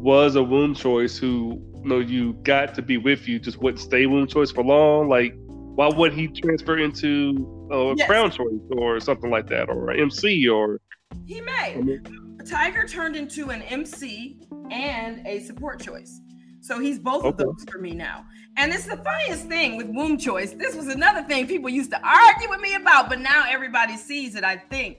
was 0.00 0.36
a 0.36 0.42
womb 0.42 0.74
choice 0.74 1.18
who 1.18 1.60
you 1.82 1.88
know 1.88 1.98
you 1.98 2.32
got 2.42 2.74
to 2.74 2.82
be 2.82 2.96
with 2.96 3.28
you 3.28 3.38
just 3.38 3.58
wouldn't 3.58 3.80
stay 3.80 4.06
womb 4.06 4.26
choice 4.26 4.50
for 4.50 4.64
long. 4.64 5.08
Like, 5.08 5.34
why 5.74 5.88
would 5.88 6.12
he 6.12 6.28
transfer 6.28 6.78
into 6.78 7.68
uh, 7.70 7.76
a 7.76 7.96
yes. 7.96 8.06
crown 8.06 8.30
choice 8.30 8.60
or 8.72 9.00
something 9.00 9.30
like 9.30 9.46
that, 9.48 9.68
or 9.68 9.90
an 9.90 10.00
MC 10.00 10.48
or? 10.48 10.80
He 11.26 11.40
may. 11.40 11.74
I 11.76 11.80
mean, 11.80 12.38
Tiger 12.48 12.86
turned 12.86 13.16
into 13.16 13.50
an 13.50 13.62
MC 13.62 14.38
and 14.70 15.26
a 15.26 15.40
support 15.40 15.80
choice. 15.80 16.20
So 16.60 16.78
he's 16.78 16.98
both 16.98 17.24
okay. 17.24 17.28
of 17.28 17.36
those 17.38 17.64
for 17.70 17.78
me 17.78 17.92
now. 17.92 18.24
And 18.56 18.72
it's 18.72 18.86
the 18.86 18.98
funniest 18.98 19.46
thing 19.46 19.76
with 19.76 19.88
womb 19.88 20.18
choice. 20.18 20.52
This 20.52 20.74
was 20.74 20.88
another 20.88 21.22
thing 21.22 21.46
people 21.46 21.70
used 21.70 21.90
to 21.90 22.00
argue 22.06 22.50
with 22.50 22.60
me 22.60 22.74
about, 22.74 23.08
but 23.08 23.20
now 23.20 23.44
everybody 23.48 23.96
sees 23.96 24.34
it, 24.34 24.44
I 24.44 24.56
think, 24.56 24.98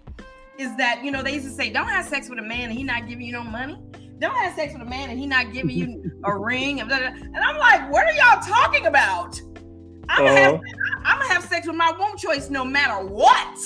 is 0.57 0.75
that, 0.77 1.03
you 1.03 1.11
know, 1.11 1.21
they 1.21 1.33
used 1.33 1.45
to 1.45 1.51
say, 1.51 1.69
don't 1.69 1.87
have 1.87 2.05
sex 2.05 2.29
with 2.29 2.39
a 2.39 2.43
man 2.43 2.69
and 2.69 2.73
he 2.73 2.83
not 2.83 3.07
giving 3.07 3.25
you 3.25 3.33
no 3.33 3.43
money. 3.43 3.77
Don't 4.21 4.35
have 4.35 4.55
sex 4.55 4.73
with 4.73 4.83
a 4.83 4.89
man 4.89 5.09
and 5.09 5.19
he 5.19 5.25
not 5.25 5.51
giving 5.51 5.71
you 5.71 6.11
a 6.23 6.37
ring. 6.37 6.79
And, 6.79 6.91
and 6.91 7.37
I'm 7.37 7.57
like, 7.57 7.91
what 7.91 8.05
are 8.05 8.13
y'all 8.13 8.41
talking 8.41 8.85
about? 8.85 9.41
I'm, 10.09 10.25
uh-huh. 10.25 10.35
gonna 10.35 10.39
have, 10.39 10.61
I'm 11.03 11.19
gonna 11.19 11.33
have 11.33 11.43
sex 11.43 11.67
with 11.67 11.75
my 11.75 11.91
womb 11.97 12.15
choice 12.17 12.49
no 12.49 12.63
matter 12.63 13.05
what 13.05 13.59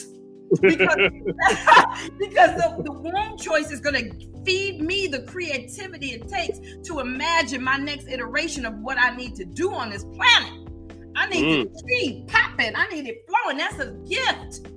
because, 0.62 0.95
because 2.20 2.56
the, 2.56 2.82
the 2.84 2.91
womb 2.91 3.38
choice 3.38 3.72
is 3.72 3.80
going 3.80 3.95
to 3.95 4.43
feed 4.45 4.82
me 4.82 5.08
the 5.08 5.20
creativity 5.24 6.12
it 6.12 6.28
takes 6.28 6.60
to 6.84 6.99
imagine 6.99 7.64
my 7.64 7.78
next 7.78 8.08
iteration 8.08 8.66
of 8.66 8.76
what 8.80 8.97
I 8.97 9.16
need 9.16 9.36
to 9.36 9.45
do 9.45 9.74
on 9.74 9.89
this 9.89 10.03
planet. 10.03 10.70
I 11.16 11.28
need 11.28 11.43
mm. 11.43 11.74
to 11.74 11.84
keep 11.88 12.28
popping. 12.28 12.74
I 12.76 12.88
need 12.88 13.08
it 13.08 13.28
flowing. 13.28 13.58
That's 13.58 13.80
a 13.80 13.91
gift. 14.08 14.68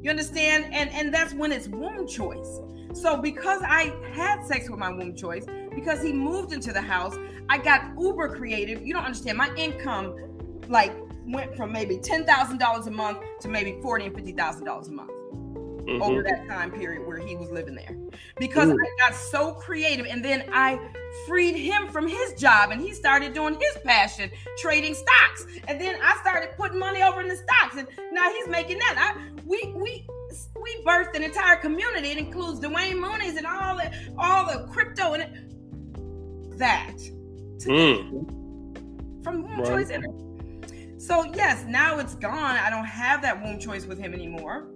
You 0.00 0.10
understand? 0.10 0.72
And 0.72 0.90
and 0.90 1.12
that's 1.12 1.34
when 1.34 1.50
it's 1.50 1.66
womb 1.68 2.06
choice. 2.06 2.60
So 3.00 3.16
because 3.16 3.62
I 3.62 3.94
had 4.12 4.44
sex 4.44 4.68
with 4.68 4.80
my 4.80 4.90
womb 4.90 5.14
choice, 5.14 5.46
because 5.74 6.02
he 6.02 6.12
moved 6.12 6.52
into 6.52 6.72
the 6.72 6.80
house, 6.80 7.16
I 7.48 7.58
got 7.58 7.92
uber 7.98 8.36
creative. 8.36 8.84
You 8.84 8.92
don't 8.92 9.04
understand. 9.04 9.38
My 9.38 9.54
income, 9.54 10.16
like 10.68 10.92
went 11.26 11.56
from 11.56 11.70
maybe 11.72 11.98
ten 11.98 12.24
thousand 12.24 12.58
dollars 12.58 12.86
a 12.86 12.90
month 12.90 13.18
to 13.40 13.48
maybe 13.48 13.78
forty 13.82 14.06
and 14.06 14.14
fifty 14.14 14.32
thousand 14.32 14.64
dollars 14.64 14.88
a 14.88 14.92
month 14.92 15.10
mm-hmm. 15.10 16.02
over 16.02 16.22
that 16.24 16.48
time 16.48 16.72
period 16.72 17.06
where 17.06 17.18
he 17.18 17.36
was 17.36 17.50
living 17.50 17.76
there, 17.76 17.96
because 18.36 18.68
Ooh. 18.68 18.76
I 18.76 19.08
got 19.08 19.14
so 19.16 19.52
creative, 19.52 20.06
and 20.06 20.24
then 20.24 20.44
I 20.52 20.80
freed 21.26 21.54
him 21.54 21.88
from 21.88 22.08
his 22.08 22.32
job, 22.34 22.70
and 22.72 22.80
he 22.80 22.92
started 22.92 23.32
doing 23.32 23.54
his 23.54 23.82
passion, 23.84 24.30
trading 24.58 24.94
stocks, 24.94 25.46
and 25.68 25.80
then 25.80 25.98
I 26.02 26.16
started 26.20 26.50
putting 26.56 26.78
money 26.78 27.02
over 27.02 27.20
in 27.20 27.28
the 27.28 27.36
stocks, 27.36 27.76
and 27.76 27.86
now 28.12 28.28
he's 28.32 28.48
making 28.48 28.78
that. 28.78 29.14
I 29.14 29.40
we 29.46 29.72
we 29.76 30.06
we 30.60 30.82
birthed 30.84 31.14
an 31.14 31.22
entire 31.22 31.56
community. 31.56 32.08
It 32.08 32.18
includes 32.18 32.60
Dwayne 32.60 33.00
Mooney's 33.00 33.36
and 33.36 33.46
all 33.46 33.76
the 33.76 33.90
all 34.18 34.46
the 34.46 34.66
crypto 34.72 35.14
and 35.14 35.22
it, 35.22 36.58
that. 36.58 36.96
Mm. 37.60 39.24
From 39.24 39.42
Womb 39.42 39.60
right. 39.60 39.88
Choice 39.88 39.90
So 40.98 41.24
yes, 41.34 41.64
now 41.68 41.98
it's 41.98 42.14
gone. 42.14 42.56
I 42.56 42.70
don't 42.70 42.86
have 42.86 43.22
that 43.22 43.42
womb 43.42 43.58
choice 43.58 43.86
with 43.86 43.98
him 43.98 44.14
anymore. 44.14 44.68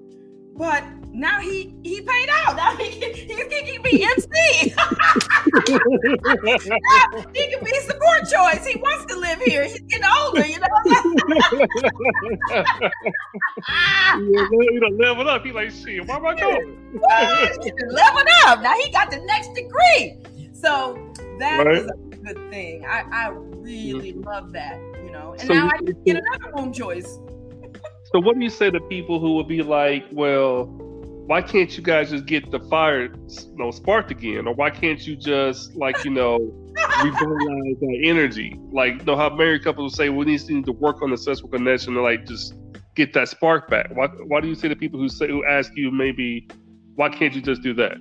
But 0.57 0.85
now 1.13 1.41
he 1.41 1.75
he 1.83 2.01
paid 2.01 2.29
out. 2.31 2.57
Now 2.57 2.75
he 2.77 2.99
can, 2.99 3.13
he 3.15 3.27
can, 3.27 3.51
he 3.51 3.73
can 3.73 3.83
be 3.83 4.03
MC. 4.05 4.29
he 7.35 7.51
can 7.51 7.65
be 7.65 7.73
support 7.81 8.29
choice. 8.31 8.65
He 8.67 8.77
wants 8.77 9.07
to 9.13 9.19
live 9.19 9.41
here. 9.41 9.65
He's 9.65 9.81
getting 9.81 10.05
older, 10.05 10.47
you 10.47 10.59
know. 10.59 10.69
you 14.19 14.81
know, 14.81 14.89
level 14.89 15.29
up. 15.29 15.45
He's 15.45 15.55
like, 15.55 15.71
shit, 15.71 16.07
where 16.07 16.17
am 16.17 16.27
I 16.27 16.35
going? 16.35 16.79
level 17.89 18.23
up. 18.47 18.63
Now 18.63 18.75
he 18.79 18.91
got 18.91 19.11
the 19.11 19.21
next 19.27 19.53
degree. 19.55 20.17
So 20.53 20.99
that 21.39 21.67
right. 21.67 21.79
is 21.79 21.87
a 21.87 21.95
good 22.17 22.39
thing. 22.51 22.85
I, 22.87 23.05
I 23.11 23.29
really 23.31 24.13
mm-hmm. 24.13 24.29
love 24.29 24.53
that 24.53 24.79
you 25.05 25.11
know. 25.11 25.33
And 25.33 25.43
so 25.43 25.55
now 25.55 25.69
I 25.69 25.79
just 25.85 26.05
get 26.05 26.17
another 26.17 26.53
womb 26.55 26.73
choice. 26.73 27.19
So 28.13 28.21
what 28.21 28.37
do 28.37 28.45
you 28.45 28.51
say 28.51 28.71
to 28.71 28.81
people 28.81 29.21
who 29.21 29.35
would 29.37 29.49
be 29.49 29.63
like, 29.63 30.05
well, 30.13 30.67
why 31.27 31.41
can't 31.41 31.75
you 31.77 31.83
guys 31.83 32.11
just 32.11 32.27
get 32.27 32.51
the 32.51 32.61
fire, 32.61 33.05
you 33.05 33.57
know, 33.57 33.71
sparked 33.71 34.11
again, 34.11 34.47
or 34.47 34.55
why 34.55 34.71
can't 34.71 35.07
you 35.07 35.17
just 35.17 35.75
like 35.77 36.05
you 36.05 36.11
know 36.11 36.37
revitalize 37.03 37.79
that 37.81 38.01
energy? 38.05 38.59
Like 38.71 38.99
you 38.99 39.05
know 39.05 39.17
how 39.17 39.31
married 39.31 39.65
couples 39.65 39.93
will 39.93 39.97
say, 39.97 40.09
we 40.09 40.25
need 40.25 40.65
to 40.67 40.73
work 40.73 41.01
on 41.01 41.11
the 41.11 41.17
sexual 41.17 41.49
connection 41.49 41.95
to 41.95 42.03
like 42.03 42.27
just 42.27 42.55
get 42.95 43.15
that 43.15 43.29
spark 43.29 43.71
back. 43.71 43.91
Why 43.95 44.09
why 44.09 44.41
do 44.41 44.49
you 44.49 44.55
say 44.55 44.69
to 44.69 44.77
people 44.77 44.99
who 45.01 45.09
say 45.09 45.29
who 45.29 45.45
ask 45.47 45.73
you 45.75 45.91
maybe 45.91 46.49
why 46.97 47.09
can't 47.09 47.33
you 47.35 47.41
just 47.41 47.63
do 47.63 47.73
that? 47.75 47.97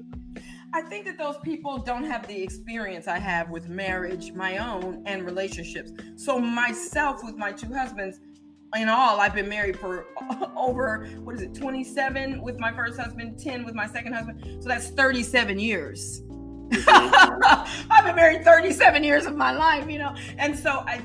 I 0.74 0.82
think 0.82 1.06
that 1.06 1.18
those 1.18 1.38
people 1.44 1.80
don't 1.80 2.06
have 2.06 2.28
the 2.28 2.42
experience 2.42 3.08
I 3.08 3.20
have 3.20 3.50
with 3.50 3.68
marriage, 3.68 4.32
my 4.32 4.58
own, 4.58 5.04
and 5.06 5.26
relationships. 5.26 5.92
So, 6.16 6.40
myself 6.40 7.24
with 7.26 7.36
my 7.36 7.52
two 7.52 7.74
husbands, 7.74 8.20
in 8.76 8.90
all, 8.90 9.20
I've 9.20 9.34
been 9.34 9.50
married 9.50 9.78
for 9.78 10.06
over, 10.56 11.08
what 11.24 11.36
is 11.36 11.42
it, 11.42 11.54
27 11.54 12.42
with 12.42 12.60
my 12.60 12.72
first 12.74 13.00
husband, 13.00 13.40
10 13.40 13.66
with 13.66 13.76
my 13.76 13.88
second 13.88 14.14
husband. 14.14 14.64
So, 14.64 14.70
that's 14.70 14.90
37 14.90 15.60
years. 15.60 16.24
I've 16.88 18.06
been 18.06 18.16
married 18.16 18.46
37 18.46 19.04
years 19.04 19.26
of 19.26 19.36
my 19.36 19.52
life, 19.52 19.90
you 19.90 20.00
know. 20.00 20.16
And 20.38 20.58
so, 20.58 20.84
I, 20.88 21.02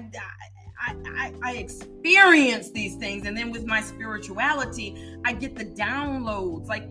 I, 0.79 0.95
I, 1.07 1.33
I, 1.43 1.57
experience 1.57 2.71
these 2.71 2.95
things. 2.97 3.27
And 3.27 3.37
then 3.37 3.51
with 3.51 3.67
my 3.67 3.81
spirituality, 3.81 5.19
I 5.25 5.33
get 5.33 5.57
the 5.57 5.65
downloads. 5.65 6.69
Like, 6.69 6.89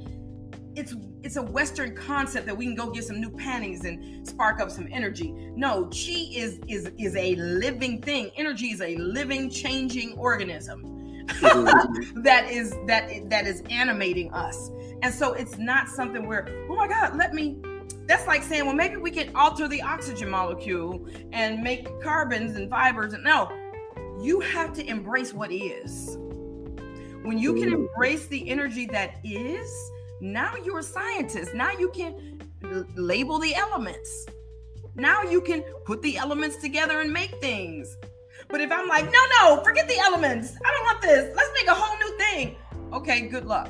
it's 0.75 0.93
it's 1.25 1.37
a 1.37 1.41
Western 1.41 1.95
concept 1.95 2.45
that 2.45 2.55
we 2.55 2.65
can 2.65 2.75
go 2.75 2.91
get 2.91 3.03
some 3.03 3.19
new 3.19 3.31
panties 3.31 3.83
and 3.83 4.25
spark 4.27 4.61
up 4.61 4.69
some 4.69 4.87
energy. 4.91 5.31
No, 5.55 5.85
chi 5.85 6.29
is 6.31 6.59
is 6.67 6.91
is 6.99 7.15
a 7.15 7.35
living 7.35 7.99
thing. 7.99 8.29
Energy 8.37 8.67
is 8.67 8.79
a 8.79 8.95
living, 8.97 9.49
changing 9.49 10.15
organism. 10.19 10.83
Mm-hmm. 11.25 12.21
that 12.21 12.51
is 12.51 12.75
that 12.85 13.27
that 13.31 13.47
is 13.47 13.63
animating 13.71 14.31
us. 14.33 14.69
And 15.01 15.11
so 15.11 15.33
it's 15.33 15.57
not 15.57 15.89
something 15.89 16.27
where, 16.27 16.47
oh 16.69 16.75
my 16.75 16.87
God, 16.87 17.17
let 17.17 17.33
me 17.33 17.57
that's 18.05 18.27
like 18.27 18.43
saying, 18.43 18.67
well, 18.67 18.75
maybe 18.75 18.97
we 18.97 19.09
can 19.09 19.35
alter 19.35 19.67
the 19.67 19.81
oxygen 19.81 20.29
molecule 20.29 21.07
and 21.33 21.63
make 21.63 21.87
carbons 22.03 22.55
and 22.55 22.69
fibers. 22.69 23.13
And 23.13 23.23
no, 23.23 23.49
you 24.21 24.41
have 24.41 24.73
to 24.73 24.87
embrace 24.87 25.33
what 25.33 25.51
is. 25.51 26.17
When 27.23 27.39
you 27.39 27.55
can 27.55 27.71
mm-hmm. 27.71 27.87
embrace 27.87 28.27
the 28.27 28.47
energy 28.47 28.85
that 28.91 29.15
is, 29.23 29.91
now 30.21 30.53
you're 30.63 30.79
a 30.79 30.83
scientist. 30.83 31.53
Now 31.53 31.71
you 31.71 31.89
can 31.89 32.41
label 32.95 33.39
the 33.39 33.53
elements. 33.55 34.27
Now 34.95 35.23
you 35.23 35.41
can 35.41 35.61
put 35.85 36.01
the 36.01 36.17
elements 36.17 36.57
together 36.57 37.01
and 37.01 37.11
make 37.11 37.31
things. 37.41 37.95
But 38.47 38.61
if 38.61 38.71
I'm 38.71 38.87
like, 38.87 39.05
no, 39.05 39.19
no, 39.39 39.63
forget 39.63 39.87
the 39.87 39.97
elements. 39.97 40.55
I 40.63 40.71
don't 40.71 40.83
want 40.83 41.01
this. 41.01 41.35
Let's 41.35 41.51
make 41.59 41.67
a 41.67 41.73
whole 41.73 41.97
new 41.97 42.17
thing. 42.17 42.55
Okay, 42.93 43.27
good 43.27 43.45
luck. 43.45 43.69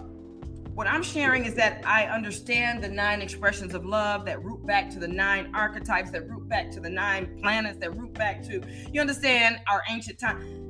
What 0.75 0.87
I'm 0.87 1.03
sharing 1.03 1.45
is 1.45 1.53
that 1.55 1.81
I 1.87 2.05
understand 2.07 2.83
the 2.83 2.89
nine 2.89 3.21
expressions 3.21 3.73
of 3.73 3.85
love 3.85 4.25
that 4.25 4.43
root 4.43 4.65
back 4.65 4.89
to 4.89 4.99
the 4.99 5.07
nine 5.07 5.49
archetypes, 5.55 6.11
that 6.11 6.29
root 6.29 6.49
back 6.49 6.69
to 6.71 6.81
the 6.81 6.89
nine 6.89 7.39
planets, 7.41 7.79
that 7.79 7.95
root 7.95 8.13
back 8.13 8.43
to, 8.47 8.61
you 8.91 8.99
understand, 8.99 9.61
our 9.71 9.81
ancient 9.89 10.19
time 10.19 10.64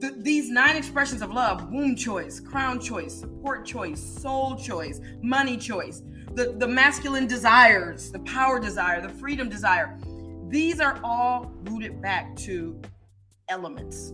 th- 0.00 0.14
these 0.18 0.50
nine 0.50 0.76
expressions 0.76 1.22
of 1.22 1.32
love 1.32 1.70
womb 1.70 1.96
choice, 1.96 2.40
crown 2.40 2.80
choice, 2.80 3.14
support 3.14 3.64
choice, 3.66 4.00
soul 4.00 4.56
choice, 4.56 5.00
money 5.22 5.56
choice, 5.56 6.02
the, 6.34 6.54
the 6.58 6.68
masculine 6.68 7.26
desires, 7.26 8.10
the 8.10 8.20
power 8.20 8.60
desire, 8.60 9.00
the 9.00 9.08
freedom 9.08 9.48
desire 9.48 9.98
these 10.48 10.80
are 10.80 11.00
all 11.02 11.52
rooted 11.64 12.00
back 12.00 12.36
to 12.36 12.80
elements. 13.48 14.12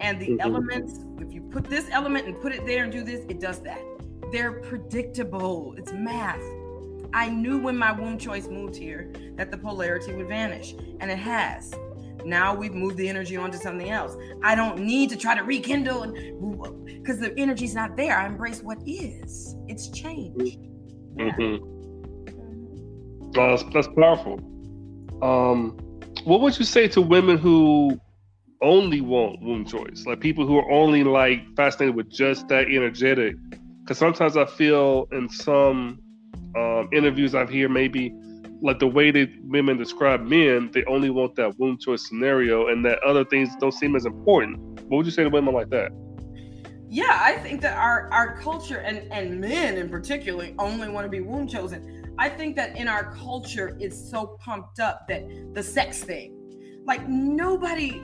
And 0.00 0.18
the 0.18 0.28
mm-hmm. 0.28 0.40
elements, 0.40 1.00
if 1.20 1.32
you 1.32 1.42
put 1.42 1.64
this 1.64 1.88
element 1.90 2.26
and 2.26 2.40
put 2.40 2.52
it 2.52 2.64
there 2.66 2.84
and 2.84 2.92
do 2.92 3.04
this, 3.04 3.20
it 3.28 3.38
does 3.38 3.60
that. 3.60 3.82
They're 4.32 4.60
predictable, 4.60 5.74
it's 5.76 5.92
math. 5.92 6.42
I 7.12 7.28
knew 7.28 7.58
when 7.58 7.76
my 7.76 7.92
womb 7.92 8.16
choice 8.16 8.48
moved 8.48 8.74
here 8.74 9.12
that 9.36 9.50
the 9.50 9.58
polarity 9.58 10.14
would 10.14 10.28
vanish, 10.28 10.74
and 11.00 11.10
it 11.10 11.18
has. 11.18 11.74
Now 12.24 12.54
we've 12.54 12.74
moved 12.74 12.96
the 12.96 13.08
energy 13.08 13.36
onto 13.36 13.58
something 13.58 13.90
else. 13.90 14.16
I 14.42 14.54
don't 14.54 14.80
need 14.80 15.10
to 15.10 15.16
try 15.16 15.34
to 15.34 15.42
rekindle 15.42 16.02
and 16.02 16.14
because 16.86 17.18
the 17.18 17.36
energy's 17.38 17.74
not 17.74 17.96
there. 17.96 18.16
I 18.16 18.26
embrace 18.26 18.62
what 18.62 18.78
is. 18.86 19.56
It's 19.66 19.88
changed. 19.90 20.58
Mm-hmm. 21.16 21.56
that's, 23.32 23.64
that's 23.72 23.88
powerful. 23.88 24.40
Um, 25.22 25.76
what 26.24 26.40
would 26.40 26.58
you 26.58 26.64
say 26.64 26.88
to 26.88 27.00
women 27.00 27.38
who 27.38 28.00
only 28.62 29.00
want 29.00 29.42
womb 29.42 29.64
choice? 29.64 30.04
Like 30.06 30.20
people 30.20 30.46
who 30.46 30.58
are 30.58 30.70
only 30.70 31.04
like 31.04 31.40
fascinated 31.56 31.96
with 31.96 32.10
just 32.10 32.48
that 32.48 32.68
energetic? 32.68 33.34
Because 33.80 33.98
sometimes 33.98 34.36
I 34.36 34.46
feel 34.46 35.08
in 35.12 35.28
some 35.28 36.00
um, 36.56 36.88
interviews 36.92 37.34
I've 37.34 37.50
heard 37.50 37.70
maybe 37.70 38.14
like 38.62 38.78
the 38.78 38.86
way 38.86 39.10
that 39.10 39.28
women 39.42 39.76
describe 39.76 40.22
men, 40.22 40.70
they 40.72 40.84
only 40.84 41.10
want 41.10 41.34
that 41.34 41.58
womb 41.58 41.76
choice 41.78 42.06
scenario, 42.08 42.68
and 42.68 42.84
that 42.86 43.02
other 43.02 43.24
things 43.24 43.50
don't 43.60 43.72
seem 43.72 43.96
as 43.96 44.06
important. 44.06 44.58
What 44.82 44.98
would 44.98 45.06
you 45.06 45.12
say 45.12 45.24
to 45.24 45.30
women 45.30 45.52
like 45.52 45.68
that? 45.70 45.90
Yeah, 46.88 47.18
I 47.20 47.38
think 47.38 47.60
that 47.62 47.76
our 47.76 48.08
our 48.12 48.38
culture 48.38 48.78
and 48.78 49.12
and 49.12 49.40
men 49.40 49.76
in 49.76 49.88
particular 49.88 50.48
only 50.58 50.88
want 50.88 51.04
to 51.04 51.10
be 51.10 51.20
womb 51.20 51.48
chosen. 51.48 52.14
I 52.18 52.28
think 52.28 52.54
that 52.56 52.76
in 52.76 52.86
our 52.86 53.12
culture 53.14 53.76
it's 53.80 54.10
so 54.10 54.38
pumped 54.38 54.78
up 54.78 55.08
that 55.08 55.24
the 55.54 55.62
sex 55.62 56.04
thing, 56.04 56.82
like 56.86 57.06
nobody. 57.08 58.00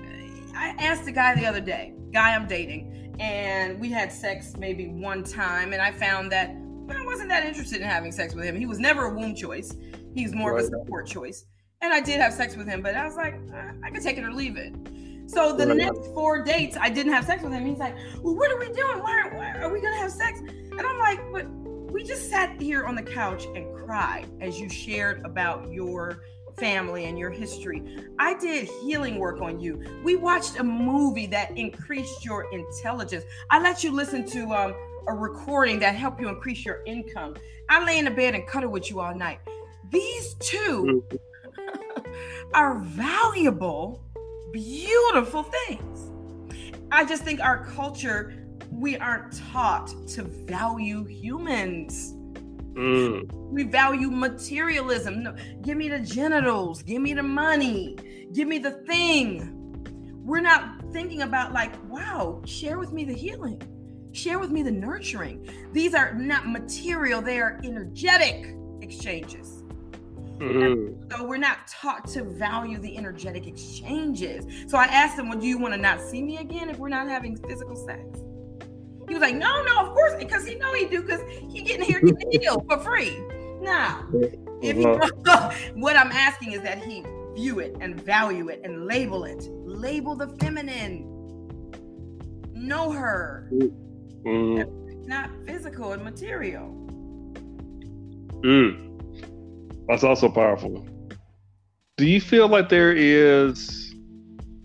I 0.57 0.71
asked 0.79 1.07
a 1.07 1.13
guy 1.13 1.37
the 1.37 1.47
other 1.47 1.61
day, 1.61 1.95
guy 2.13 2.35
I'm 2.35 2.49
dating, 2.49 3.15
and 3.21 3.79
we 3.79 3.91
had 3.91 4.11
sex 4.11 4.55
maybe 4.59 4.89
one 4.89 5.23
time, 5.23 5.73
and 5.73 5.81
I 5.81 5.93
found 5.93 6.33
that 6.33 6.57
I 6.91 7.05
wasn't 7.05 7.29
that 7.29 7.45
interested 7.45 7.81
in 7.81 7.87
having 7.87 8.11
sex 8.11 8.35
with 8.35 8.45
him. 8.45 8.57
He 8.57 8.67
was 8.67 8.79
never 8.79 9.05
a 9.05 9.15
womb 9.15 9.35
choice. 9.35 9.73
He's 10.19 10.35
more 10.35 10.55
right. 10.55 10.65
of 10.65 10.73
a 10.73 10.79
support 10.79 11.07
choice. 11.07 11.45
And 11.81 11.93
I 11.93 12.01
did 12.01 12.21
have 12.21 12.33
sex 12.33 12.57
with 12.57 12.67
him, 12.67 12.83
but 12.83 12.97
I 12.97 13.05
was 13.05 13.15
like, 13.15 13.39
I 13.85 13.91
could 13.91 14.03
take 14.03 14.19
it 14.19 14.25
or 14.25 14.33
leave 14.33 14.57
it. 14.57 14.75
So 15.27 15.53
the 15.53 15.67
right. 15.67 15.77
next 15.77 16.07
four 16.13 16.43
dates, 16.43 16.77
I 16.81 16.89
didn't 16.89 17.13
have 17.13 17.25
sex 17.25 17.43
with 17.43 17.53
him. 17.53 17.65
He's 17.65 17.79
like, 17.79 17.95
Well, 18.21 18.35
what 18.35 18.51
are 18.51 18.59
we 18.59 18.67
doing? 18.67 18.99
Why, 18.99 19.29
why 19.33 19.61
are 19.61 19.73
we 19.73 19.81
gonna 19.81 19.99
have 19.99 20.11
sex? 20.11 20.41
And 20.41 20.81
I'm 20.81 20.99
like, 20.99 21.21
But 21.33 21.49
we 21.93 22.03
just 22.03 22.29
sat 22.29 22.61
here 22.61 22.85
on 22.85 22.97
the 22.97 23.03
couch 23.03 23.45
and 23.55 23.73
cried 23.77 24.27
as 24.41 24.59
you 24.59 24.69
shared 24.69 25.25
about 25.25 25.71
your 25.71 26.23
family 26.57 27.05
and 27.05 27.17
your 27.17 27.31
history. 27.31 27.83
I 28.19 28.35
did 28.39 28.69
healing 28.83 29.19
work 29.19 29.41
on 29.41 29.61
you. 29.61 29.81
We 30.03 30.17
watched 30.17 30.59
a 30.59 30.65
movie 30.65 31.27
that 31.27 31.57
increased 31.57 32.25
your 32.25 32.53
intelligence. 32.53 33.25
I 33.51 33.61
let 33.61 33.85
you 33.85 33.93
listen 33.93 34.27
to 34.31 34.53
um, 34.53 34.75
a 35.07 35.15
recording 35.15 35.79
that 35.79 35.95
helped 35.95 36.21
you 36.21 36.29
increase 36.29 36.65
your 36.65 36.83
income. 36.87 37.37
I 37.69 37.85
lay 37.85 37.99
in 37.99 38.07
the 38.07 38.11
bed 38.11 38.35
and 38.35 38.47
cuddle 38.47 38.71
with 38.71 38.91
you 38.91 39.01
all 39.01 39.15
night. 39.15 39.39
These 39.91 40.35
two 40.35 41.05
are 42.55 42.79
valuable, 42.81 44.03
beautiful 44.53 45.43
things. 45.43 46.11
I 46.91 47.05
just 47.05 47.23
think 47.23 47.41
our 47.41 47.65
culture, 47.67 48.47
we 48.71 48.97
aren't 48.97 49.39
taught 49.51 49.93
to 50.09 50.23
value 50.23 51.05
humans. 51.05 52.15
Mm. 52.75 53.31
We 53.51 53.65
value 53.65 54.11
materialism. 54.11 55.23
No, 55.23 55.35
give 55.63 55.77
me 55.77 55.89
the 55.89 55.99
genitals, 55.99 56.83
give 56.83 57.03
me 57.03 57.13
the 57.13 57.23
money, 57.23 57.97
give 58.33 58.49
me 58.49 58.59
the 58.59 58.71
thing. 58.87 59.55
We're 60.25 60.41
not 60.41 60.81
thinking 60.93 61.23
about, 61.23 61.53
like, 61.53 61.73
wow, 61.91 62.43
share 62.45 62.79
with 62.79 62.93
me 62.93 63.05
the 63.05 63.15
healing, 63.15 63.61
share 64.13 64.39
with 64.39 64.51
me 64.51 64.63
the 64.63 64.71
nurturing. 64.71 65.49
These 65.73 65.95
are 65.95 66.15
not 66.15 66.49
material, 66.49 67.21
they 67.21 67.41
are 67.41 67.61
energetic 67.65 68.55
exchanges. 68.81 69.58
Mm-hmm. 70.39 71.11
So 71.11 71.25
we're 71.25 71.37
not 71.37 71.67
taught 71.67 72.07
to 72.09 72.25
value 72.25 72.79
the 72.79 72.97
energetic 72.97 73.47
exchanges. 73.47 74.47
So 74.69 74.79
I 74.79 74.85
asked 74.85 75.19
him, 75.19 75.29
Well, 75.29 75.39
do 75.39 75.47
you 75.47 75.59
want 75.59 75.75
to 75.75 75.81
not 75.81 76.01
see 76.01 76.23
me 76.23 76.39
again 76.39 76.71
if 76.71 76.79
we're 76.79 76.89
not 76.89 77.09
having 77.09 77.37
physical 77.37 77.77
sex? 77.77 78.21
He 79.09 79.15
was 79.15 79.21
like, 79.21 79.35
No, 79.35 79.63
no, 79.63 79.79
of 79.81 79.95
course, 79.95 80.15
because 80.19 80.47
he 80.47 80.55
know 80.55 80.73
he 80.75 80.87
do, 80.87 81.03
because 81.03 81.23
he 81.51 81.63
getting 81.63 81.85
here 81.85 82.01
getting 82.01 82.31
healed 82.41 82.67
for 82.69 82.79
free. 82.79 83.19
Now, 83.61 84.07
if 84.63 84.77
he, 84.77 84.85
uh-huh. 84.87 85.53
what 85.75 85.97
I'm 85.97 86.13
asking 86.13 86.53
is 86.53 86.63
that 86.63 86.83
he 86.85 87.05
view 87.35 87.59
it 87.59 87.77
and 87.81 88.01
value 88.01 88.49
it 88.49 88.61
and 88.65 88.87
label 88.87 89.25
it. 89.25 89.49
Label 89.65 90.15
the 90.15 90.29
feminine. 90.41 91.05
Know 92.55 92.91
her. 92.91 93.51
Mm-hmm. 93.53 95.07
Not 95.07 95.31
physical 95.47 95.93
and 95.93 96.05
material. 96.05 96.75
Mm. 98.45 98.88
That's 99.89 100.05
also 100.05 100.29
powerful. 100.29 100.87
Do 101.97 102.07
you 102.07 102.21
feel 102.21 102.47
like 102.47 102.69
there 102.69 102.93
is 102.93 103.95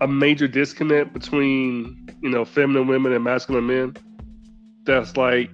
a 0.01 0.07
major 0.07 0.47
disconnect 0.47 1.13
between, 1.13 2.07
you 2.21 2.29
know, 2.29 2.45
feminine 2.45 2.87
women 2.87 3.13
and 3.13 3.23
masculine 3.23 3.65
men 3.65 3.95
that's 4.83 5.15
like 5.15 5.49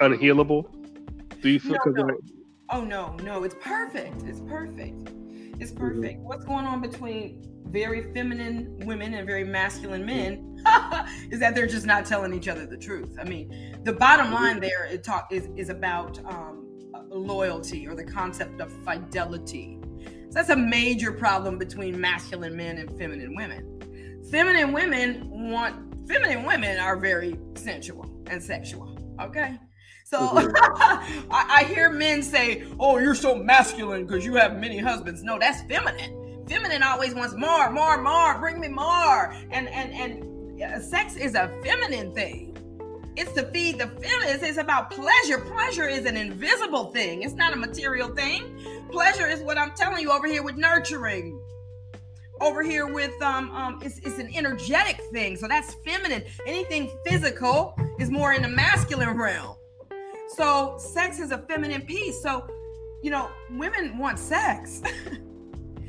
unhealable? 0.00 0.72
Do 1.42 1.50
you 1.50 1.60
feel 1.60 1.76
no, 1.86 2.02
no. 2.02 2.16
Oh 2.70 2.80
no, 2.82 3.14
no, 3.22 3.44
it's 3.44 3.54
perfect. 3.60 4.22
It's 4.22 4.40
perfect. 4.40 5.10
It's 5.60 5.70
mm-hmm. 5.70 5.80
perfect. 5.80 6.18
Mm-hmm. 6.18 6.24
What's 6.24 6.44
going 6.44 6.64
on 6.64 6.80
between 6.80 7.42
very 7.66 8.12
feminine 8.14 8.80
women 8.84 9.14
and 9.14 9.26
very 9.26 9.44
masculine 9.44 10.04
men 10.04 10.62
is 11.30 11.40
that 11.40 11.54
they're 11.54 11.66
just 11.66 11.86
not 11.86 12.06
telling 12.06 12.32
each 12.32 12.48
other 12.48 12.66
the 12.66 12.76
truth. 12.76 13.16
I 13.20 13.24
mean, 13.24 13.78
the 13.84 13.92
bottom 13.92 14.32
line 14.32 14.54
mm-hmm. 14.54 14.60
there 14.62 14.86
it 14.86 15.04
talk 15.04 15.30
is 15.30 15.48
is 15.56 15.68
about 15.68 16.18
um, 16.24 16.65
loyalty 17.16 17.86
or 17.86 17.94
the 17.94 18.04
concept 18.04 18.60
of 18.60 18.70
fidelity. 18.84 19.78
So 20.04 20.34
that's 20.34 20.50
a 20.50 20.56
major 20.56 21.12
problem 21.12 21.58
between 21.58 22.00
masculine 22.00 22.56
men 22.56 22.78
and 22.78 22.90
feminine 22.98 23.34
women. 23.34 24.22
Feminine 24.30 24.72
women 24.72 25.28
want, 25.50 26.08
feminine 26.08 26.44
women 26.44 26.78
are 26.78 26.96
very 26.96 27.38
sensual 27.54 28.22
and 28.28 28.42
sexual. 28.42 28.98
Okay. 29.20 29.58
So 30.04 30.18
mm-hmm. 30.20 31.32
I, 31.32 31.60
I, 31.60 31.64
hear 31.64 31.90
men 31.90 32.22
say, 32.22 32.64
Oh, 32.78 32.98
you're 32.98 33.14
so 33.14 33.34
masculine 33.34 34.06
because 34.06 34.24
you 34.24 34.34
have 34.34 34.56
many 34.56 34.78
husbands. 34.78 35.22
No, 35.22 35.38
that's 35.38 35.62
feminine. 35.62 36.44
Feminine 36.48 36.82
always 36.82 37.14
wants 37.14 37.34
more, 37.34 37.70
more, 37.70 38.00
more, 38.00 38.38
bring 38.38 38.60
me 38.60 38.68
more. 38.68 39.32
And 39.50 39.68
and 39.68 39.92
and 39.92 40.82
sex 40.82 41.16
is 41.16 41.34
a 41.34 41.48
feminine 41.62 42.14
thing. 42.14 42.56
It's 43.16 43.32
to 43.32 43.44
feed 43.44 43.78
the 43.78 43.86
feelings. 43.86 44.42
It's 44.42 44.58
about 44.58 44.90
pleasure. 44.90 45.38
Pleasure 45.38 45.88
is 45.88 46.04
an 46.04 46.16
invisible 46.16 46.86
thing. 46.92 47.22
It's 47.22 47.34
not 47.34 47.54
a 47.54 47.56
material 47.56 48.08
thing. 48.14 48.86
Pleasure 48.90 49.26
is 49.26 49.40
what 49.40 49.56
I'm 49.56 49.72
telling 49.72 50.02
you 50.02 50.12
over 50.12 50.26
here 50.26 50.42
with 50.42 50.56
nurturing. 50.56 51.40
Over 52.42 52.62
here 52.62 52.86
with 52.86 53.20
um 53.22 53.50
um 53.52 53.80
it's, 53.82 53.98
it's 54.00 54.18
an 54.18 54.30
energetic 54.34 55.00
thing. 55.12 55.36
So 55.36 55.48
that's 55.48 55.74
feminine. 55.84 56.24
Anything 56.46 56.90
physical 57.06 57.74
is 57.98 58.10
more 58.10 58.34
in 58.34 58.42
the 58.42 58.48
masculine 58.48 59.16
realm. 59.16 59.56
So 60.28 60.76
sex 60.78 61.18
is 61.18 61.30
a 61.30 61.38
feminine 61.38 61.82
piece. 61.82 62.22
So, 62.22 62.46
you 63.02 63.10
know, 63.10 63.30
women 63.50 63.96
want 63.96 64.18
sex. 64.18 64.82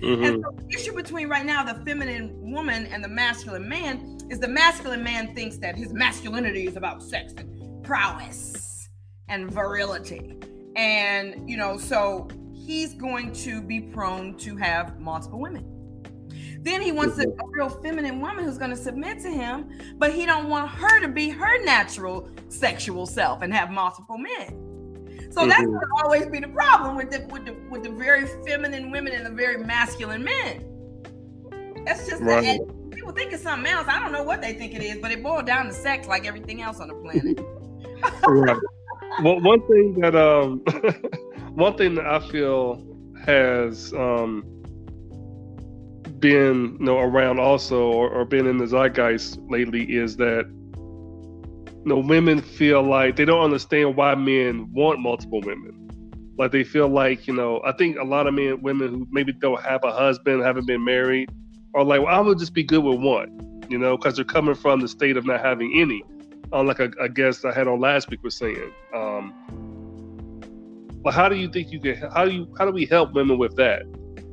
Mm-hmm. 0.01 0.23
And 0.23 0.43
so 0.43 0.51
the 0.55 0.75
issue 0.75 0.93
between 0.93 1.27
right 1.27 1.45
now 1.45 1.63
the 1.63 1.83
feminine 1.83 2.51
woman 2.51 2.85
and 2.87 3.03
the 3.03 3.07
masculine 3.07 3.67
man 3.67 4.17
is 4.29 4.39
the 4.39 4.47
masculine 4.47 5.03
man 5.03 5.33
thinks 5.33 5.57
that 5.57 5.75
his 5.75 5.93
masculinity 5.93 6.67
is 6.67 6.75
about 6.75 7.01
sex 7.01 7.33
and 7.37 7.83
prowess 7.83 8.89
and 9.27 9.51
virility. 9.51 10.37
And, 10.75 11.49
you 11.49 11.57
know, 11.57 11.77
so 11.77 12.27
he's 12.53 12.93
going 12.93 13.31
to 13.33 13.61
be 13.61 13.79
prone 13.79 14.37
to 14.37 14.55
have 14.57 14.99
multiple 14.99 15.39
women. 15.39 15.65
Then 16.61 16.81
he 16.81 16.91
wants 16.91 17.17
mm-hmm. 17.17 17.39
a 17.39 17.47
real 17.47 17.69
feminine 17.69 18.19
woman 18.19 18.43
who's 18.43 18.57
going 18.57 18.71
to 18.71 18.77
submit 18.77 19.19
to 19.21 19.29
him, 19.29 19.69
but 19.97 20.13
he 20.13 20.25
don't 20.25 20.49
want 20.49 20.69
her 20.69 20.99
to 20.99 21.07
be 21.07 21.29
her 21.29 21.63
natural 21.63 22.29
sexual 22.49 23.05
self 23.05 23.41
and 23.41 23.53
have 23.53 23.71
multiple 23.71 24.17
men. 24.17 24.66
So 25.29 25.41
mm-hmm. 25.41 25.49
that's 25.49 25.65
going 25.65 25.79
to 25.79 26.03
always 26.03 26.25
be 26.27 26.39
the 26.39 26.47
problem 26.47 26.95
with 26.95 27.11
the 27.11 27.27
with 27.31 27.45
the 27.45 27.55
with 27.69 27.83
the 27.83 27.91
very 27.91 28.25
feminine 28.45 28.91
women 28.91 29.13
and 29.13 29.25
the 29.25 29.31
very 29.31 29.57
masculine 29.57 30.23
men. 30.23 30.65
That's 31.85 32.07
just 32.07 32.21
right. 32.21 32.59
the, 32.59 32.87
people 32.95 33.13
think 33.13 33.33
it's 33.33 33.43
something 33.43 33.71
else. 33.71 33.87
I 33.87 33.99
don't 33.99 34.11
know 34.11 34.23
what 34.23 34.41
they 34.41 34.53
think 34.53 34.73
it 34.73 34.81
is, 34.81 34.97
but 34.97 35.11
it 35.11 35.23
boils 35.23 35.43
down 35.43 35.67
to 35.67 35.73
sex 35.73 36.07
like 36.07 36.25
everything 36.25 36.61
else 36.61 36.79
on 36.79 36.87
the 36.87 36.95
planet. 36.95 37.39
right. 38.27 38.57
Well, 39.23 39.39
one 39.41 39.65
thing 39.67 39.99
that 40.01 40.15
um, 40.15 40.59
one 41.55 41.77
thing 41.77 41.95
that 41.95 42.05
I 42.05 42.19
feel 42.29 42.83
has 43.25 43.93
um 43.93 44.43
been 46.19 46.77
you 46.79 46.85
know 46.85 46.99
around 46.99 47.39
also 47.39 47.91
or, 47.91 48.09
or 48.09 48.25
been 48.25 48.47
in 48.47 48.57
the 48.57 48.65
zeitgeist 48.65 49.39
lately 49.49 49.83
is 49.83 50.17
that 50.17 50.45
know, 51.87 51.99
women 51.99 52.41
feel 52.41 52.83
like 52.83 53.15
they 53.15 53.25
don't 53.25 53.43
understand 53.43 53.95
why 53.95 54.15
men 54.15 54.71
want 54.73 54.99
multiple 54.99 55.41
women. 55.41 55.89
Like 56.37 56.51
they 56.51 56.63
feel 56.63 56.87
like, 56.87 57.27
you 57.27 57.33
know, 57.33 57.61
I 57.65 57.71
think 57.71 57.97
a 57.97 58.03
lot 58.03 58.27
of 58.27 58.33
men, 58.33 58.61
women 58.61 58.89
who 58.89 59.07
maybe 59.11 59.33
don't 59.33 59.61
have 59.63 59.83
a 59.83 59.91
husband, 59.91 60.43
haven't 60.43 60.67
been 60.67 60.83
married, 60.83 61.31
are 61.73 61.83
like, 61.83 62.01
well, 62.01 62.15
I 62.15 62.19
would 62.19 62.37
just 62.39 62.53
be 62.53 62.63
good 62.63 62.83
with 62.83 62.99
one, 62.99 63.63
you 63.69 63.77
know, 63.77 63.97
because 63.97 64.15
they're 64.15 64.25
coming 64.25 64.55
from 64.55 64.79
the 64.79 64.87
state 64.87 65.17
of 65.17 65.25
not 65.25 65.41
having 65.41 65.79
any. 65.79 66.03
Um, 66.53 66.65
like 66.65 66.79
a, 66.79 66.91
a 66.99 67.09
guest 67.09 67.43
I 67.43 67.51
had 67.51 67.67
on 67.67 67.79
last 67.79 68.09
week 68.09 68.23
was 68.23 68.37
saying. 68.37 68.71
Um, 68.93 69.33
but 71.03 71.13
how 71.13 71.27
do 71.27 71.35
you 71.35 71.49
think 71.49 71.71
you 71.71 71.79
can? 71.79 71.95
How 72.13 72.25
do 72.25 72.31
you? 72.31 72.53
How 72.57 72.65
do 72.65 72.71
we 72.71 72.85
help 72.85 73.13
women 73.13 73.37
with 73.37 73.55
that? 73.57 73.83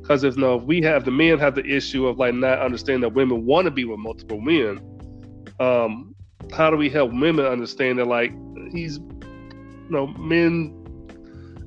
Because 0.00 0.22
if 0.22 0.36
no, 0.36 0.56
if 0.56 0.62
we 0.64 0.80
have 0.82 1.04
the 1.04 1.10
men 1.10 1.38
have 1.38 1.54
the 1.54 1.64
issue 1.64 2.06
of 2.06 2.18
like 2.18 2.34
not 2.34 2.60
understanding 2.60 3.00
that 3.00 3.14
women 3.14 3.46
want 3.46 3.64
to 3.64 3.70
be 3.70 3.84
with 3.84 3.98
multiple 3.98 4.40
men, 4.40 4.78
um, 5.58 6.13
how 6.52 6.70
do 6.70 6.76
we 6.76 6.88
help 6.88 7.12
women 7.12 7.44
understand 7.44 7.98
that 7.98 8.06
like 8.06 8.32
he's 8.72 8.98
you 8.98 9.90
know 9.90 10.06
men 10.06 10.80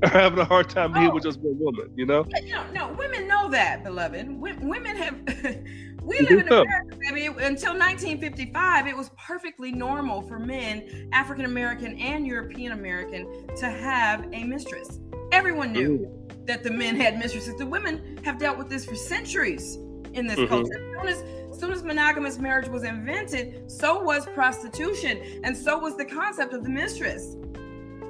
are 0.03 0.09
having 0.09 0.39
a 0.39 0.45
hard 0.45 0.69
time 0.69 0.93
being 0.93 1.09
oh. 1.09 1.13
with 1.13 1.23
just 1.23 1.39
one 1.39 1.57
woman 1.59 1.89
you 1.95 2.05
know 2.05 2.25
no 2.45 2.65
no 2.71 2.93
women 2.93 3.27
know 3.27 3.49
that 3.49 3.83
beloved 3.83 4.27
women 4.61 4.95
have 4.95 5.15
we 6.07 6.21
live 6.21 6.39
in 6.39 6.47
America, 6.47 6.97
I 7.07 7.11
mean, 7.11 7.31
until 7.31 7.73
1955, 7.73 8.87
it 8.87 8.95
was 8.95 9.11
perfectly 9.17 9.73
normal 9.73 10.21
for 10.21 10.39
men, 10.39 11.09
African 11.11 11.43
American 11.43 11.99
and 11.99 12.25
European 12.25 12.71
American, 12.71 13.45
to 13.57 13.69
have 13.69 14.25
a 14.31 14.45
mistress. 14.45 14.99
Everyone 15.33 15.73
knew 15.73 15.99
mm-hmm. 15.99 16.45
that 16.45 16.63
the 16.63 16.71
men 16.71 16.95
had 16.95 17.19
mistresses. 17.19 17.57
The 17.57 17.65
women 17.65 18.19
have 18.23 18.37
dealt 18.37 18.57
with 18.57 18.69
this 18.69 18.85
for 18.85 18.95
centuries 18.95 19.77
in 20.17 20.27
this 20.27 20.37
mm-hmm. 20.37 20.47
culture. 20.47 20.73
As 20.73 20.99
soon 20.99 21.07
as, 21.07 21.51
as 21.51 21.59
soon 21.59 21.71
as 21.71 21.83
monogamous 21.83 22.37
marriage 22.37 22.67
was 22.67 22.83
invented, 22.83 23.71
so 23.71 24.01
was 24.01 24.25
prostitution, 24.27 25.41
and 25.43 25.55
so 25.55 25.77
was 25.77 25.95
the 25.95 26.05
concept 26.05 26.53
of 26.53 26.63
the 26.63 26.69
mistress. 26.69 27.35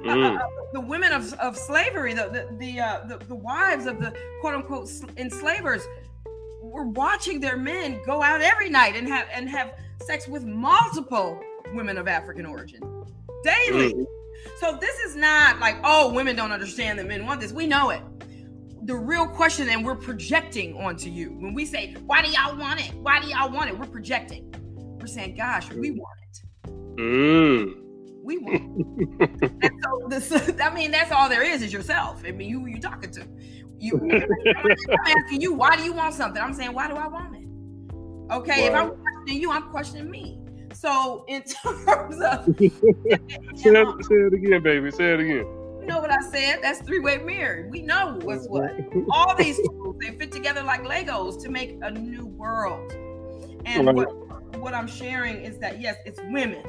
Uh, 0.04 0.10
uh, 0.10 0.14
mm. 0.14 0.36
Uh, 0.36 0.46
the 0.72 0.80
women 0.80 1.12
of, 1.12 1.32
of 1.34 1.56
slavery, 1.56 2.14
the 2.14 2.28
the 2.28 2.56
the, 2.58 2.80
uh, 2.80 3.04
the, 3.06 3.18
the 3.26 3.34
wives 3.34 3.86
of 3.86 3.98
the 4.00 4.14
quote 4.40 4.54
unquote 4.54 4.88
enslavers, 5.16 5.82
were 6.62 6.86
watching 6.86 7.40
their 7.40 7.56
men 7.56 8.00
go 8.06 8.22
out 8.22 8.40
every 8.40 8.70
night 8.70 8.96
and 8.96 9.08
have 9.08 9.26
and 9.32 9.48
have 9.48 9.74
sex 10.06 10.28
with 10.28 10.44
multiple 10.44 11.40
women 11.74 11.98
of 11.98 12.06
African 12.06 12.46
origin 12.46 12.80
daily. 13.42 13.94
Mm. 13.94 14.06
So 14.60 14.78
this 14.80 14.98
is 15.00 15.16
not 15.16 15.58
like, 15.58 15.78
oh, 15.82 16.12
women 16.12 16.36
don't 16.36 16.52
understand 16.52 16.98
that 16.98 17.08
men 17.08 17.26
want 17.26 17.40
this. 17.40 17.52
We 17.52 17.66
know 17.66 17.90
it. 17.90 18.00
The 18.88 18.96
real 18.96 19.26
question, 19.26 19.68
and 19.68 19.84
we're 19.84 19.94
projecting 19.94 20.74
onto 20.78 21.10
you 21.10 21.32
when 21.32 21.52
we 21.52 21.66
say, 21.66 21.94
why 22.06 22.22
do 22.22 22.30
y'all 22.30 22.56
want 22.56 22.80
it? 22.80 22.94
Why 22.94 23.20
do 23.20 23.28
y'all 23.28 23.50
want 23.50 23.68
it? 23.68 23.78
We're 23.78 23.84
projecting. 23.84 24.50
We're 24.98 25.06
saying, 25.06 25.34
gosh, 25.36 25.70
we 25.70 25.90
want 25.90 26.18
it. 26.22 26.70
Mm. 26.96 27.74
We 28.24 28.38
want 28.38 28.88
it. 29.20 29.72
so 29.84 30.08
this, 30.08 30.32
I 30.62 30.70
mean, 30.70 30.90
that's 30.90 31.12
all 31.12 31.28
there 31.28 31.42
is 31.42 31.60
is 31.60 31.70
yourself. 31.70 32.22
I 32.26 32.30
mean, 32.30 32.48
you 32.48 32.64
you 32.66 32.80
talking 32.80 33.10
to. 33.10 33.28
You 33.78 34.00
I'm 34.10 35.18
asking 35.18 35.42
you, 35.42 35.52
why 35.52 35.76
do 35.76 35.82
you 35.82 35.92
want 35.92 36.14
something? 36.14 36.42
I'm 36.42 36.54
saying, 36.54 36.72
why 36.72 36.88
do 36.88 36.94
I 36.94 37.08
want 37.08 37.36
it? 37.36 37.46
Okay, 38.32 38.68
if 38.68 38.74
I'm 38.74 38.96
questioning 38.96 39.42
you, 39.42 39.52
I'm 39.52 39.68
questioning 39.68 40.10
me. 40.10 40.40
So 40.72 41.26
in 41.28 41.42
terms 41.86 42.22
of 42.22 42.56
say, 42.56 42.70
it, 43.04 43.20
say 43.54 44.14
it 44.14 44.32
again, 44.32 44.62
baby. 44.62 44.90
Say 44.90 45.12
it 45.12 45.20
again. 45.20 45.57
You 45.88 45.94
know 45.94 46.00
what 46.02 46.10
I 46.10 46.20
said? 46.20 46.58
That's 46.60 46.82
three-way 46.82 47.16
mirror. 47.24 47.66
We 47.70 47.80
know 47.80 48.18
what's 48.20 48.46
what. 48.46 48.72
All 49.10 49.34
these 49.34 49.56
tools 49.56 49.96
they 49.98 50.10
fit 50.18 50.30
together 50.30 50.62
like 50.62 50.82
Legos 50.82 51.42
to 51.42 51.48
make 51.48 51.78
a 51.80 51.90
new 51.90 52.26
world. 52.26 52.92
And 53.64 53.86
right. 53.86 53.96
what, 53.96 54.56
what 54.58 54.74
I'm 54.74 54.86
sharing 54.86 55.40
is 55.42 55.56
that 55.60 55.80
yes, 55.80 55.96
it's 56.04 56.20
women, 56.24 56.62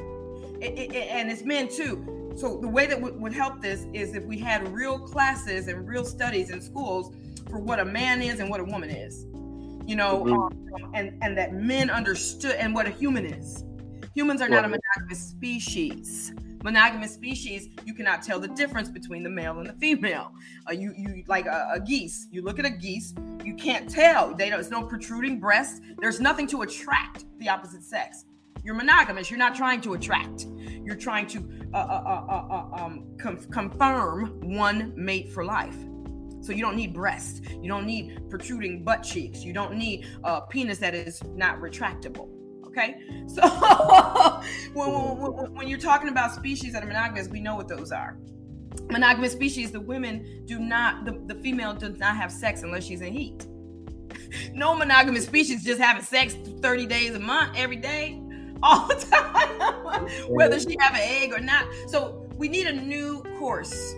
it, 0.62 0.94
it, 0.94 0.94
and 1.10 1.30
it's 1.30 1.42
men 1.42 1.68
too. 1.68 2.32
So 2.34 2.56
the 2.62 2.68
way 2.68 2.86
that 2.86 2.98
w- 3.02 3.14
would 3.18 3.34
help 3.34 3.60
this 3.60 3.86
is 3.92 4.14
if 4.14 4.24
we 4.24 4.38
had 4.38 4.66
real 4.72 4.98
classes 4.98 5.68
and 5.68 5.86
real 5.86 6.06
studies 6.06 6.48
in 6.48 6.62
schools 6.62 7.14
for 7.50 7.58
what 7.58 7.78
a 7.78 7.84
man 7.84 8.22
is 8.22 8.40
and 8.40 8.48
what 8.48 8.60
a 8.60 8.64
woman 8.64 8.88
is 8.88 9.26
you 9.86 9.96
know, 9.96 10.24
mm-hmm. 10.24 10.84
um, 10.84 10.92
and 10.94 11.18
and 11.20 11.36
that 11.36 11.52
men 11.52 11.90
understood 11.90 12.52
and 12.52 12.74
what 12.74 12.86
a 12.86 12.90
human 12.90 13.26
is. 13.26 13.64
Humans 14.14 14.40
are 14.40 14.48
not 14.48 14.64
a 14.64 14.68
monogamous 14.68 15.20
species. 15.20 16.32
Monogamous 16.62 17.14
species, 17.14 17.68
you 17.86 17.94
cannot 17.94 18.22
tell 18.22 18.38
the 18.38 18.48
difference 18.48 18.90
between 18.90 19.22
the 19.22 19.30
male 19.30 19.58
and 19.58 19.66
the 19.66 19.72
female. 19.74 20.32
Uh, 20.68 20.72
you 20.72 20.92
you 20.96 21.24
like 21.26 21.46
a, 21.46 21.70
a, 21.74 21.80
geese. 21.80 22.26
You 22.30 22.42
look 22.42 22.58
at 22.58 22.66
a 22.66 22.70
geese, 22.70 23.14
you 23.44 23.54
can't 23.54 23.88
tell. 23.88 24.34
They 24.34 24.50
there's 24.50 24.70
no 24.70 24.82
protruding 24.82 25.40
breasts. 25.40 25.80
There's 25.98 26.20
nothing 26.20 26.46
to 26.48 26.62
attract 26.62 27.24
the 27.38 27.48
opposite 27.48 27.82
sex. 27.82 28.26
You're 28.62 28.74
monogamous. 28.74 29.30
You're 29.30 29.38
not 29.38 29.54
trying 29.54 29.80
to 29.82 29.94
attract. 29.94 30.46
You're 30.84 30.96
trying 30.96 31.26
to 31.28 31.48
uh, 31.72 31.78
uh, 31.78 31.80
uh, 31.80 32.26
uh, 32.28 32.46
uh 32.50 32.84
um, 32.84 33.16
com- 33.18 33.38
confirm 33.50 34.40
one 34.54 34.92
mate 34.96 35.32
for 35.32 35.44
life. 35.44 35.76
So 36.42 36.52
you 36.52 36.62
don't 36.62 36.76
need 36.76 36.92
breasts. 36.92 37.40
You 37.62 37.68
don't 37.68 37.86
need 37.86 38.28
protruding 38.28 38.82
butt 38.84 39.02
cheeks. 39.02 39.44
You 39.44 39.52
don't 39.52 39.76
need 39.76 40.06
a 40.24 40.42
penis 40.42 40.78
that 40.78 40.94
is 40.94 41.22
not 41.34 41.60
retractable. 41.60 42.39
Okay, 42.70 43.00
so 43.26 43.42
when, 44.74 44.90
when, 44.92 45.54
when, 45.54 45.68
you're 45.68 45.78
talking 45.78 46.08
about 46.08 46.32
species 46.32 46.72
that 46.72 46.84
are 46.84 46.86
monogamous, 46.86 47.28
we 47.28 47.40
know 47.40 47.56
what 47.56 47.66
those 47.66 47.90
are. 47.90 48.16
Monogamous 48.90 49.32
species, 49.32 49.72
the 49.72 49.80
women 49.80 50.44
do 50.46 50.60
not, 50.60 51.04
the, 51.04 51.20
the 51.26 51.40
female 51.42 51.74
does 51.74 51.98
not 51.98 52.16
have 52.16 52.30
sex 52.30 52.62
unless 52.62 52.84
she's 52.84 53.00
in 53.00 53.12
heat. 53.12 53.46
No 54.52 54.76
monogamous 54.76 55.24
species 55.24 55.64
just 55.64 55.80
having 55.80 56.04
sex 56.04 56.36
30 56.60 56.86
days 56.86 57.14
a 57.16 57.18
month, 57.18 57.56
every 57.56 57.76
day, 57.76 58.22
all 58.62 58.86
the 58.86 58.94
time, 58.94 60.08
whether 60.28 60.60
she 60.60 60.76
have 60.78 60.94
an 60.94 61.00
egg 61.00 61.32
or 61.32 61.40
not. 61.40 61.66
So 61.88 62.28
we 62.36 62.48
need 62.48 62.68
a 62.68 62.72
new 62.72 63.24
course 63.38 63.92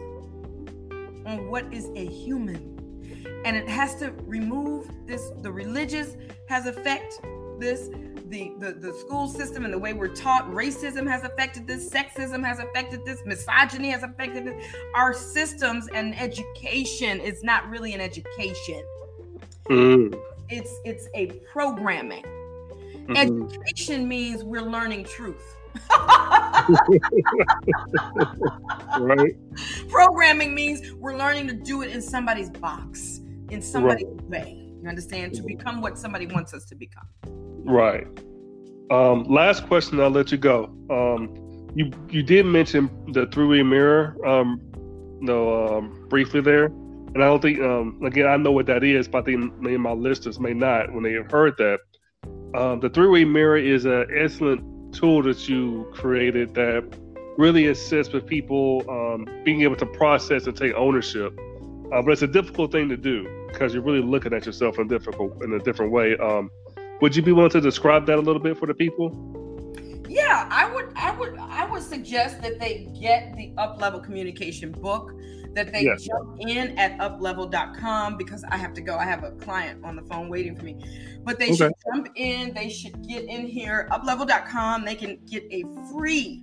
on 1.26 1.48
what 1.50 1.70
is 1.72 1.90
a 1.96 2.06
human. 2.06 2.72
And 3.44 3.56
it 3.56 3.68
has 3.68 3.96
to 3.96 4.12
remove 4.24 4.88
this, 5.06 5.30
the 5.42 5.52
religious 5.52 6.16
has 6.48 6.66
affect 6.66 7.20
this, 7.62 7.88
the, 8.28 8.52
the, 8.58 8.72
the 8.72 8.92
school 8.92 9.28
system 9.28 9.64
and 9.64 9.72
the 9.72 9.78
way 9.78 9.92
we're 9.92 10.08
taught, 10.08 10.50
racism 10.50 11.08
has 11.08 11.22
affected 11.22 11.66
this, 11.66 11.88
sexism 11.88 12.44
has 12.44 12.58
affected 12.58 13.04
this, 13.06 13.22
misogyny 13.24 13.90
has 13.90 14.02
affected 14.02 14.44
this. 14.44 14.66
Our 14.94 15.14
systems 15.14 15.88
and 15.88 16.18
education 16.18 17.20
is 17.20 17.42
not 17.44 17.68
really 17.70 17.94
an 17.94 18.00
education. 18.00 18.82
Mm. 19.70 20.18
It's 20.48 20.74
it's 20.84 21.08
a 21.14 21.26
programming. 21.52 22.24
Mm-hmm. 22.24 23.16
Education 23.16 24.08
means 24.08 24.42
we're 24.42 24.60
learning 24.60 25.04
truth. 25.04 25.56
right. 28.98 29.36
Programming 29.88 30.54
means 30.54 30.92
we're 30.94 31.16
learning 31.16 31.46
to 31.46 31.54
do 31.54 31.82
it 31.82 31.90
in 31.90 32.02
somebody's 32.02 32.50
box, 32.50 33.20
in 33.50 33.62
somebody's 33.62 34.06
right. 34.06 34.24
way. 34.28 34.61
You 34.82 34.88
understand? 34.88 35.34
To 35.34 35.42
become 35.42 35.80
what 35.80 35.96
somebody 35.96 36.26
wants 36.26 36.52
us 36.52 36.64
to 36.66 36.74
become. 36.74 37.06
Right. 37.64 38.06
Um, 38.90 39.24
last 39.24 39.66
question, 39.68 40.00
I'll 40.00 40.10
let 40.10 40.32
you 40.32 40.38
go. 40.38 40.64
Um, 40.90 41.70
you 41.74 41.90
you 42.10 42.22
did 42.22 42.44
mention 42.46 42.90
the 43.12 43.26
three-way 43.26 43.62
mirror, 43.62 44.16
um, 44.26 44.60
no, 45.20 45.78
um, 45.78 46.06
briefly 46.08 46.40
there, 46.40 46.66
and 46.66 47.22
I 47.22 47.26
don't 47.26 47.40
think, 47.40 47.60
um, 47.60 48.00
again, 48.04 48.26
I 48.26 48.36
know 48.36 48.50
what 48.50 48.66
that 48.66 48.82
is, 48.82 49.06
but 49.06 49.18
I 49.18 49.22
think 49.26 49.58
many 49.60 49.76
of 49.76 49.80
my 49.80 49.92
listeners 49.92 50.40
may 50.40 50.52
not 50.52 50.92
when 50.92 51.04
they 51.04 51.12
have 51.12 51.30
heard 51.30 51.56
that. 51.58 51.78
Um, 52.54 52.80
the 52.80 52.90
three-way 52.90 53.24
mirror 53.24 53.56
is 53.56 53.84
an 53.84 54.06
excellent 54.14 54.94
tool 54.94 55.22
that 55.22 55.48
you 55.48 55.88
created 55.94 56.54
that 56.54 56.84
really 57.38 57.68
assists 57.68 58.12
with 58.12 58.26
people 58.26 58.84
um, 58.90 59.26
being 59.44 59.62
able 59.62 59.76
to 59.76 59.86
process 59.86 60.46
and 60.46 60.56
take 60.56 60.74
ownership. 60.74 61.38
Uh, 61.92 62.00
but 62.00 62.12
it's 62.12 62.22
a 62.22 62.26
difficult 62.26 62.72
thing 62.72 62.88
to 62.88 62.96
do 62.96 63.28
because 63.52 63.74
you're 63.74 63.82
really 63.82 64.00
looking 64.00 64.32
at 64.32 64.46
yourself 64.46 64.78
in 64.78 64.86
a 64.86 64.88
difficult 64.88 65.42
in 65.42 65.52
a 65.52 65.58
different 65.58 65.92
way. 65.92 66.16
Um, 66.16 66.50
would 67.02 67.14
you 67.14 67.22
be 67.22 67.32
willing 67.32 67.50
to 67.50 67.60
describe 67.60 68.06
that 68.06 68.18
a 68.18 68.20
little 68.20 68.40
bit 68.40 68.56
for 68.56 68.66
the 68.66 68.74
people? 68.74 69.10
Yeah, 70.08 70.48
I 70.50 70.72
would. 70.72 70.92
I 70.96 71.10
would. 71.10 71.36
I 71.38 71.66
would 71.66 71.82
suggest 71.82 72.40
that 72.42 72.58
they 72.58 72.88
get 72.98 73.34
the 73.36 73.52
Up 73.58 73.80
Level 73.80 74.00
Communication 74.00 74.72
book. 74.72 75.12
That 75.54 75.70
they 75.70 75.82
yes. 75.82 76.04
jump 76.04 76.40
in 76.40 76.78
at 76.78 76.98
uplevel.com 76.98 78.16
because 78.16 78.42
I 78.50 78.56
have 78.56 78.72
to 78.72 78.80
go. 78.80 78.96
I 78.96 79.04
have 79.04 79.22
a 79.22 79.32
client 79.32 79.84
on 79.84 79.96
the 79.96 80.02
phone 80.02 80.30
waiting 80.30 80.56
for 80.56 80.64
me. 80.64 80.78
But 81.24 81.38
they 81.38 81.48
okay. 81.48 81.56
should 81.56 81.72
jump 81.92 82.08
in. 82.14 82.54
They 82.54 82.70
should 82.70 83.06
get 83.06 83.24
in 83.24 83.46
here. 83.46 83.86
Uplevel.com. 83.92 84.86
They 84.86 84.94
can 84.94 85.18
get 85.26 85.44
a 85.50 85.62
free 85.92 86.42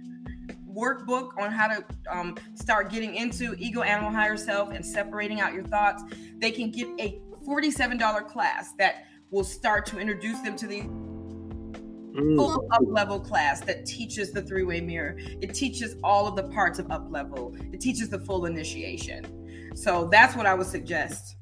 workbook 0.73 1.37
on 1.37 1.51
how 1.51 1.67
to 1.67 1.85
um, 2.09 2.35
start 2.55 2.91
getting 2.91 3.15
into 3.15 3.55
ego, 3.57 3.81
animal, 3.81 4.11
higher 4.11 4.37
self, 4.37 4.71
and 4.71 4.85
separating 4.85 5.41
out 5.41 5.53
your 5.53 5.63
thoughts. 5.63 6.03
They 6.37 6.51
can 6.51 6.71
get 6.71 6.87
a 6.99 7.19
$47 7.47 8.27
class 8.27 8.73
that 8.77 9.05
will 9.31 9.43
start 9.43 9.85
to 9.87 9.99
introduce 9.99 10.39
them 10.41 10.55
to 10.55 10.67
the 10.67 10.81
mm. 10.81 12.35
full 12.35 12.67
up 12.71 12.81
level 12.85 13.19
class 13.19 13.61
that 13.61 13.85
teaches 13.85 14.31
the 14.31 14.41
three 14.41 14.63
way 14.63 14.81
mirror. 14.81 15.15
It 15.17 15.53
teaches 15.53 15.95
all 16.03 16.27
of 16.27 16.35
the 16.35 16.43
parts 16.43 16.79
of 16.79 16.91
up 16.91 17.07
level. 17.09 17.55
It 17.73 17.79
teaches 17.79 18.09
the 18.09 18.19
full 18.19 18.45
initiation. 18.45 19.71
So 19.75 20.07
that's 20.11 20.35
what 20.35 20.45
I 20.45 20.53
would 20.53 20.67
suggest. 20.67 21.37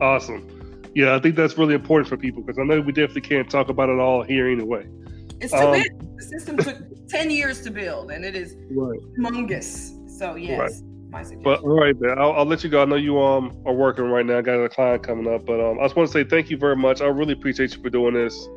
Awesome. 0.00 0.82
Yeah, 0.94 1.14
I 1.14 1.18
think 1.18 1.34
that's 1.34 1.58
really 1.58 1.74
important 1.74 2.08
for 2.08 2.16
people 2.16 2.42
because 2.42 2.58
I 2.58 2.64
know 2.64 2.80
we 2.80 2.92
definitely 2.92 3.22
can't 3.22 3.50
talk 3.50 3.68
about 3.68 3.88
it 3.88 3.98
all 3.98 4.22
here 4.22 4.48
anyway. 4.48 4.86
It's 5.40 5.52
too 5.52 5.58
um, 5.58 5.72
big. 5.72 6.16
The 6.16 6.22
system 6.22 6.56
took 6.56 6.76
10 7.08 7.30
years 7.30 7.60
to 7.62 7.70
build 7.70 8.10
and 8.10 8.24
it 8.24 8.34
is 8.34 8.56
right. 8.70 8.98
humongous. 9.18 9.92
So, 10.10 10.36
yes. 10.36 10.58
Right. 10.58 10.90
But 11.44 11.62
all 11.62 11.80
right, 11.80 11.94
man, 12.00 12.18
I'll, 12.18 12.32
I'll, 12.32 12.44
let 12.44 12.64
you 12.64 12.70
go. 12.70 12.82
I 12.82 12.86
know 12.86 12.96
you 12.96 13.20
um 13.20 13.56
are 13.66 13.72
working 13.72 14.06
right 14.06 14.26
now. 14.26 14.38
I 14.38 14.42
got 14.42 14.54
a 14.54 14.68
client 14.68 15.04
coming 15.04 15.32
up, 15.32 15.46
but 15.46 15.60
um, 15.60 15.78
I 15.78 15.84
just 15.84 15.94
want 15.94 16.08
to 16.08 16.12
say 16.12 16.24
thank 16.24 16.50
you 16.50 16.56
very 16.56 16.74
much. 16.74 17.00
I 17.00 17.06
really 17.06 17.34
appreciate 17.34 17.72
you 17.72 17.80
for 17.80 17.88
doing 17.88 18.14
this. 18.14 18.48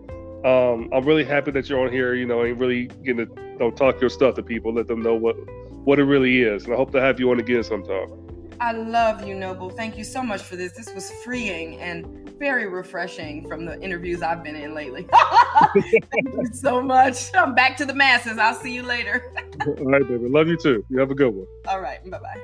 Um, 0.43 0.89
I'm 0.91 1.05
really 1.05 1.23
happy 1.23 1.51
that 1.51 1.69
you're 1.69 1.79
on 1.85 1.91
here. 1.91 2.15
You 2.15 2.25
know, 2.25 2.41
and 2.41 2.59
really 2.59 2.87
getting 3.03 3.27
to 3.27 3.41
you 3.41 3.57
know, 3.59 3.69
talk 3.69 4.01
your 4.01 4.09
stuff 4.09 4.33
to 4.35 4.43
people, 4.43 4.73
let 4.73 4.87
them 4.87 5.03
know 5.03 5.13
what 5.13 5.35
what 5.83 5.99
it 5.99 6.05
really 6.05 6.41
is. 6.41 6.63
And 6.65 6.73
I 6.73 6.77
hope 6.77 6.91
to 6.93 7.01
have 7.01 7.19
you 7.19 7.29
on 7.29 7.39
again 7.39 7.63
sometime. 7.63 8.26
I 8.59 8.71
love 8.71 9.25
you, 9.25 9.35
Noble. 9.35 9.69
Thank 9.69 9.97
you 9.97 10.03
so 10.03 10.23
much 10.23 10.41
for 10.41 10.55
this. 10.55 10.71
This 10.71 10.93
was 10.93 11.11
freeing 11.23 11.79
and 11.79 12.29
very 12.39 12.67
refreshing 12.67 13.47
from 13.47 13.65
the 13.65 13.79
interviews 13.81 14.21
I've 14.21 14.43
been 14.43 14.55
in 14.55 14.73
lately. 14.73 15.07
Thank 15.73 16.33
you 16.33 16.49
so 16.53 16.81
much. 16.81 17.33
I'm 17.35 17.53
back 17.53 17.77
to 17.77 17.85
the 17.85 17.93
masses. 17.93 18.37
I'll 18.37 18.55
see 18.55 18.73
you 18.73 18.83
later. 18.83 19.31
All 19.67 19.85
right, 19.85 20.07
baby. 20.07 20.27
Love 20.27 20.47
you 20.47 20.57
too. 20.57 20.83
You 20.89 20.99
have 20.99 21.11
a 21.11 21.15
good 21.15 21.33
one. 21.33 21.47
All 21.67 21.81
right. 21.81 22.03
Bye 22.09 22.19
bye. 22.19 22.41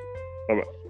Bye 0.48 0.56
bye. 0.56 0.83